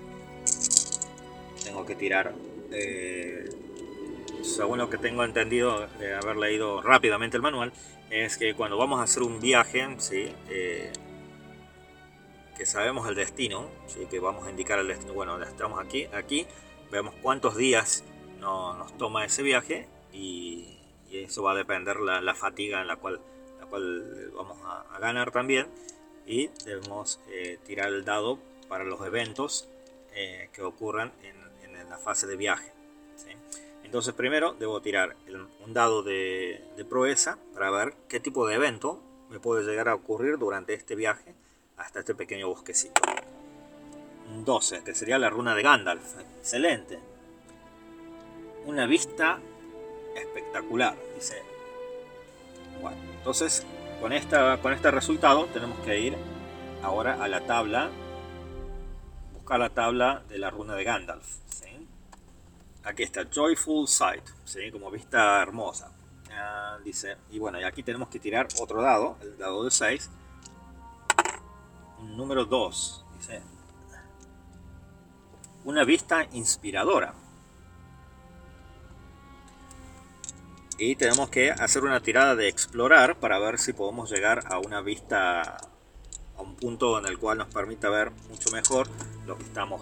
tengo 1.63 1.87
que 1.87 1.95
tirar, 1.95 2.35
eh, 2.75 3.49
según 4.43 4.79
lo 4.79 4.91
que 4.91 4.99
tengo 4.99 5.25
entendido 5.25 5.87
de 5.99 6.15
haber 6.15 6.37
leído 6.37 6.83
rápidamente 6.83 7.37
el 7.37 7.43
manual, 7.43 7.73
es 8.11 8.37
que 8.37 8.55
cuando 8.55 8.77
vamos 8.77 9.01
a 9.01 9.05
hacer 9.05 9.23
un 9.23 9.41
viaje, 9.41 9.87
¿sí? 9.99 10.33
Eh, 10.49 10.93
que 12.57 12.67
sabemos 12.67 13.09
el 13.09 13.15
destino, 13.15 13.69
¿sí? 13.89 14.07
que 14.09 14.21
vamos 14.21 14.47
a 14.47 14.51
indicar 14.51 14.79
el 14.79 14.87
destino, 14.87 15.13
bueno, 15.13 15.43
estamos 15.43 15.85
aquí, 15.85 16.07
aquí, 16.13 16.47
vemos 16.91 17.15
cuántos 17.21 17.57
días 17.57 18.05
nos 18.39 18.97
toma 18.99 19.25
ese 19.25 19.43
viaje 19.43 19.89
y, 20.13 20.71
eso 21.11 21.45
va 21.45 21.53
a 21.53 21.55
depender 21.55 22.01
la, 22.01 22.21
la 22.21 22.35
fatiga 22.35 22.81
en 22.81 22.89
la 22.89 22.97
cual 22.97 23.21
cual 23.67 24.31
vamos 24.35 24.59
a, 24.65 24.99
ganar 24.99 25.31
también. 25.31 25.67
Y 26.27 26.49
debemos 26.65 27.21
eh, 27.29 27.59
tirar 27.65 27.89
el 27.89 28.05
dado 28.05 28.39
para 28.69 28.85
los 28.85 29.05
eventos 29.07 29.69
eh, 30.15 30.49
que 30.53 30.63
ocurran 30.63 31.13
en, 31.23 31.44
la 31.89 31.99
fase 31.99 32.27
de 32.27 32.37
viaje. 32.37 32.73
Entonces 33.83 34.15
primero 34.15 34.55
debo 34.55 34.81
tirar 34.83 35.15
un 35.65 35.73
dado 35.73 36.03
de, 36.03 36.65
proeza 36.89 37.39
para 37.53 37.71
ver 37.71 37.95
qué 38.09 38.19
tipo 38.19 38.47
de 38.47 38.57
evento 38.57 39.01
me 39.31 39.39
puede 39.39 39.63
llegar 39.65 39.89
a 39.89 39.95
ocurrir 39.95 40.37
durante 40.37 40.75
este 40.75 40.97
viaje 40.97 41.35
hasta 41.77 42.01
este 42.01 42.15
pequeño 42.15 42.49
bosquecito. 42.49 43.01
12, 44.45 44.83
que 44.83 44.95
sería 44.95 45.19
la 45.19 45.31
runa 45.31 45.55
de 45.55 45.63
Gandalf. 45.63 46.19
Excelente. 46.41 46.99
Una 48.65 48.87
vista 48.87 49.39
espectacular, 50.17 50.97
dice 51.15 51.43
bueno, 52.81 52.97
entonces 53.17 53.65
con, 54.01 54.13
esta, 54.13 54.59
con 54.59 54.73
este 54.73 54.91
resultado 54.91 55.47
tenemos 55.47 55.79
que 55.81 56.01
ir 56.01 56.17
ahora 56.83 57.23
a 57.23 57.29
la 57.29 57.41
tabla, 57.43 57.91
buscar 59.33 59.61
la 59.61 59.71
tabla 59.71 60.23
de 60.29 60.39
la 60.39 60.51
runa 60.51 60.75
de 60.75 60.85
Gandalf. 60.85 61.44
Aquí 62.85 63.03
está, 63.03 63.25
Joyful 63.25 63.89
Sight, 63.89 64.25
¿sí? 64.45 64.71
como 64.71 64.91
vista 64.91 65.41
hermosa. 65.41 65.91
Ah, 66.31 66.79
dice, 66.85 67.17
y 67.31 67.39
bueno, 67.39 67.59
aquí 67.67 67.83
tenemos 67.83 68.09
que 68.09 68.19
tirar 68.19 68.47
otro 68.61 68.83
dado, 68.83 69.17
el 69.23 69.39
dado 69.39 69.65
de 69.65 69.71
6. 69.71 70.11
Número 72.03 72.45
2, 72.45 73.07
dice, 73.17 73.43
una 75.65 75.85
vista 75.85 76.27
inspiradora. 76.33 77.15
y 80.77 80.97
tenemos 80.97 81.31
que 81.31 81.53
hacer 81.53 81.85
una 81.85 82.01
tirada 82.01 82.35
de 82.35 82.49
explorar 82.49 83.17
para 83.21 83.39
ver 83.39 83.61
si 83.61 83.73
podemos 83.73 84.11
llegar 84.11 84.43
a 84.53 84.59
una 84.59 84.81
vista 84.81 85.57
a 86.37 86.43
un 86.43 86.57
punto 86.57 86.99
en 86.99 87.07
el 87.07 87.17
cual 87.17 87.39
nos 87.39 87.47
permita 87.47 87.89
ver 87.91 88.11
mucho 88.29 88.51
mejor 88.51 88.89
lo 89.25 89.39
que 89.39 89.45
estamos 89.45 89.81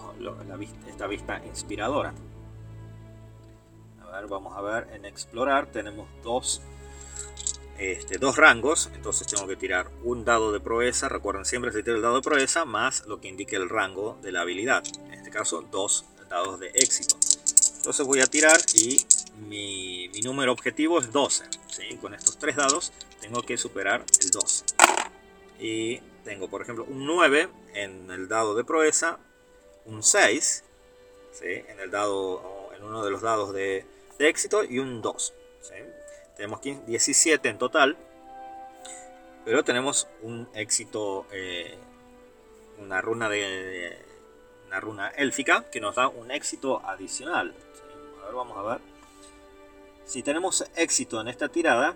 esta 0.87 1.07
vista 1.07 1.41
inspiradora 1.45 2.13
vamos 4.29 4.57
a 4.57 4.61
ver 4.61 4.87
en 4.93 5.05
explorar 5.05 5.67
tenemos 5.67 6.07
dos 6.23 6.61
este, 7.77 8.17
dos 8.17 8.37
rangos 8.37 8.89
entonces 8.95 9.27
tengo 9.27 9.47
que 9.47 9.55
tirar 9.55 9.89
un 10.03 10.25
dado 10.25 10.51
de 10.51 10.59
proeza 10.59 11.09
recuerden 11.09 11.45
siempre 11.45 11.71
se 11.71 11.83
tira 11.83 11.95
el 11.95 12.01
dado 12.01 12.15
de 12.15 12.21
proeza 12.21 12.65
más 12.65 13.05
lo 13.07 13.19
que 13.19 13.27
indique 13.27 13.55
el 13.55 13.69
rango 13.69 14.17
de 14.21 14.31
la 14.31 14.41
habilidad 14.41 14.83
en 15.05 15.13
este 15.13 15.29
caso 15.29 15.63
dos 15.71 16.05
dados 16.29 16.59
de 16.59 16.67
éxito 16.69 17.15
entonces 17.83 18.07
voy 18.07 18.21
a 18.21 18.27
tirar 18.27 18.61
y 18.75 19.05
mi, 19.37 20.07
número 20.23 20.53
objetivo 20.53 20.99
es 20.99 21.11
12. 21.11 21.43
¿sí? 21.67 21.97
Con 21.97 22.13
estos 22.13 22.37
tres 22.37 22.55
dados 22.55 22.93
tengo 23.19 23.41
que 23.41 23.57
superar 23.57 24.05
el 24.21 24.29
12. 24.31 24.65
Y 25.59 25.97
tengo, 26.23 26.49
por 26.49 26.61
ejemplo, 26.61 26.85
un 26.85 27.05
9 27.05 27.49
en 27.73 28.09
el 28.09 28.27
dado 28.27 28.55
de 28.55 28.63
proeza, 28.63 29.19
un 29.85 30.01
6 30.01 30.63
¿sí? 31.31 31.45
en, 31.45 31.79
el 31.81 31.91
dado, 31.91 32.69
en 32.73 32.83
uno 32.83 33.03
de 33.03 33.11
los 33.11 33.21
dados 33.21 33.53
de, 33.53 33.85
éxito 34.19 34.63
y 34.63 34.79
un 34.79 35.01
2. 35.01 35.33
Tenemos 36.35 36.61
17 36.61 37.47
en 37.49 37.57
total, 37.57 37.97
pero 39.45 39.63
tenemos 39.63 40.07
un 40.21 40.49
éxito, 40.53 41.27
eh, 41.31 41.77
una 42.79 43.01
runa 43.01 43.29
de, 43.29 43.97
una 44.67 44.79
runa 44.79 45.09
élfica 45.09 45.69
que 45.69 45.79
nos 45.79 45.95
da 45.95 46.07
un 46.07 46.31
éxito 46.31 46.81
adicional. 46.85 47.53
A 48.21 48.25
ver, 48.25 48.35
vamos 48.35 48.57
a 48.57 48.61
ver. 48.63 48.81
Si 50.05 50.23
tenemos 50.23 50.65
éxito 50.75 51.21
en 51.21 51.27
esta 51.27 51.49
tirada, 51.49 51.95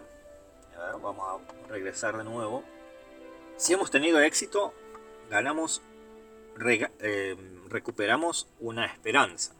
vamos 1.01 1.25
a 1.27 1.67
regresar 1.69 2.17
de 2.17 2.23
nuevo. 2.23 2.63
Si 3.57 3.73
hemos 3.73 3.89
tenido 3.89 4.19
éxito, 4.19 4.73
ganamos, 5.29 5.81
eh, 6.99 7.35
recuperamos 7.69 8.47
una 8.59 8.85
esperanza. 8.85 9.53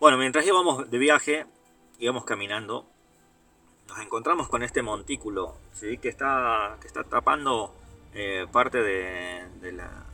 Bueno, 0.00 0.18
mientras 0.18 0.46
íbamos 0.46 0.90
de 0.90 0.98
viaje, 0.98 1.46
íbamos 1.98 2.24
caminando, 2.24 2.86
nos 3.88 3.98
encontramos 4.00 4.48
con 4.48 4.62
este 4.62 4.82
montículo 4.82 5.56
¿sí? 5.72 5.98
que, 5.98 6.08
está, 6.08 6.76
que 6.80 6.86
está 6.88 7.04
tapando 7.04 7.72
eh, 8.12 8.46
parte, 8.50 8.78
de, 8.82 9.72
la, 9.72 10.04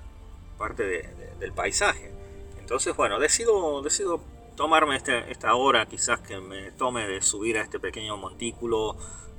parte 0.59 0.85
del 1.39 1.53
paisaje. 1.53 2.13
Entonces, 2.59 2.95
bueno, 2.95 3.19
decido, 3.19 3.83
decido 3.83 4.21
tomarme 4.55 4.97
este, 4.97 5.31
esta 5.33 5.55
hora 5.55 5.87
quizás 5.87 6.21
que 6.21 6.39
me 6.39 6.71
tome 6.73 7.07
de 7.09 7.23
subir 7.23 7.57
a 7.57 7.63
este 7.63 7.81
pequeño 7.81 8.17
montículo 8.19 8.97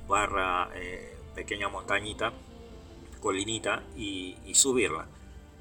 barra 0.08 0.70
eh, 0.74 1.16
pequeña 1.34 1.68
montañita, 1.68 2.32
colinita 3.20 3.84
y, 3.96 4.36
subirla. 4.54 5.06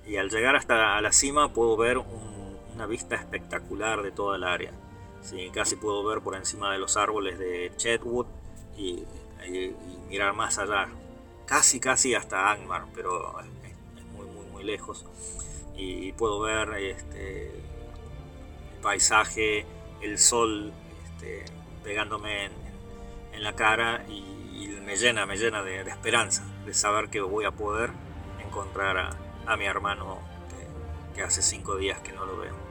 Y 0.05 0.17
al 0.17 0.29
llegar 0.29 0.55
hasta 0.55 0.99
la 0.99 1.11
cima 1.13 1.53
puedo 1.53 1.77
ver 1.77 1.99
una 1.99 2.40
una 2.81 2.87
vista 2.87 3.13
espectacular 3.15 4.01
de 4.01 4.11
toda 4.11 4.37
el 4.37 4.43
área. 4.43 4.71
Casi 5.53 5.75
puedo 5.75 6.03
ver 6.03 6.21
por 6.21 6.33
encima 6.33 6.73
de 6.73 6.79
los 6.79 6.97
árboles 6.97 7.37
de 7.37 7.71
Chetwood 7.77 8.25
y, 8.75 9.03
mirar 10.09 10.33
más 10.33 10.57
allá. 10.57 10.89
Casi, 11.45 11.79
casi 11.79 12.15
hasta 12.15 12.51
Angmar, 12.51 12.85
pero 12.95 13.39
es, 13.39 14.05
muy, 14.15 14.25
muy, 14.25 14.45
muy 14.47 14.63
lejos. 14.63 15.05
Y 15.75 16.13
puedo 16.13 16.39
ver 16.39 16.73
este, 16.73 17.49
el 17.49 18.81
paisaje, 18.81 19.67
el 20.01 20.17
sol 20.17 20.73
este, 21.05 21.45
pegándome 21.83 22.45
en, 22.45 23.43
la 23.43 23.53
cara 23.53 24.05
y, 24.07 24.69
me 24.83 24.95
llena, 24.95 25.27
me 25.27 25.37
llena 25.37 25.61
de, 25.61 25.81
esperanza, 25.81 26.43
de 26.65 26.73
saber 26.73 27.09
que 27.09 27.21
voy 27.21 27.45
a 27.45 27.51
poder 27.51 27.91
encontrar 28.43 29.15
a, 29.45 29.55
mi 29.55 29.65
hermano 29.65 30.19
que, 31.15 31.21
hace 31.21 31.43
cinco 31.43 31.75
días 31.75 31.99
que 31.99 32.11
no 32.11 32.25
lo 32.25 32.37
veo. 32.37 32.70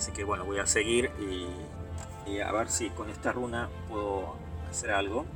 Así 0.00 0.12
que 0.12 0.24
bueno, 0.24 0.46
voy 0.46 0.58
a 0.58 0.66
seguir 0.66 1.10
y, 1.20 2.40
a 2.40 2.50
ver 2.52 2.70
si 2.70 2.88
con 2.88 3.10
esta 3.10 3.32
runa 3.32 3.68
puedo 3.86 4.34
hacer 4.70 4.92
algo. 4.92 5.26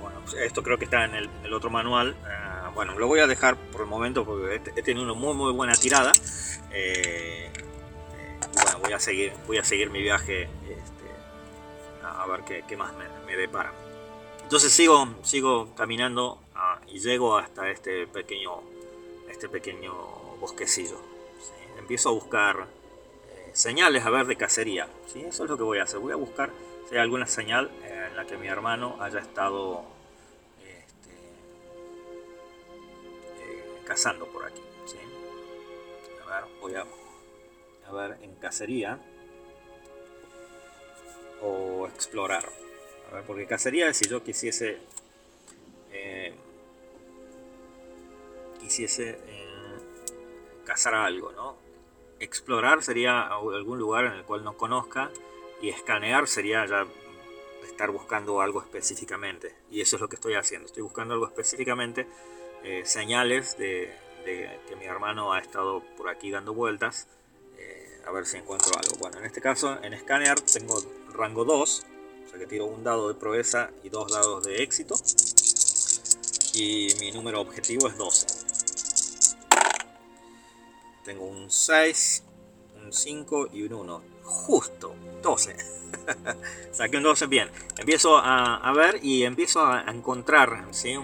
Bueno, 0.00 0.18
pues 0.22 0.34
esto 0.34 0.64
creo 0.64 0.78
que 0.78 0.86
está 0.86 1.04
en 1.04 1.14
el, 1.14 1.54
otro 1.54 1.70
manual. 1.70 2.16
Ah, 2.24 2.72
bueno, 2.74 2.98
lo 2.98 3.06
voy 3.06 3.20
a 3.20 3.28
dejar 3.28 3.56
por 3.56 3.82
el 3.82 3.86
momento 3.86 4.24
porque 4.24 4.60
he, 4.74 4.82
tenido 4.82 5.04
una 5.04 5.14
muy 5.14 5.32
muy 5.34 5.52
buena 5.52 5.74
tirada. 5.74 6.12
Eh, 6.72 7.52
eh, 7.52 8.40
voy 8.82 8.92
a 8.92 8.98
seguir, 8.98 9.32
voy 9.46 9.58
a 9.58 9.64
seguir 9.64 9.90
mi 9.90 10.02
viaje 10.02 10.48
este, 10.64 11.04
a 12.02 12.26
ver 12.26 12.42
qué, 12.66 12.76
más 12.76 12.94
me, 12.96 13.36
depara. 13.36 13.72
Entonces 14.42 14.72
sigo, 14.72 15.14
sigo 15.22 15.72
caminando 15.76 16.40
ah, 16.56 16.80
y 16.88 16.98
llego 16.98 17.38
hasta 17.38 17.70
este 17.70 18.08
pequeño, 18.08 18.60
este 19.30 19.48
pequeño 19.48 19.94
bosquecillo. 20.40 20.98
Empiezo 21.78 22.08
a 22.08 22.12
buscar 22.12 22.66
señales 23.56 24.04
a 24.04 24.10
ver 24.10 24.26
de 24.26 24.36
cacería. 24.36 24.88
¿sí? 25.06 25.20
Eso 25.20 25.44
es 25.44 25.50
lo 25.50 25.56
que 25.56 25.62
voy 25.62 25.78
a 25.78 25.84
hacer. 25.84 25.98
Voy 25.98 26.12
a 26.12 26.16
buscar 26.16 26.50
si 26.88 26.94
hay 26.94 27.00
alguna 27.00 27.26
señal 27.26 27.70
en 27.84 28.16
la 28.16 28.26
que 28.26 28.36
mi 28.36 28.46
hermano 28.46 28.96
haya 29.00 29.20
estado 29.20 29.84
este, 30.60 31.10
eh, 33.40 33.80
cazando 33.84 34.26
por 34.26 34.44
aquí. 34.44 34.62
A 36.24 36.40
ver, 36.40 36.44
voy 36.60 36.74
a, 36.74 36.84
a 37.88 37.92
ver 37.92 38.18
en 38.22 38.34
cacería 38.36 38.98
o 41.40 41.86
explorar 41.86 42.44
porque 43.26 43.46
cacería 43.46 43.92
si 43.94 44.08
yo 44.08 44.22
quisiese 44.22 44.78
eh, 45.92 46.34
quisiese 48.60 49.10
eh, 49.10 49.76
cazar 50.64 50.94
algo, 50.94 51.32
¿no? 51.32 51.65
Explorar 52.20 52.82
sería 52.82 53.22
algún 53.26 53.78
lugar 53.78 54.06
en 54.06 54.12
el 54.12 54.24
cual 54.24 54.44
no 54.44 54.56
conozca 54.56 55.10
y 55.60 55.68
escanear 55.68 56.28
sería 56.28 56.66
ya 56.66 56.86
estar 57.64 57.90
buscando 57.90 58.40
algo 58.40 58.60
específicamente. 58.60 59.54
Y 59.70 59.80
eso 59.80 59.96
es 59.96 60.02
lo 60.02 60.08
que 60.08 60.16
estoy 60.16 60.34
haciendo. 60.34 60.66
Estoy 60.66 60.82
buscando 60.82 61.14
algo 61.14 61.26
específicamente, 61.26 62.06
eh, 62.62 62.82
señales 62.84 63.58
de, 63.58 63.94
que 64.24 64.76
mi 64.76 64.86
hermano 64.86 65.32
ha 65.32 65.38
estado 65.38 65.82
por 65.96 66.08
aquí 66.08 66.30
dando 66.30 66.54
vueltas. 66.54 67.08
a 68.06 68.12
ver 68.12 68.24
si 68.24 68.36
encuentro 68.36 68.70
algo. 68.78 68.96
Bueno, 69.00 69.18
en 69.18 69.24
este 69.24 69.40
caso 69.40 69.78
en 69.82 69.92
escanear 69.92 70.40
tengo 70.40 70.80
rango 71.12 71.44
2 71.44 71.86
que 72.38 72.46
tiro 72.46 72.66
un 72.66 72.84
dado 72.84 73.08
de 73.08 73.14
proeza 73.14 73.70
y 73.82 73.88
dos 73.88 74.12
dados 74.12 74.44
de 74.44 74.62
éxito. 74.62 74.94
Y 76.54 76.88
mi 77.00 77.12
número 77.12 77.40
objetivo 77.40 77.88
es 77.88 77.96
12. 77.96 78.45
Tengo 81.06 81.24
un 81.24 81.50
6, 81.50 82.24
un 82.84 82.92
5 82.92 83.48
y 83.54 83.62
un 83.62 83.72
1. 83.72 84.02
Justo, 84.24 84.94
12. 85.22 85.56
Saqué 86.72 86.98
un 86.98 87.04
12 87.04 87.26
bien. 87.26 87.48
Empiezo 87.78 88.18
a, 88.18 88.70
ver 88.72 89.02
y 89.02 89.22
empiezo 89.22 89.64
a 89.64 89.84
encontrar 89.88 90.66
¿sí? 90.72 90.94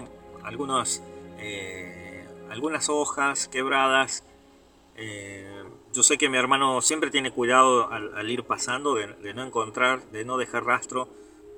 algunos, 0.43 1.01
eh, 1.39 2.27
algunas 2.51 2.89
hojas 2.89 3.47
quebradas. 3.47 4.23
Eh, 4.95 5.63
yo 5.91 6.03
sé 6.03 6.19
que 6.19 6.29
mi 6.29 6.37
hermano 6.37 6.81
siempre 6.81 7.09
tiene 7.09 7.31
cuidado 7.31 7.89
al, 7.91 8.29
ir 8.29 8.43
pasando 8.43 8.93
de, 8.93 9.07
de, 9.07 9.33
no 9.33 9.43
encontrar, 9.43 10.03
de 10.11 10.23
no 10.23 10.37
dejar 10.37 10.65
rastro 10.65 11.07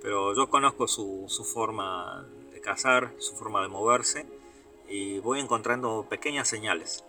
pero 0.06 0.36
yo 0.36 0.52
conozco 0.52 0.88
su, 0.88 1.28
forma 1.52 2.28
de 2.54 2.62
cazar, 2.62 3.12
su 3.18 3.36
forma 3.36 3.64
de 3.64 3.70
moverse 3.70 4.28
y 4.88 5.18
voy 5.18 5.40
encontrando 5.40 6.06
pequeñas 6.08 6.48
señales 6.48 7.04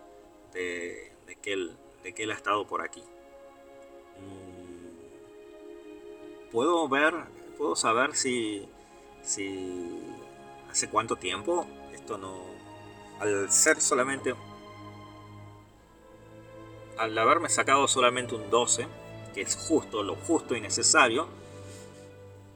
de, 0.55 1.13
que, 1.35 1.55
él, 1.55 1.77
de 2.05 2.15
que 2.15 2.23
él 2.23 2.31
ha 2.31 2.35
estado 2.35 2.65
por 2.67 2.83
aquí. 2.83 3.03
Mm, 4.21 4.67
puedo 6.53 6.89
ver, 6.89 7.15
puedo 7.59 7.75
saber 7.75 8.15
si, 8.15 8.69
si 9.23 10.05
hace 10.71 10.89
cuánto 10.89 11.17
tiempo 11.17 11.67
esto 11.93 12.17
no, 12.17 12.45
al 13.19 13.51
ser 13.51 13.81
solamente, 13.81 14.35
al 16.99 17.19
haberme 17.19 17.49
sacado 17.49 17.89
solamente 17.89 18.37
un 18.37 18.49
12, 18.51 18.87
que 19.35 19.41
es 19.41 19.57
justo, 19.57 20.03
lo 20.05 20.15
justo 20.15 20.55
y 20.55 20.61
necesario, 20.61 21.29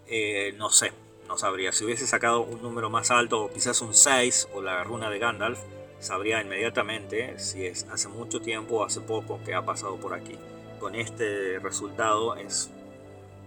eh, 0.07 0.55
no 0.57 0.71
sé, 0.71 0.93
no 1.29 1.37
sabría. 1.39 1.73
Si 1.73 1.85
hubiese 1.85 2.07
sacado 2.07 2.41
un 2.41 2.62
número 2.62 2.91
más 2.91 3.11
alto, 3.11 3.51
quizás 3.53 3.81
un 3.81 3.95
6 3.95 4.49
o 4.55 4.62
la 4.62 4.83
runa 4.85 5.11
de 5.11 5.18
Gandalf, 5.18 5.61
sabría 6.01 6.42
inmediatamente 6.42 7.38
si 7.38 7.66
es 7.66 7.84
hace 7.90 8.09
mucho 8.09 8.40
tiempo 8.40 8.76
o 8.78 8.84
hace 8.84 9.01
poco 9.01 9.40
que 9.44 9.55
ha 9.55 9.64
pasado 9.64 9.96
por 9.96 10.14
aquí. 10.14 10.36
Con 10.80 10.94
este 10.94 11.59
resultado 11.59 12.34
es 12.36 12.70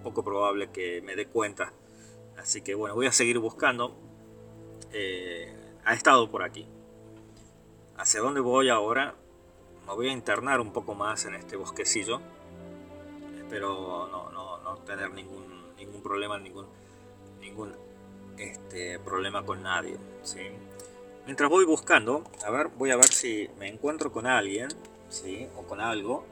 poco 0.03 0.23
probable 0.23 0.69
que 0.71 1.01
me 1.01 1.15
dé 1.15 1.27
cuenta. 1.27 1.73
Así 2.37 2.61
que 2.61 2.75
bueno, 2.75 2.95
voy 2.95 3.07
a 3.07 3.11
seguir 3.11 3.39
buscando. 3.39 3.95
Eh, 4.91 5.53
ha 5.83 5.93
estado 5.93 6.29
por 6.29 6.43
aquí. 6.43 6.67
¿Hacia 7.97 8.21
dónde 8.21 8.39
voy 8.39 8.69
ahora? 8.69 9.15
Me 9.85 9.93
voy 9.93 10.09
a 10.09 10.11
internar 10.13 10.61
un 10.61 10.71
poco 10.71 10.93
más 10.95 11.25
en 11.25 11.35
este 11.35 11.55
bosquecillo. 11.55 12.21
Espero 13.37 14.07
no, 14.11 14.31
no, 14.31 14.59
no 14.59 14.77
tener 14.77 15.11
ningún 15.11 15.53
ningún 15.83 16.01
problema, 16.01 16.39
ningún, 16.39 16.65
ningún 17.39 17.73
este, 18.37 18.99
problema 18.99 19.45
con 19.45 19.61
nadie. 19.61 19.97
¿sí? 20.23 20.39
Mientras 21.25 21.49
voy 21.49 21.65
buscando, 21.65 22.23
a 22.45 22.51
ver, 22.51 22.67
voy 22.67 22.91
a 22.91 22.95
ver 22.95 23.07
si 23.07 23.49
me 23.57 23.67
encuentro 23.67 24.11
con 24.11 24.27
alguien, 24.27 24.67
¿sí? 25.09 25.47
O 25.55 25.63
con 25.63 25.79
algo. 25.79 26.25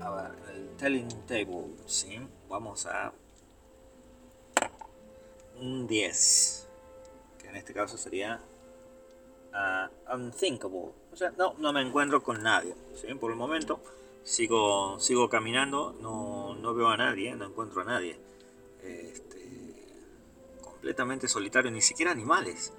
A 0.00 0.10
ver, 0.10 0.30
el 0.54 0.76
telling 0.76 1.08
table, 1.26 1.66
¿sí? 1.86 2.18
Vamos 2.48 2.86
a 2.86 3.12
un 5.60 5.86
10, 5.86 6.68
que 7.38 7.48
en 7.48 7.56
este 7.56 7.74
caso 7.74 7.98
sería 7.98 8.40
uh, 9.52 10.14
unthinkable. 10.14 10.92
O 11.12 11.16
sea, 11.16 11.32
no, 11.36 11.54
no 11.58 11.72
me 11.72 11.82
encuentro 11.82 12.22
con 12.22 12.42
nadie, 12.42 12.74
¿sí? 12.94 13.12
Por 13.14 13.30
el 13.30 13.36
momento 13.36 13.80
sigo, 14.22 14.98
sigo 14.98 15.28
caminando, 15.28 15.94
no, 16.00 16.54
no 16.54 16.74
veo 16.74 16.88
a 16.88 16.96
nadie, 16.96 17.34
no 17.36 17.46
encuentro 17.46 17.82
a 17.82 17.84
nadie 17.84 18.18
este, 18.84 19.74
completamente 20.60 21.28
solitario, 21.28 21.70
ni 21.70 21.80
siquiera 21.80 22.12
animales. 22.12 22.72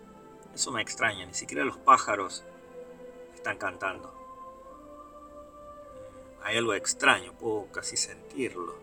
Eso 0.56 0.72
me 0.72 0.82
extraña, 0.82 1.26
ni 1.26 1.34
siquiera 1.34 1.66
los 1.66 1.78
pájaros 1.78 2.46
están 3.36 3.58
cantando. 3.58 4.16
Hay 6.42 6.58
algo 6.58 6.74
extraño, 6.74 7.34
puedo 7.34 7.70
casi 7.74 7.98
sentirlo. 7.98 8.74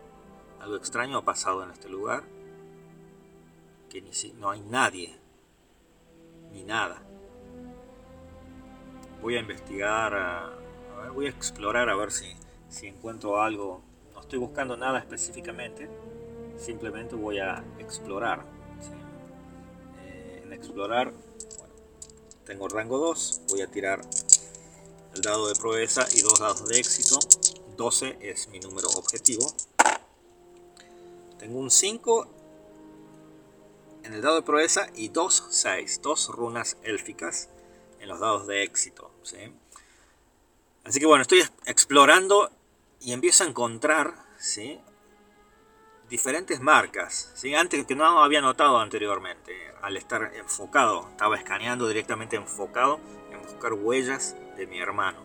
Algo 0.61 0.77
extraño 0.77 1.17
ha 1.17 1.25
pasado 1.25 1.65
en 1.65 1.71
este 1.71 1.89
lugar, 1.89 2.25
que 3.89 4.03
ni 4.03 4.11
no 4.35 4.51
hay 4.51 4.61
nadie, 4.61 5.19
ni 6.53 6.63
nada. 6.63 7.03
Voy 9.23 9.37
a 9.37 9.41
investigar, 9.41 10.53
voy 11.15 11.25
a 11.27 11.31
explorar 11.31 11.89
a 11.89 11.97
ver 11.97 12.13
si, 12.13 12.37
si 12.69 12.87
encuentro 12.87 13.41
algo. 13.41 13.83
No 14.13 14.21
estoy 14.21 14.39
buscando 14.39 14.77
nada 14.77 14.99
específicamente, 14.99 15.89
simplemente 16.59 17.17
voy 17.17 17.39
a 17.39 17.65
explorar. 17.79 18.45
Eh, 20.03 20.43
en 20.45 20.53
explorar, 20.53 21.15
tengo 22.45 22.69
rango 22.69 22.99
2, 22.99 23.43
voy 23.49 23.63
a 23.63 23.67
tirar 23.67 24.03
el 25.15 25.21
dado 25.21 25.49
de 25.49 25.55
proeza 25.55 26.07
y 26.15 26.23
dos 26.23 26.39
dados 26.41 26.69
de 26.69 26.79
éxito. 26.79 27.19
12 27.77 28.19
es 28.21 28.49
mi 28.49 28.61
número 28.61 28.89
objetivo. 28.89 29.53
Tengo 31.39 31.59
un 31.59 31.71
5 31.71 32.29
en 34.05 34.13
el 34.15 34.23
dado 34.23 34.37
de 34.37 34.43
proeza 34.43 34.89
y 34.95 35.09
dos 35.09 35.45
6, 35.51 36.01
dos 36.03 36.29
runas 36.29 36.77
élficas 36.83 37.49
en 38.01 38.09
los 38.09 38.21
dados 38.21 38.47
de 38.47 38.63
éxito. 38.63 39.11
Así 40.85 40.99
que 40.99 41.07
bueno, 41.07 41.23
estoy 41.23 41.43
explorando 41.67 42.51
y 43.01 43.13
empiezo 43.13 43.45
a 43.45 43.49
encontrar 43.49 44.15
¿sí? 44.39 44.81
Diferentes 46.13 46.61
marcas, 46.61 47.33
¿sí? 47.35 47.55
antes 47.55 47.87
que 47.87 47.95
no 47.95 48.23
había 48.23 48.43
notado 48.43 48.79
anteriormente, 48.79 49.57
al 49.81 49.97
estar 49.97 50.31
enfocado, 50.35 51.09
estaba 51.09 51.39
escaneando 51.39 51.89
directamente 51.89 52.37
enfocado 52.37 53.01
en 53.31 53.41
buscar 53.41 53.73
huellas 53.73 54.37
de 54.59 54.67
mi 54.67 54.79
hermano, 54.79 55.21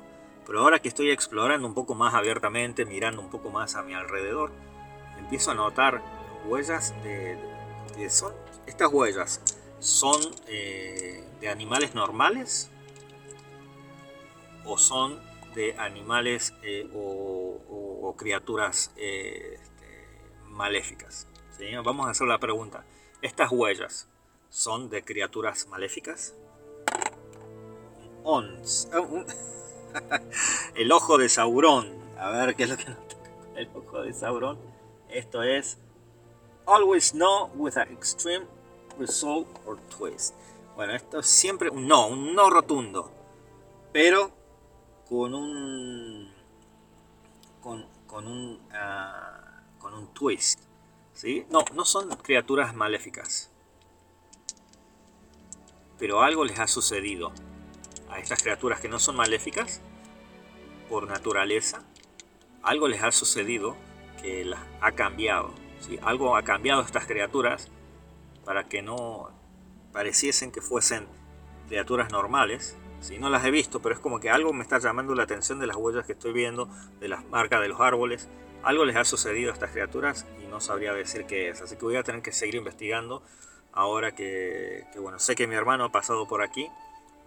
Pero 0.45 0.61
ahora 0.61 0.79
que 0.79 0.87
estoy 0.87 1.09
explorando 1.09 1.67
un 1.67 1.73
poco 1.73 1.93
más 1.93 2.13
abiertamente, 2.13 2.85
mirando 2.85 3.21
un 3.21 3.29
poco 3.29 3.49
más 3.49 3.75
a 3.75 3.83
mi 3.83 3.95
alrededor, 3.95 4.53
empiezo 5.19 5.51
a 5.51 5.55
notar 5.55 6.01
huellas 6.45 6.93
de... 7.03 7.37
son, 8.09 8.33
estas 8.65 8.89
huellas 8.89 9.41
son 9.79 10.21
eh, 10.47 11.21
de 11.41 11.49
animales 11.49 11.95
normales 11.95 12.71
o 14.63 14.77
son 14.77 15.19
de 15.53 15.75
animales 15.77 16.53
eh, 16.63 16.89
o, 16.95 18.15
criaturas 18.17 18.91
eh, 18.95 19.59
maléficas. 20.57 21.27
Vamos 21.83 22.07
a 22.07 22.11
hacer 22.11 22.27
la 22.27 22.39
pregunta. 22.39 22.83
¿Estas 23.21 23.51
huellas 23.51 24.09
son 24.49 24.89
de 24.89 25.03
criaturas 25.03 25.67
maléficas? 25.67 26.35
Ons. 28.23 28.89
El 30.75 30.91
ojo 30.91 31.17
de 31.17 31.29
Sauron. 31.29 31.95
A 32.17 32.31
ver 32.31 32.55
qué 32.55 32.63
es 32.63 32.69
lo 32.69 32.77
que 32.77 32.85
nos 32.85 32.97
El 33.55 33.69
ojo 33.73 34.01
de 34.01 34.13
Sauron. 34.13 34.59
Esto 35.09 35.43
es 35.43 35.77
Always 36.65 37.13
no 37.13 37.45
with 37.55 37.77
an 37.77 37.91
extreme 37.93 38.45
result 38.99 39.47
or 39.65 39.79
twist. 39.97 40.33
Bueno, 40.75 40.93
esto 40.93 41.19
es 41.19 41.27
siempre 41.27 41.69
un 41.69 41.87
no, 41.87 42.07
un 42.07 42.35
no 42.35 42.49
rotundo. 42.49 43.11
Pero 43.93 44.31
con 45.07 45.33
un. 45.33 46.31
con, 47.61 47.85
con 48.05 48.27
un. 48.27 48.59
Ah, 48.71 49.36
con 49.87 49.97
un 49.97 50.13
twist. 50.13 50.59
¿Sí? 51.13 51.45
No, 51.49 51.63
no 51.73 51.85
son 51.85 52.09
criaturas 52.17 52.75
maléficas. 52.75 53.49
Pero 55.97 56.21
algo 56.21 56.43
les 56.43 56.59
ha 56.59 56.67
sucedido 56.67 57.31
a 58.09 58.19
estas 58.19 58.43
criaturas 58.43 58.81
que 58.81 58.89
no 58.89 58.99
son 58.99 59.15
maléficas 59.15 59.81
por 60.89 61.07
naturaleza. 61.07 61.83
Algo 62.61 62.89
les 62.89 63.01
ha 63.01 63.11
sucedido 63.13 63.77
que 64.21 64.43
las 64.43 64.59
ha 64.81 64.91
cambiado. 64.91 65.53
¿sí? 65.79 65.97
Algo 66.03 66.35
ha 66.35 66.43
cambiado 66.43 66.81
a 66.81 66.85
estas 66.85 67.05
criaturas 67.05 67.69
para 68.43 68.67
que 68.67 68.81
no 68.81 69.31
pareciesen 69.93 70.51
que 70.51 70.61
fuesen 70.61 71.07
criaturas 71.67 72.11
normales. 72.11 72.77
Si 72.99 73.17
no 73.19 73.29
las 73.29 73.45
he 73.45 73.51
visto, 73.51 73.81
pero 73.81 73.95
es 73.95 74.01
como 74.01 74.19
que 74.19 74.29
algo 74.29 74.51
me 74.51 74.63
está 74.63 74.79
llamando 74.79 75.15
la 75.15 75.23
atención 75.23 75.59
de 75.59 75.67
las 75.67 75.77
huellas 75.77 76.05
que 76.05 76.11
estoy 76.11 76.33
viendo, 76.33 76.67
de 76.99 77.07
las 77.07 77.25
marcas 77.25 77.61
de 77.61 77.69
los 77.69 77.79
árboles. 77.79 78.27
Algo 78.67 78.83
les 78.83 78.97
ha 78.97 79.05
sucedido 79.05 79.51
a 79.51 79.53
estas 79.53 79.71
criaturas 79.71 80.25
y 80.43 80.47
no 80.47 80.59
sabría 80.59 80.91
decir 80.91 81.25
qué 81.25 81.47
es. 81.47 81.61
Así 81.61 81.77
que 81.77 81.85
voy 81.85 81.95
a 81.95 82.03
tener 82.03 82.21
que 82.21 82.33
seguir 82.33 82.55
investigando 82.55 83.23
ahora 83.71 84.13
que, 84.13 84.85
bueno, 84.99 85.19
sé 85.19 85.35
que 85.35 85.47
mi 85.47 85.55
hermano 85.55 85.85
ha 85.85 85.91
pasado 85.93 86.27
por 86.27 86.41
aquí. 86.41 86.69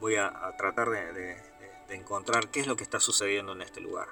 Voy 0.01 0.17
a, 0.17 0.55
tratar 0.59 0.91
de 0.91 1.41
encontrar 1.89 2.49
qué 2.49 2.61
es 2.61 2.67
lo 2.67 2.77
que 2.77 2.83
está 2.83 3.01
sucediendo 3.01 3.53
en 3.53 3.63
este 3.63 3.81
lugar. 3.81 4.09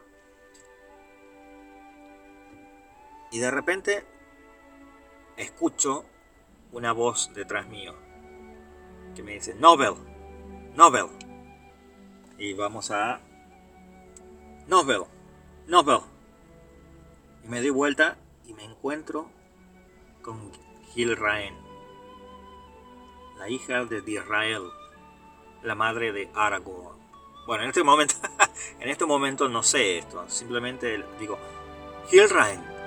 Y 3.31 3.41
de 3.41 3.51
repente 3.51 4.07
escucho 5.37 6.07
una 6.72 6.93
voz 6.93 7.31
detrás 7.35 7.68
mío 7.68 7.95
que 9.14 9.22
me 9.22 9.35
dice, 9.35 9.55
Nobel, 9.55 9.97
Nobel. 10.74 11.09
Y 12.39 12.55
vamos 12.55 12.91
a... 12.91 13.20
Nobel, 14.66 15.03
Nobel. 15.66 16.18
Me 17.49 17.61
doy 17.61 17.70
vuelta 17.70 18.18
y 18.46 18.55
me 18.55 18.64
encuentro 18.64 19.30
con 20.22 20.53
Gil 20.92 21.16
Raen, 21.16 21.55
la 23.38 23.49
hija 23.49 23.84
de 23.84 24.03
Israel, 24.07 24.62
la 25.62 25.74
madre 25.74 26.12
de 26.12 26.30
Aragorn. 26.34 26.99
Bueno, 27.46 27.62
en 27.64 27.70
este 27.70 27.82
momento, 27.82 28.14
en 28.80 28.88
este 28.88 29.07
momento 29.07 29.49
no 29.49 29.62
sé 29.62 29.99
esto, 29.99 30.28
simplemente 30.28 31.03
digo, 31.18 31.38
Gil 32.11 32.28
Raen, 32.28 32.78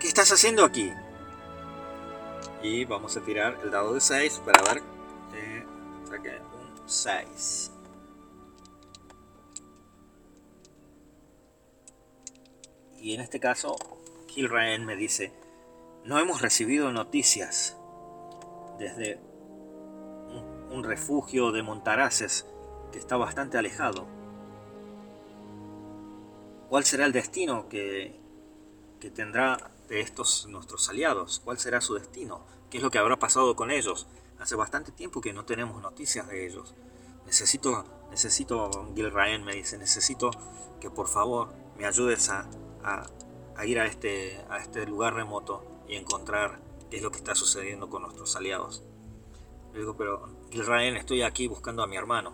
¿Qué 0.00 0.06
estás 0.06 0.30
haciendo 0.30 0.64
aquí? 0.64 0.92
Y 2.62 2.84
vamos 2.84 3.16
a 3.16 3.20
tirar 3.20 3.58
el 3.64 3.70
dado 3.70 3.94
de 3.94 4.00
6 4.00 4.42
para 4.44 4.62
ver 4.62 4.82
eh, 5.34 5.66
saque 6.08 6.38
un 6.38 6.88
6. 6.88 7.72
Y 13.00 13.14
en 13.14 13.20
este 13.20 13.38
caso, 13.40 13.76
Kilraen 14.26 14.84
me 14.84 14.96
dice, 14.96 15.32
no 16.04 16.18
hemos 16.18 16.42
recibido 16.42 16.90
noticias 16.90 17.76
desde 18.78 19.20
un, 20.70 20.82
refugio 20.84 21.52
de 21.52 21.62
Montaraces 21.62 22.46
que 22.92 22.98
está 22.98 23.16
bastante 23.16 23.58
alejado. 23.58 24.06
¿Cuál 26.68 26.84
será 26.84 27.06
el 27.06 27.12
destino 27.12 27.68
que, 27.68 28.18
que 29.00 29.10
tendrá 29.10 29.70
de 29.88 30.00
estos 30.00 30.46
nuestros 30.48 30.88
aliados? 30.88 31.40
¿Cuál 31.44 31.58
será 31.58 31.80
su 31.80 31.94
destino? 31.94 32.44
¿Qué 32.70 32.78
es 32.78 32.82
lo 32.82 32.90
que 32.90 32.98
habrá 32.98 33.18
pasado 33.18 33.56
con 33.56 33.70
ellos? 33.70 34.06
Hace 34.38 34.54
bastante 34.54 34.92
tiempo 34.92 35.20
que 35.20 35.32
no 35.32 35.44
tenemos 35.44 35.82
noticias 35.82 36.28
de 36.28 36.46
ellos. 36.46 36.74
Necesito, 37.26 37.84
necesito, 38.10 38.70
Gil 38.94 39.10
Ryan 39.10 39.44
me 39.44 39.54
dice, 39.54 39.78
necesito 39.78 40.30
que 40.80 40.90
por 40.90 41.08
favor 41.08 41.48
me 41.76 41.86
ayudes 41.86 42.28
a, 42.28 42.48
a, 42.82 43.06
ir 43.64 43.78
a 43.78 43.86
este, 43.86 44.40
a 44.48 44.58
este 44.58 44.86
lugar 44.86 45.14
remoto 45.14 45.64
y 45.88 45.96
encontrar 45.96 46.60
qué 46.90 46.96
es 46.98 47.02
lo 47.02 47.10
que 47.10 47.18
está 47.18 47.34
sucediendo 47.34 47.88
con 47.88 48.02
nuestros 48.02 48.36
aliados. 48.36 48.84
Le 49.72 49.80
digo, 49.80 49.96
pero 49.96 50.28
Ryan, 50.52 50.96
estoy 50.96 51.22
aquí 51.22 51.46
buscando 51.46 51.82
a 51.82 51.86
mi 51.86 51.96
hermano. 51.96 52.32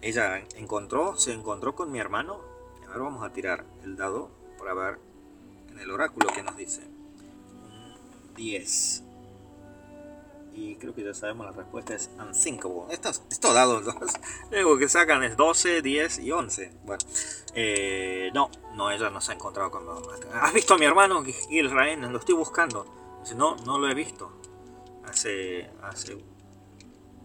Ella 0.00 0.44
encontró, 0.56 1.16
se 1.16 1.32
encontró 1.32 1.74
con 1.74 1.92
mi 1.92 2.00
hermano 2.00 2.52
Ahora 2.92 3.04
vamos 3.04 3.24
a 3.24 3.32
tirar 3.32 3.64
el 3.84 3.96
dado 3.96 4.30
para 4.58 4.74
ver 4.74 4.98
en 5.70 5.78
el 5.78 5.90
oráculo 5.90 6.26
que 6.34 6.42
nos 6.42 6.54
dice. 6.58 6.82
10. 8.36 9.02
Y 10.54 10.76
creo 10.76 10.94
que 10.94 11.02
ya 11.02 11.14
sabemos 11.14 11.46
la 11.46 11.52
respuesta 11.52 11.94
es 11.94 12.10
unthinkable. 12.18 12.92
Estos, 12.92 13.22
estos 13.30 13.54
dados, 13.54 13.84
luego 14.50 14.78
que 14.78 14.88
sacan 14.88 15.22
es 15.22 15.36
12, 15.36 15.82
10 15.82 16.18
y 16.18 16.32
11. 16.32 16.72
Bueno, 16.84 17.04
eh, 17.54 18.30
no, 18.34 18.50
no, 18.74 18.90
ella 18.90 19.08
no 19.10 19.20
se 19.20 19.32
ha 19.32 19.34
encontrado 19.34 19.70
con 19.70 19.84
¿Has 20.34 20.52
visto 20.52 20.74
a 20.74 20.78
mi 20.78 20.84
hermano 20.84 21.24
Israel? 21.50 22.00
Lo 22.00 22.18
estoy 22.18 22.34
buscando. 22.34 22.86
Dice, 23.22 23.34
no, 23.34 23.56
no 23.64 23.78
lo 23.78 23.88
he 23.88 23.94
visto. 23.94 24.32
Hace, 25.04 25.70
hace, 25.82 26.22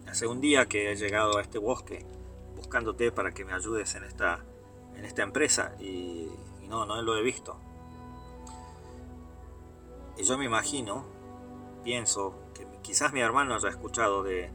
hace 0.06 0.26
un 0.26 0.40
día 0.40 0.66
que 0.66 0.92
he 0.92 0.96
llegado 0.96 1.38
a 1.38 1.42
este 1.42 1.58
bosque 1.58 2.06
buscándote 2.56 3.12
para 3.12 3.32
que 3.32 3.44
me 3.44 3.52
ayudes 3.52 3.94
en 3.94 4.04
esta 4.04 4.44
en 4.98 5.04
esta 5.04 5.22
empresa 5.22 5.74
y, 5.80 6.28
no, 6.68 6.84
no 6.84 7.00
lo 7.00 7.16
he 7.16 7.22
visto. 7.22 7.56
Y 10.18 10.24
yo 10.24 10.36
me 10.36 10.44
imagino, 10.44 11.06
pienso 11.82 12.34
quizás 12.82 13.12
mi 13.12 13.20
hermano 13.20 13.54
haya 13.54 13.68
escuchado 13.68 14.22
de, 14.22 14.50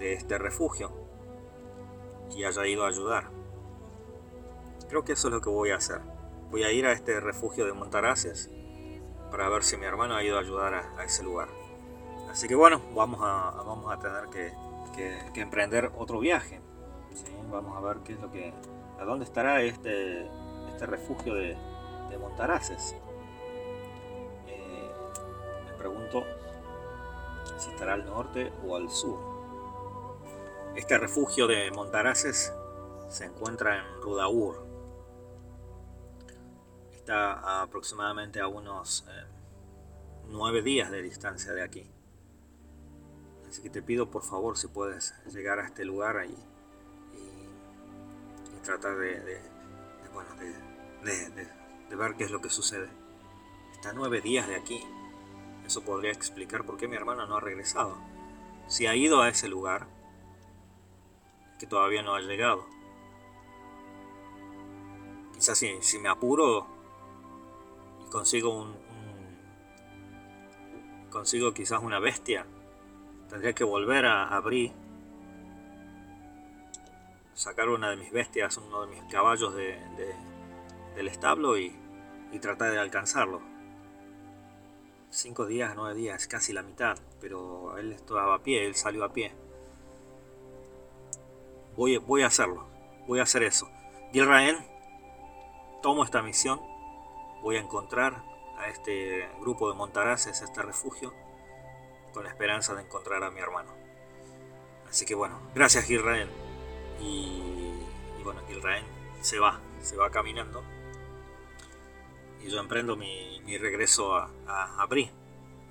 este 0.00 0.38
refugio 0.38 0.92
y 2.36 2.44
haya 2.44 2.66
ido 2.66 2.84
a 2.84 2.88
ayudar. 2.88 3.30
Creo 4.88 5.04
que 5.04 5.12
eso 5.12 5.28
es 5.28 5.34
lo 5.34 5.40
que 5.40 5.50
voy 5.50 5.70
a 5.70 5.76
hacer. 5.76 6.00
Voy 6.50 6.62
a 6.62 6.72
ir 6.72 6.86
a 6.86 6.92
este 6.92 7.20
refugio 7.20 7.66
de 7.66 7.72
Montaraces 7.72 8.50
para 9.30 9.48
ver 9.48 9.64
si 9.64 9.76
mi 9.76 9.84
hermano 9.86 10.14
ha 10.14 10.22
ido 10.22 10.36
a 10.38 10.40
ayudar 10.40 10.74
a, 10.74 11.04
ese 11.04 11.22
lugar. 11.22 11.48
Así 12.30 12.46
que 12.48 12.54
bueno, 12.54 12.80
vamos 12.94 13.20
a, 13.22 13.50
vamos 13.64 13.92
a 13.92 13.98
tener 13.98 14.28
que, 14.30 15.40
emprender 15.40 15.90
otro 15.96 16.20
viaje. 16.20 16.60
Vamos 17.50 17.76
a 17.76 17.80
ver 17.80 17.98
qué 18.04 18.12
es 18.12 18.20
lo 18.20 18.30
que, 18.30 18.52
¿A 19.00 19.04
dónde 19.04 19.24
estará 19.24 19.62
este, 19.62 20.26
este 20.72 20.86
refugio 20.86 21.34
de, 21.34 21.56
Montaraces? 22.20 22.96
Eh, 24.48 24.90
me 25.66 25.72
pregunto 25.74 26.24
estará 27.78 27.94
al 27.94 28.04
norte 28.04 28.52
o 28.66 28.74
al 28.74 28.90
sur. 28.90 29.18
Este 30.74 30.98
refugio 30.98 31.46
de 31.46 31.70
Montaraces 31.70 32.52
se 33.08 33.24
encuentra 33.24 33.78
en 33.78 34.02
Rudaur. 34.02 34.66
Está 36.92 37.62
aproximadamente 37.62 38.40
a 38.40 38.48
unos 38.48 39.06
eh, 39.08 39.24
nueve 40.26 40.62
días 40.62 40.90
de 40.90 41.02
distancia 41.02 41.52
de 41.52 41.62
aquí. 41.62 41.88
Así 43.48 43.62
que 43.62 43.70
te 43.70 43.80
pido 43.80 44.10
por 44.10 44.24
favor 44.24 44.58
si 44.58 44.66
puedes 44.66 45.14
llegar 45.32 45.60
a 45.60 45.66
este 45.66 45.84
lugar 45.84 46.16
ahí 46.16 46.36
tratar 48.68 48.98
de, 48.98 49.40
bueno, 50.12 50.28
de, 51.02 51.96
ver 51.96 52.14
qué 52.16 52.24
es 52.24 52.30
lo 52.30 52.42
que 52.42 52.50
sucede. 52.50 52.88
Está 53.72 53.94
nueve 53.94 54.20
días 54.20 54.46
de 54.46 54.56
aquí. 54.56 54.78
Eso 55.68 55.82
podría 55.82 56.12
explicar 56.12 56.64
por 56.64 56.78
qué 56.78 56.88
mi 56.88 56.96
hermano 56.96 57.26
no 57.26 57.36
ha 57.36 57.40
regresado. 57.40 57.98
Si 58.68 58.86
ha 58.86 58.96
ido 58.96 59.20
a 59.20 59.28
ese 59.28 59.48
lugar, 59.48 59.86
que 61.58 61.66
todavía 61.66 62.02
no 62.02 62.14
ha 62.14 62.20
llegado. 62.20 62.64
Quizás 65.34 65.58
si, 65.58 65.98
me 65.98 66.08
apuro 66.08 66.66
y 68.02 68.08
consigo 68.08 68.48
un, 68.48 68.74
consigo 71.10 71.52
quizás 71.52 71.82
una 71.82 71.98
bestia, 71.98 72.46
tendría 73.28 73.52
que 73.52 73.64
volver 73.64 74.06
a 74.06 74.26
abrir 74.26 74.72
sacar 77.34 77.68
una 77.68 77.90
de 77.90 77.96
mis 77.96 78.10
bestias, 78.10 78.56
uno 78.56 78.86
de 78.86 78.94
mis 78.94 79.12
caballos 79.12 79.54
de, 79.54 79.78
del 80.96 81.08
establo 81.08 81.58
y, 81.58 81.76
y 82.32 82.38
tratar 82.38 82.72
de 82.72 82.78
alcanzarlo. 82.78 83.47
Cinco 85.10 85.46
días, 85.46 85.72
nueve 85.74 85.94
días, 85.94 86.26
casi 86.26 86.52
la 86.52 86.62
mitad, 86.62 86.98
pero 87.18 87.78
él 87.78 87.92
estaba 87.92 88.34
a 88.34 88.38
pie, 88.40 88.66
él 88.66 88.74
salió 88.74 89.04
a 89.04 89.12
pie. 89.12 89.32
Voy, 91.76 91.96
voy 91.96 92.22
a 92.22 92.26
hacerlo, 92.26 92.66
voy 93.06 93.20
a 93.20 93.22
hacer 93.22 93.42
eso. 93.42 93.70
Gilraen, 94.12 94.58
tomo 95.82 96.04
esta 96.04 96.22
misión, 96.22 96.60
voy 97.42 97.56
a 97.56 97.60
encontrar 97.60 98.22
a 98.58 98.68
este 98.68 99.26
grupo 99.40 99.70
de 99.70 99.76
montaraces, 99.76 100.42
a 100.42 100.44
este 100.44 100.60
refugio, 100.60 101.14
con 102.12 102.24
la 102.24 102.30
esperanza 102.30 102.74
de 102.74 102.82
encontrar 102.82 103.24
a 103.24 103.30
mi 103.30 103.40
hermano. 103.40 103.72
Así 104.90 105.06
que 105.06 105.14
bueno, 105.14 105.40
gracias 105.54 105.84
Gilraen. 105.86 106.28
Y, 107.00 107.72
bueno, 108.24 108.42
Gilraen 108.46 108.84
se 109.22 109.38
va, 109.38 109.58
se 109.80 109.96
va 109.96 110.10
caminando. 110.10 110.62
Y 112.42 112.50
yo 112.50 112.60
emprendo 112.60 112.96
mi, 112.96 113.56
regreso 113.58 114.14
a, 114.14 114.30
a, 114.46 114.86
Bri, 114.86 115.10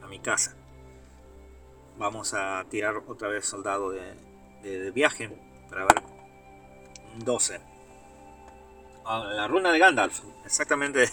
a 0.04 0.08
mi 0.08 0.20
casa. 0.20 0.56
Vamos 1.98 2.34
a 2.34 2.66
tirar 2.70 2.96
otra 3.08 3.28
vez 3.28 3.46
soldado 3.46 3.92
de, 3.92 4.92
viaje 4.92 5.30
para 5.70 5.86
ver 5.86 6.04
12. 7.18 7.60
Ah, 9.06 9.32
la 9.34 9.48
runa 9.48 9.72
de 9.72 9.80
Gandalf, 9.80 10.22
exactamente. 10.46 11.10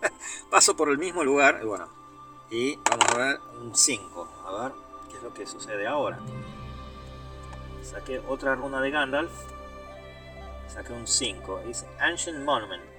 Paso 0.50 0.76
por 0.76 0.88
el 0.88 0.98
mismo 0.98 1.22
lugar, 1.22 1.60
y 1.62 1.66
bueno, 1.66 1.88
y 2.50 2.76
vamos 2.76 3.06
a 3.14 3.18
ver 3.18 3.40
un 3.60 3.74
5. 3.74 4.28
A 4.46 4.62
ver 4.62 4.72
qué 5.10 5.16
es 5.16 5.22
lo 5.22 5.34
que 5.34 5.46
sucede 5.46 5.86
ahora. 5.86 6.18
Saqué 7.82 8.18
otra 8.20 8.54
runa 8.54 8.80
de 8.80 8.90
Gandalf. 8.90 9.32
Saqué 10.68 10.92
un 10.92 11.06
5. 11.06 11.62
Dice 11.66 11.86
Ancient 11.98 12.44
Monument. 12.44 12.93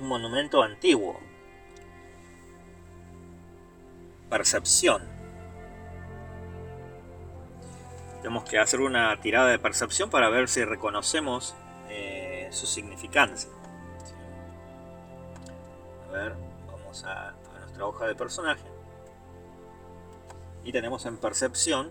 Un 0.00 0.08
monumento 0.08 0.62
antiguo. 0.62 1.18
Percepción. 4.30 5.02
Tenemos 8.18 8.44
que 8.44 8.58
hacer 8.58 8.80
una 8.80 9.20
tirada 9.20 9.48
de 9.48 9.58
percepción 9.58 10.10
para 10.10 10.28
ver 10.28 10.48
si 10.48 10.64
reconocemos 10.64 11.54
eh, 11.88 12.48
su 12.50 12.66
significancia. 12.66 13.48
A 16.08 16.12
ver, 16.12 16.34
vamos 16.66 17.04
a, 17.04 17.34
nuestra 17.60 17.86
hoja 17.86 18.06
de 18.06 18.14
personaje. 18.14 18.64
Y 20.64 20.72
tenemos 20.72 21.06
en 21.06 21.16
percepción, 21.16 21.90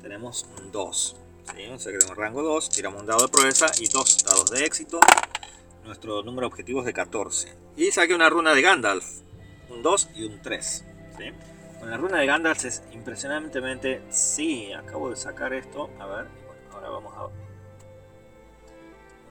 tenemos 0.00 0.46
un 0.58 0.70
2. 0.70 1.16
O 1.50 1.78
sea 1.78 1.92
que 1.92 1.98
tenemos 1.98 2.16
rango 2.16 2.42
2, 2.42 2.70
tiramos 2.70 3.00
un 3.00 3.06
dado 3.06 3.26
de 3.26 3.28
proeza 3.28 3.66
y 3.78 3.88
dos 3.88 4.22
dados 4.24 4.50
de 4.50 4.64
éxito. 4.64 5.00
Nuestro 5.90 6.22
número 6.22 6.42
de 6.42 6.52
objetivos 6.52 6.84
de 6.84 6.92
14. 6.92 7.52
Y 7.76 7.90
saqué 7.90 8.14
una 8.14 8.30
runa 8.30 8.54
de 8.54 8.62
Gandalf, 8.62 9.04
un 9.70 9.82
2 9.82 10.10
y 10.14 10.22
un 10.22 10.40
3. 10.40 10.84
Con 11.80 11.90
la 11.90 11.96
runa 11.96 12.18
de 12.18 12.26
Gandalf 12.26 12.64
es 12.64 12.84
impresionantemente... 12.92 14.00
Sí, 14.08 14.72
acabo 14.72 15.10
de 15.10 15.16
sacar 15.16 15.52
esto. 15.52 15.90
A 15.98 16.06
ver, 16.06 16.28
ahora 16.72 16.90
vamos 16.90 17.12
a 17.16 17.26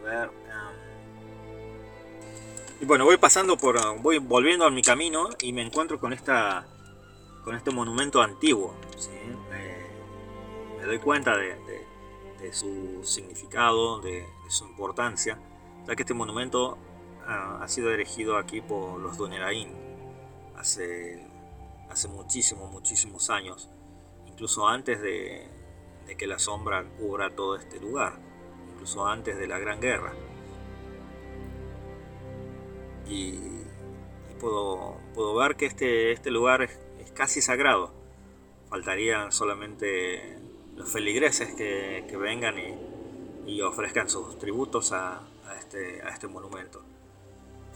ver. 0.03 0.29
y 2.81 2.85
bueno, 2.85 3.05
voy 3.05 3.15
pasando 3.15 3.55
por. 3.55 3.79
Voy 4.01 4.17
volviendo 4.17 4.65
a 4.65 4.69
mi 4.69 4.81
camino 4.81 5.29
y 5.41 5.53
me 5.53 5.61
encuentro 5.61 5.97
con 5.97 6.11
esta. 6.11 6.67
Con 7.45 7.55
este 7.55 7.71
monumento 7.71 8.21
antiguo. 8.21 8.75
me 10.77 10.85
doy 10.85 10.99
cuenta 10.99 11.37
de, 11.37 12.51
su 12.51 12.99
significado, 13.05 14.01
de, 14.01 14.27
su 14.49 14.65
importancia. 14.65 15.39
Ya 15.89 15.95
que 15.95 16.03
este 16.03 16.13
monumento 16.13 16.77
ah, 17.25 17.57
ha 17.63 17.67
sido 17.67 17.91
erigido 17.91 18.37
aquí 18.37 18.61
por 18.61 18.99
los 18.99 19.17
Dunerain 19.17 19.73
hace 20.55 21.27
hace 21.89 22.07
muchísimos, 22.07 22.71
muchísimos 22.71 23.31
años, 23.31 23.67
incluso 24.27 24.67
antes 24.67 25.01
de, 25.01 25.49
que 26.15 26.27
la 26.27 26.37
sombra 26.37 26.83
cubra 26.99 27.35
todo 27.35 27.55
este 27.55 27.79
lugar, 27.79 28.19
incluso 28.71 29.07
antes 29.07 29.35
de 29.35 29.47
la 29.47 29.57
Gran 29.57 29.81
Guerra. 29.81 30.13
Y, 33.07 33.39
puedo, 34.39 34.95
puedo, 35.15 35.33
ver 35.33 35.55
que 35.55 35.65
este, 35.65 36.11
este 36.11 36.29
lugar 36.29 36.61
es, 36.61 36.77
casi 37.15 37.41
sagrado. 37.41 37.91
Faltarían 38.69 39.31
solamente 39.31 40.37
los 40.75 40.87
feligreses 40.91 41.55
que, 41.55 42.15
vengan 42.15 42.55
y, 43.47 43.61
ofrezcan 43.63 44.07
sus 44.07 44.37
tributos 44.37 44.91
a, 44.93 45.28
este, 45.69 46.01
a 46.01 46.09
este 46.09 46.27
monumento. 46.27 46.83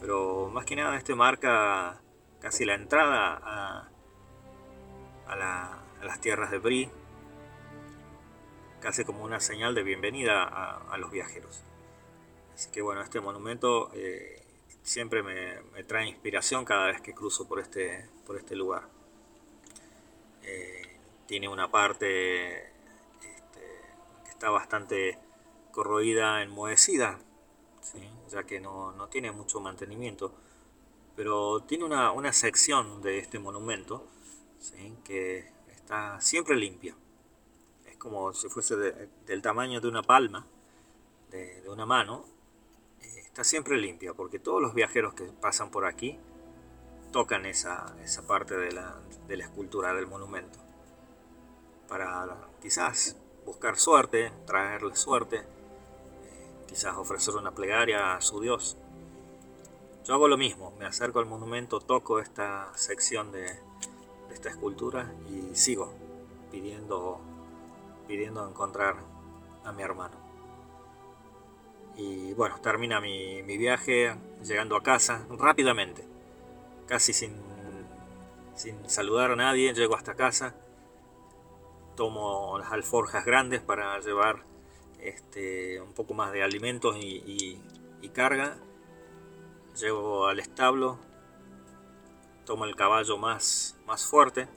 Pero 0.01 0.49
más 0.49 0.65
que 0.65 0.75
nada 0.75 0.97
este 0.97 1.13
marca 1.13 2.01
casi 2.41 2.65
la 2.65 2.73
entrada 2.73 3.39
a, 3.43 3.87
a, 5.27 5.83
las 6.03 6.19
tierras 6.19 6.49
de 6.49 6.57
Brie, 6.57 6.89
casi 8.81 9.05
como 9.05 9.23
una 9.23 9.39
señal 9.39 9.75
de 9.75 9.83
bienvenida 9.83 10.43
a, 10.43 10.97
los 10.97 11.11
viajeros. 11.11 11.63
Así 12.55 12.71
que 12.71 12.81
bueno, 12.81 13.01
este 13.01 13.21
monumento 13.21 13.91
eh, 13.93 14.43
siempre 14.81 15.21
me, 15.21 15.83
trae 15.83 16.07
inspiración 16.07 16.65
cada 16.65 16.87
vez 16.87 16.99
que 16.99 17.13
cruzo 17.13 17.47
por 17.47 17.59
este, 17.59 18.09
por 18.25 18.37
este 18.37 18.55
lugar. 18.55 18.89
Eh, 20.41 20.97
tiene 21.27 21.47
una 21.47 21.69
parte 21.69 22.57
este, 22.63 23.61
que 24.25 24.29
está 24.31 24.49
bastante 24.49 25.19
corroída, 25.71 26.41
enmohecida, 26.41 27.19
ya 28.29 28.43
que 28.43 28.59
no, 28.59 28.93
tiene 29.09 29.31
mucho 29.31 29.59
mantenimiento, 29.59 30.33
pero 31.15 31.61
tiene 31.61 31.83
una, 31.83 32.11
una 32.11 32.33
sección 32.33 33.01
de 33.01 33.19
este 33.19 33.39
monumento 33.39 34.07
que 35.03 35.51
está 35.69 36.19
siempre 36.21 36.55
limpia. 36.55 36.95
Es 37.85 37.97
como 37.97 38.33
si 38.33 38.47
fuese 38.49 38.75
del 38.75 39.41
tamaño 39.41 39.81
de 39.81 39.87
una 39.87 40.01
palma, 40.01 40.45
de, 41.29 41.63
una 41.69 41.85
mano. 41.85 42.25
Está 43.01 43.43
siempre 43.43 43.77
limpia, 43.77 44.13
porque 44.13 44.39
todos 44.39 44.61
los 44.61 44.73
viajeros 44.73 45.13
que 45.15 45.25
pasan 45.25 45.71
por 45.71 45.85
aquí 45.85 46.19
tocan 47.11 47.45
esa, 47.45 47.95
esa 48.03 48.25
parte 48.25 48.55
de 48.55 48.71
la, 48.71 48.99
de 49.27 49.37
la 49.37 49.45
escultura 49.45 49.93
del 49.93 50.07
monumento. 50.07 50.59
Para 51.87 52.47
quizás 52.61 53.17
buscar 53.45 53.77
suerte, 53.77 54.31
traerle 54.45 54.95
suerte, 54.95 55.43
quizás 56.67 56.95
ofrecer 56.97 57.35
una 57.35 57.51
plegaria 57.51 58.15
a 58.15 58.21
su 58.21 58.39
Dios. 58.39 58.77
Yo 60.05 60.13
hago 60.13 60.27
lo 60.27 60.37
mismo, 60.37 60.73
me 60.79 60.85
acerco 60.85 61.19
al 61.19 61.25
monumento, 61.25 61.79
toco 61.79 62.19
esta 62.19 62.71
sección 62.75 63.31
de, 63.31 63.57
esta 64.33 64.49
escultura 64.49 65.13
y 65.29 65.55
sigo 65.55 65.93
pidiendo, 66.51 67.21
pidiendo 68.07 68.47
encontrar 68.47 68.97
a 69.63 69.71
mi 69.71 69.81
hermano. 69.81 70.15
Y 71.95 72.33
bueno, 72.33 72.59
termina 72.61 72.99
mi, 72.99 73.41
viaje 73.43 74.15
llegando 74.43 74.75
a 74.75 74.83
casa 74.83 75.25
rápidamente, 75.29 76.05
casi 76.87 77.13
sin, 77.13 77.33
sin 78.55 78.89
saludar 78.89 79.31
a 79.31 79.35
nadie, 79.35 79.73
llego 79.73 79.95
hasta 79.95 80.15
casa, 80.15 80.55
tomo 81.95 82.57
las 82.57 82.71
alforjas 82.71 83.23
grandes 83.23 83.61
para 83.61 83.99
llevar 83.99 84.43
este, 85.03 85.81
un 85.81 85.93
poco 85.93 86.13
más 86.13 86.31
de 86.31 86.43
alimentos 86.43 86.95
y, 86.97 87.61
carga, 88.13 88.57
llego 89.75 90.27
al 90.27 90.39
establo, 90.39 90.99
tomo 92.45 92.65
el 92.65 92.75
caballo 92.75 93.17
más, 93.17 93.75
más 93.87 94.05
fuerte, 94.05 94.47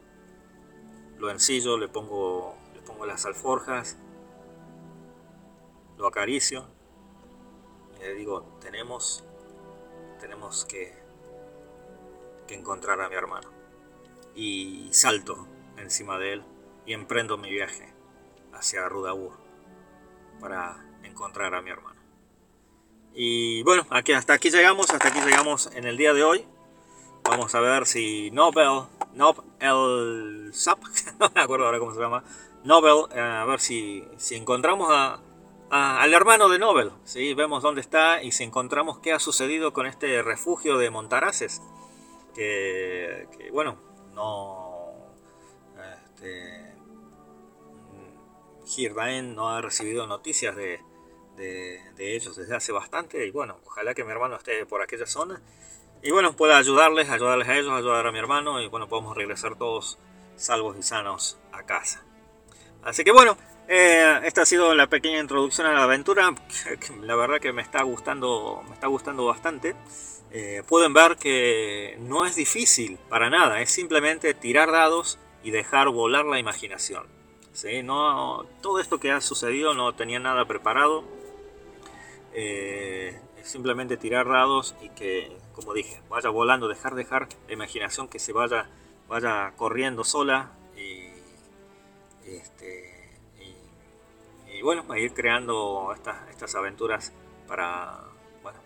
lo 1.18 1.30
ensillo, 1.30 1.78
le 1.78 1.88
pongo, 1.88 2.54
le 2.74 2.82
pongo 2.82 3.06
las 3.06 3.24
alforjas, 3.24 3.96
lo 5.96 6.06
acaricio 6.06 6.66
y 7.98 8.02
le 8.02 8.14
digo, 8.14 8.58
tenemos, 8.60 9.24
tenemos 10.20 10.66
que, 10.66 10.92
que 12.46 12.54
encontrar 12.54 13.00
a 13.00 13.08
mi 13.08 13.14
hermano. 13.14 13.48
Y 14.34 14.90
salto 14.92 15.46
encima 15.78 16.18
de 16.18 16.34
él 16.34 16.44
y 16.84 16.92
emprendo 16.92 17.38
mi 17.38 17.50
viaje 17.50 17.94
hacia 18.52 18.86
Rudaur 18.86 19.45
para 20.40 20.76
encontrar 21.02 21.54
a 21.54 21.62
mi 21.62 21.70
hermano. 21.70 22.00
Y 23.14 23.62
bueno, 23.62 23.86
aquí, 23.90 24.12
hasta 24.12 24.34
aquí 24.34 24.50
llegamos, 24.50 24.90
hasta 24.90 25.08
aquí 25.08 25.20
llegamos 25.20 25.70
en 25.74 25.86
el 25.86 25.96
día 25.96 26.12
de 26.12 26.22
hoy. 26.22 26.44
Vamos 27.24 27.54
a 27.54 27.60
ver 27.60 27.86
si 27.86 28.30
Nobel, 28.30 28.84
Nobel 29.14 29.44
el 29.58 30.50
Sap, 30.54 30.78
no 31.18 31.30
me 31.34 31.40
acuerdo 31.40 31.66
ahora 31.66 31.78
cómo 31.78 31.92
se 31.92 32.00
llama, 32.00 32.22
Nobel, 32.62 33.10
eh, 33.16 33.20
a 33.20 33.44
ver 33.44 33.60
si, 33.60 34.04
si 34.16 34.36
encontramos 34.36 34.88
a, 34.90 35.20
al 35.70 36.14
hermano 36.14 36.48
de 36.48 36.58
Nobel, 36.58 36.92
¿sí? 37.04 37.34
vemos 37.34 37.62
dónde 37.62 37.80
está 37.80 38.22
y 38.22 38.32
si 38.32 38.44
encontramos 38.44 38.98
qué 38.98 39.12
ha 39.12 39.18
sucedido 39.18 39.72
con 39.72 39.86
este 39.86 40.22
refugio 40.22 40.78
de 40.78 40.90
Montaraces, 40.90 41.62
que, 42.34 43.26
bueno, 43.52 43.76
no... 44.14 44.92
Este, 46.04 46.65
Girdaen 48.66 49.34
no 49.34 49.48
ha 49.48 49.62
recibido 49.62 50.06
noticias 50.06 50.56
de, 50.56 50.80
de, 51.36 52.16
ellos 52.16 52.36
desde 52.36 52.56
hace 52.56 52.72
bastante 52.72 53.26
y 53.26 53.30
bueno, 53.30 53.58
ojalá 53.64 53.94
que 53.94 54.04
mi 54.04 54.10
hermano 54.10 54.36
esté 54.36 54.66
por 54.66 54.82
aquella 54.82 55.06
zona 55.06 55.40
y 56.02 56.10
bueno, 56.10 56.36
pueda 56.36 56.58
ayudarles, 56.58 57.08
ayudarles 57.10 57.48
a 57.48 57.56
ellos, 57.56 57.72
ayudar 57.72 58.06
a 58.06 58.12
mi 58.12 58.18
hermano 58.18 58.60
y 58.60 58.68
bueno, 58.68 58.88
podemos 58.88 59.16
regresar 59.16 59.56
todos 59.56 59.98
salvos 60.36 60.76
y 60.78 60.82
sanos 60.82 61.38
a 61.52 61.64
casa. 61.64 62.04
Así 62.82 63.02
que 63.02 63.12
bueno, 63.12 63.36
eh, 63.68 64.20
esta 64.24 64.42
ha 64.42 64.46
sido 64.46 64.74
la 64.74 64.86
pequeña 64.86 65.18
introducción 65.18 65.66
a 65.66 65.72
la 65.72 65.84
aventura. 65.84 66.34
La 67.02 67.16
verdad 67.16 67.40
que 67.40 67.52
me 67.52 67.62
está 67.62 67.82
gustando, 67.82 68.62
me 68.68 68.74
está 68.74 68.86
gustando 68.86 69.24
bastante. 69.26 69.74
Eh, 70.30 70.62
pueden 70.68 70.92
ver 70.92 71.16
que 71.16 71.96
no 72.00 72.26
es 72.26 72.36
difícil 72.36 72.98
para 73.08 73.30
nada, 73.30 73.60
es 73.60 73.70
simplemente 73.70 74.34
tirar 74.34 74.70
dados 74.70 75.18
y 75.42 75.50
dejar 75.50 75.88
volar 75.88 76.24
la 76.24 76.38
imaginación. 76.38 77.15
¿Sí? 77.56 77.82
No, 77.82 78.44
todo 78.60 78.80
esto 78.80 79.00
que 79.00 79.10
ha 79.10 79.20
sucedido 79.20 79.74
no 79.74 79.94
tenía 79.94 80.20
nada 80.20 80.44
preparado. 80.44 81.04
Eh, 82.34 83.18
simplemente 83.42 83.96
tirar 83.96 84.28
dados 84.28 84.74
y 84.82 84.90
que, 84.90 85.36
como 85.54 85.72
dije, 85.72 86.02
vaya 86.08 86.28
volando, 86.28 86.68
dejar 86.68 86.94
dejar 86.94 87.28
la 87.46 87.54
imaginación 87.54 88.08
que 88.08 88.18
se 88.18 88.32
vaya, 88.32 88.68
vaya 89.08 89.52
corriendo 89.56 90.04
sola 90.04 90.50
y, 90.76 91.12
este, 92.26 93.18
y, 94.52 94.60
bueno, 94.62 94.84
ir 94.96 95.14
creando 95.14 95.92
estas, 95.94 96.28
estas 96.28 96.54
aventuras 96.56 97.12
para, 97.46 98.00
bueno, 98.42 98.58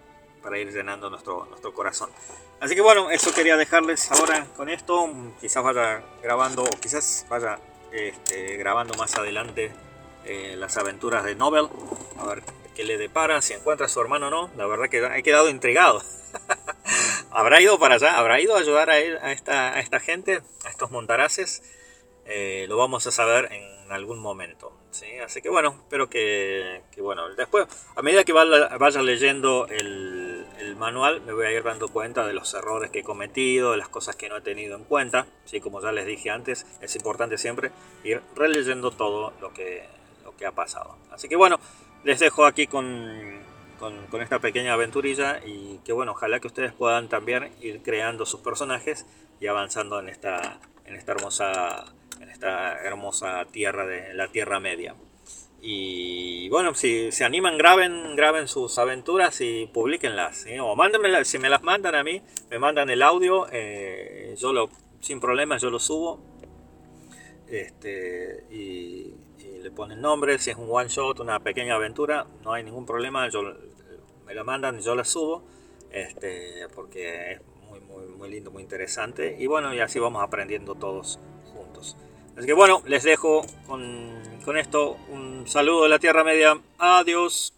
para 0.42 0.58
ir 0.58 0.72
llenando 0.72 1.10
nuestro, 1.10 1.44
nuestro 1.46 1.74
corazón. 1.74 2.10
Así 2.58 2.74
que 2.74 2.80
bueno, 2.80 3.10
eso 3.10 3.32
quería 3.34 3.56
dejarles 3.56 4.10
ahora 4.10 4.46
con 4.56 4.68
esto. 4.68 5.08
Quizás 5.40 5.62
vaya 5.62 6.02
grabando, 6.22 6.64
o 6.64 6.80
quizás 6.80 7.26
vaya 7.28 7.58
este, 7.92 8.56
grabando 8.56 8.94
más 8.94 9.16
adelante 9.16 9.72
eh, 10.24 10.54
las 10.56 10.76
aventuras 10.76 11.24
de 11.24 11.34
Nobel. 11.34 11.68
A 12.18 12.26
ver 12.26 12.42
qué 12.74 12.84
le 12.84 12.98
depara, 12.98 13.42
si 13.42 13.52
encuentra 13.54 13.86
a 13.86 13.88
su 13.88 14.00
hermano 14.00 14.28
o 14.28 14.30
no. 14.30 14.50
La 14.56 14.66
verdad 14.66 14.88
que 14.88 15.04
he 15.16 15.22
quedado 15.22 15.48
intrigado. 15.48 16.02
¿Habrá 17.30 17.60
ido 17.60 17.78
para 17.78 17.96
allá? 17.96 18.18
¿Habrá 18.18 18.40
ido 18.40 18.56
a 18.56 18.60
ayudar 18.60 18.90
a, 18.90 18.94
a, 18.94 19.32
esta, 19.32 19.78
esta 19.80 20.00
gente, 20.00 20.42
a 20.64 20.70
estos 20.70 20.90
montaraces? 20.90 21.62
Eh, 22.26 22.66
lo 22.68 22.76
vamos 22.76 23.06
a 23.06 23.10
saber 23.10 23.50
en 23.52 23.92
algún 23.92 24.18
momento. 24.18 24.72
¿sí? 24.90 25.18
Así 25.18 25.42
que 25.42 25.48
bueno, 25.48 25.76
espero 25.80 26.08
que, 26.08 26.82
bueno, 26.98 27.28
después, 27.34 27.66
a 27.96 28.02
medida 28.02 28.24
que 28.24 28.32
vaya, 28.32 29.02
leyendo 29.02 29.66
el, 29.68 30.39
manual, 30.76 31.20
me 31.22 31.32
voy 31.32 31.46
a 31.46 31.52
ir 31.52 31.62
dando 31.62 31.88
cuenta 31.88 32.26
de 32.26 32.32
los 32.32 32.52
errores 32.54 32.90
que 32.90 33.00
he 33.00 33.04
cometido, 33.04 33.72
de 33.72 33.76
las 33.76 33.88
cosas 33.88 34.16
que 34.16 34.28
no 34.28 34.36
he 34.36 34.40
tenido 34.40 34.76
en 34.76 34.84
cuenta. 34.84 35.26
¿sí? 35.44 35.60
Como 35.60 35.80
ya 35.80 35.92
les 35.92 36.06
dije 36.06 36.30
antes, 36.30 36.66
es 36.80 36.96
importante 36.96 37.38
siempre 37.38 37.70
ir 38.04 38.22
releyendo 38.34 38.90
todo 38.90 39.32
lo 39.40 39.52
que, 39.52 39.88
lo 40.24 40.36
que 40.36 40.46
ha 40.46 40.52
pasado. 40.52 40.96
Así 41.10 41.28
que 41.28 41.36
bueno, 41.36 41.58
les 42.04 42.18
dejo 42.20 42.44
aquí 42.44 42.66
con, 42.66 43.40
con, 43.78 44.06
con 44.06 44.22
esta 44.22 44.38
pequeña 44.38 44.74
aventurilla 44.74 45.40
y 45.44 45.78
que 45.84 45.92
bueno, 45.92 46.12
ojalá 46.12 46.40
que 46.40 46.46
ustedes 46.46 46.72
puedan 46.72 47.08
también 47.08 47.52
ir 47.60 47.82
creando 47.82 48.26
sus 48.26 48.40
personajes 48.40 49.06
y 49.40 49.46
avanzando 49.46 50.00
en 50.00 50.08
esta, 50.08 50.60
en 50.84 50.96
esta 50.96 51.12
hermosa 51.12 51.92
esta 52.40 52.78
hermosa 52.82 53.44
tierra 53.50 53.86
de 53.86 54.14
la 54.14 54.28
Tierra 54.28 54.60
Media. 54.60 54.94
Y 55.62 56.48
bueno, 56.48 56.74
si 56.74 57.12
se 57.12 57.24
animan, 57.24 57.58
graben, 57.58 58.16
graben 58.16 58.48
sus 58.48 58.78
aventuras 58.78 59.40
y 59.40 59.66
publiquenlas. 59.66 60.46
O 60.62 60.74
mándenme, 60.74 61.24
si 61.24 61.38
me 61.38 61.50
las 61.50 61.62
mandan 61.62 61.94
a 61.94 62.02
mí, 62.02 62.22
me 62.50 62.58
mandan 62.58 62.88
el 62.88 63.02
audio, 63.02 63.46
eh, 63.52 64.34
yo 64.38 64.52
lo, 64.52 64.70
sin 65.00 65.20
problemas 65.20 65.60
yo 65.60 65.70
lo 65.70 65.78
subo. 65.78 66.20
Este, 67.46 68.46
y, 68.50 69.14
le 69.62 69.70
ponen 69.70 70.00
nombre, 70.00 70.38
si 70.38 70.50
es 70.50 70.56
un 70.56 70.68
one 70.70 70.88
shot, 70.88 71.20
una 71.20 71.40
pequeña 71.40 71.74
aventura, 71.74 72.26
no 72.42 72.54
hay 72.54 72.64
ningún 72.64 72.86
problema, 72.86 73.28
yo, 73.28 73.42
me 74.24 74.34
la 74.34 74.42
mandan 74.42 74.80
yo 74.80 74.94
la 74.94 75.04
subo. 75.04 75.44
Este, 75.90 76.66
porque 76.74 77.32
es 77.32 77.40
muy, 77.68 77.80
muy, 77.80 78.06
muy 78.16 78.30
lindo, 78.30 78.50
muy 78.50 78.62
interesante. 78.62 79.36
Y 79.38 79.46
bueno, 79.46 79.74
y 79.74 79.80
así 79.80 79.98
vamos 79.98 80.22
aprendiendo 80.22 80.74
todos 80.74 81.18
juntos. 81.52 81.96
Así 82.40 82.46
que 82.46 82.54
bueno, 82.54 82.82
les 82.86 83.02
dejo 83.02 83.44
con, 83.66 84.08
con 84.46 84.56
esto 84.56 84.96
un 85.10 85.46
saludo 85.46 85.82
de 85.82 85.90
la 85.90 85.98
Tierra 85.98 86.24
Media. 86.24 86.58
Adiós. 86.78 87.48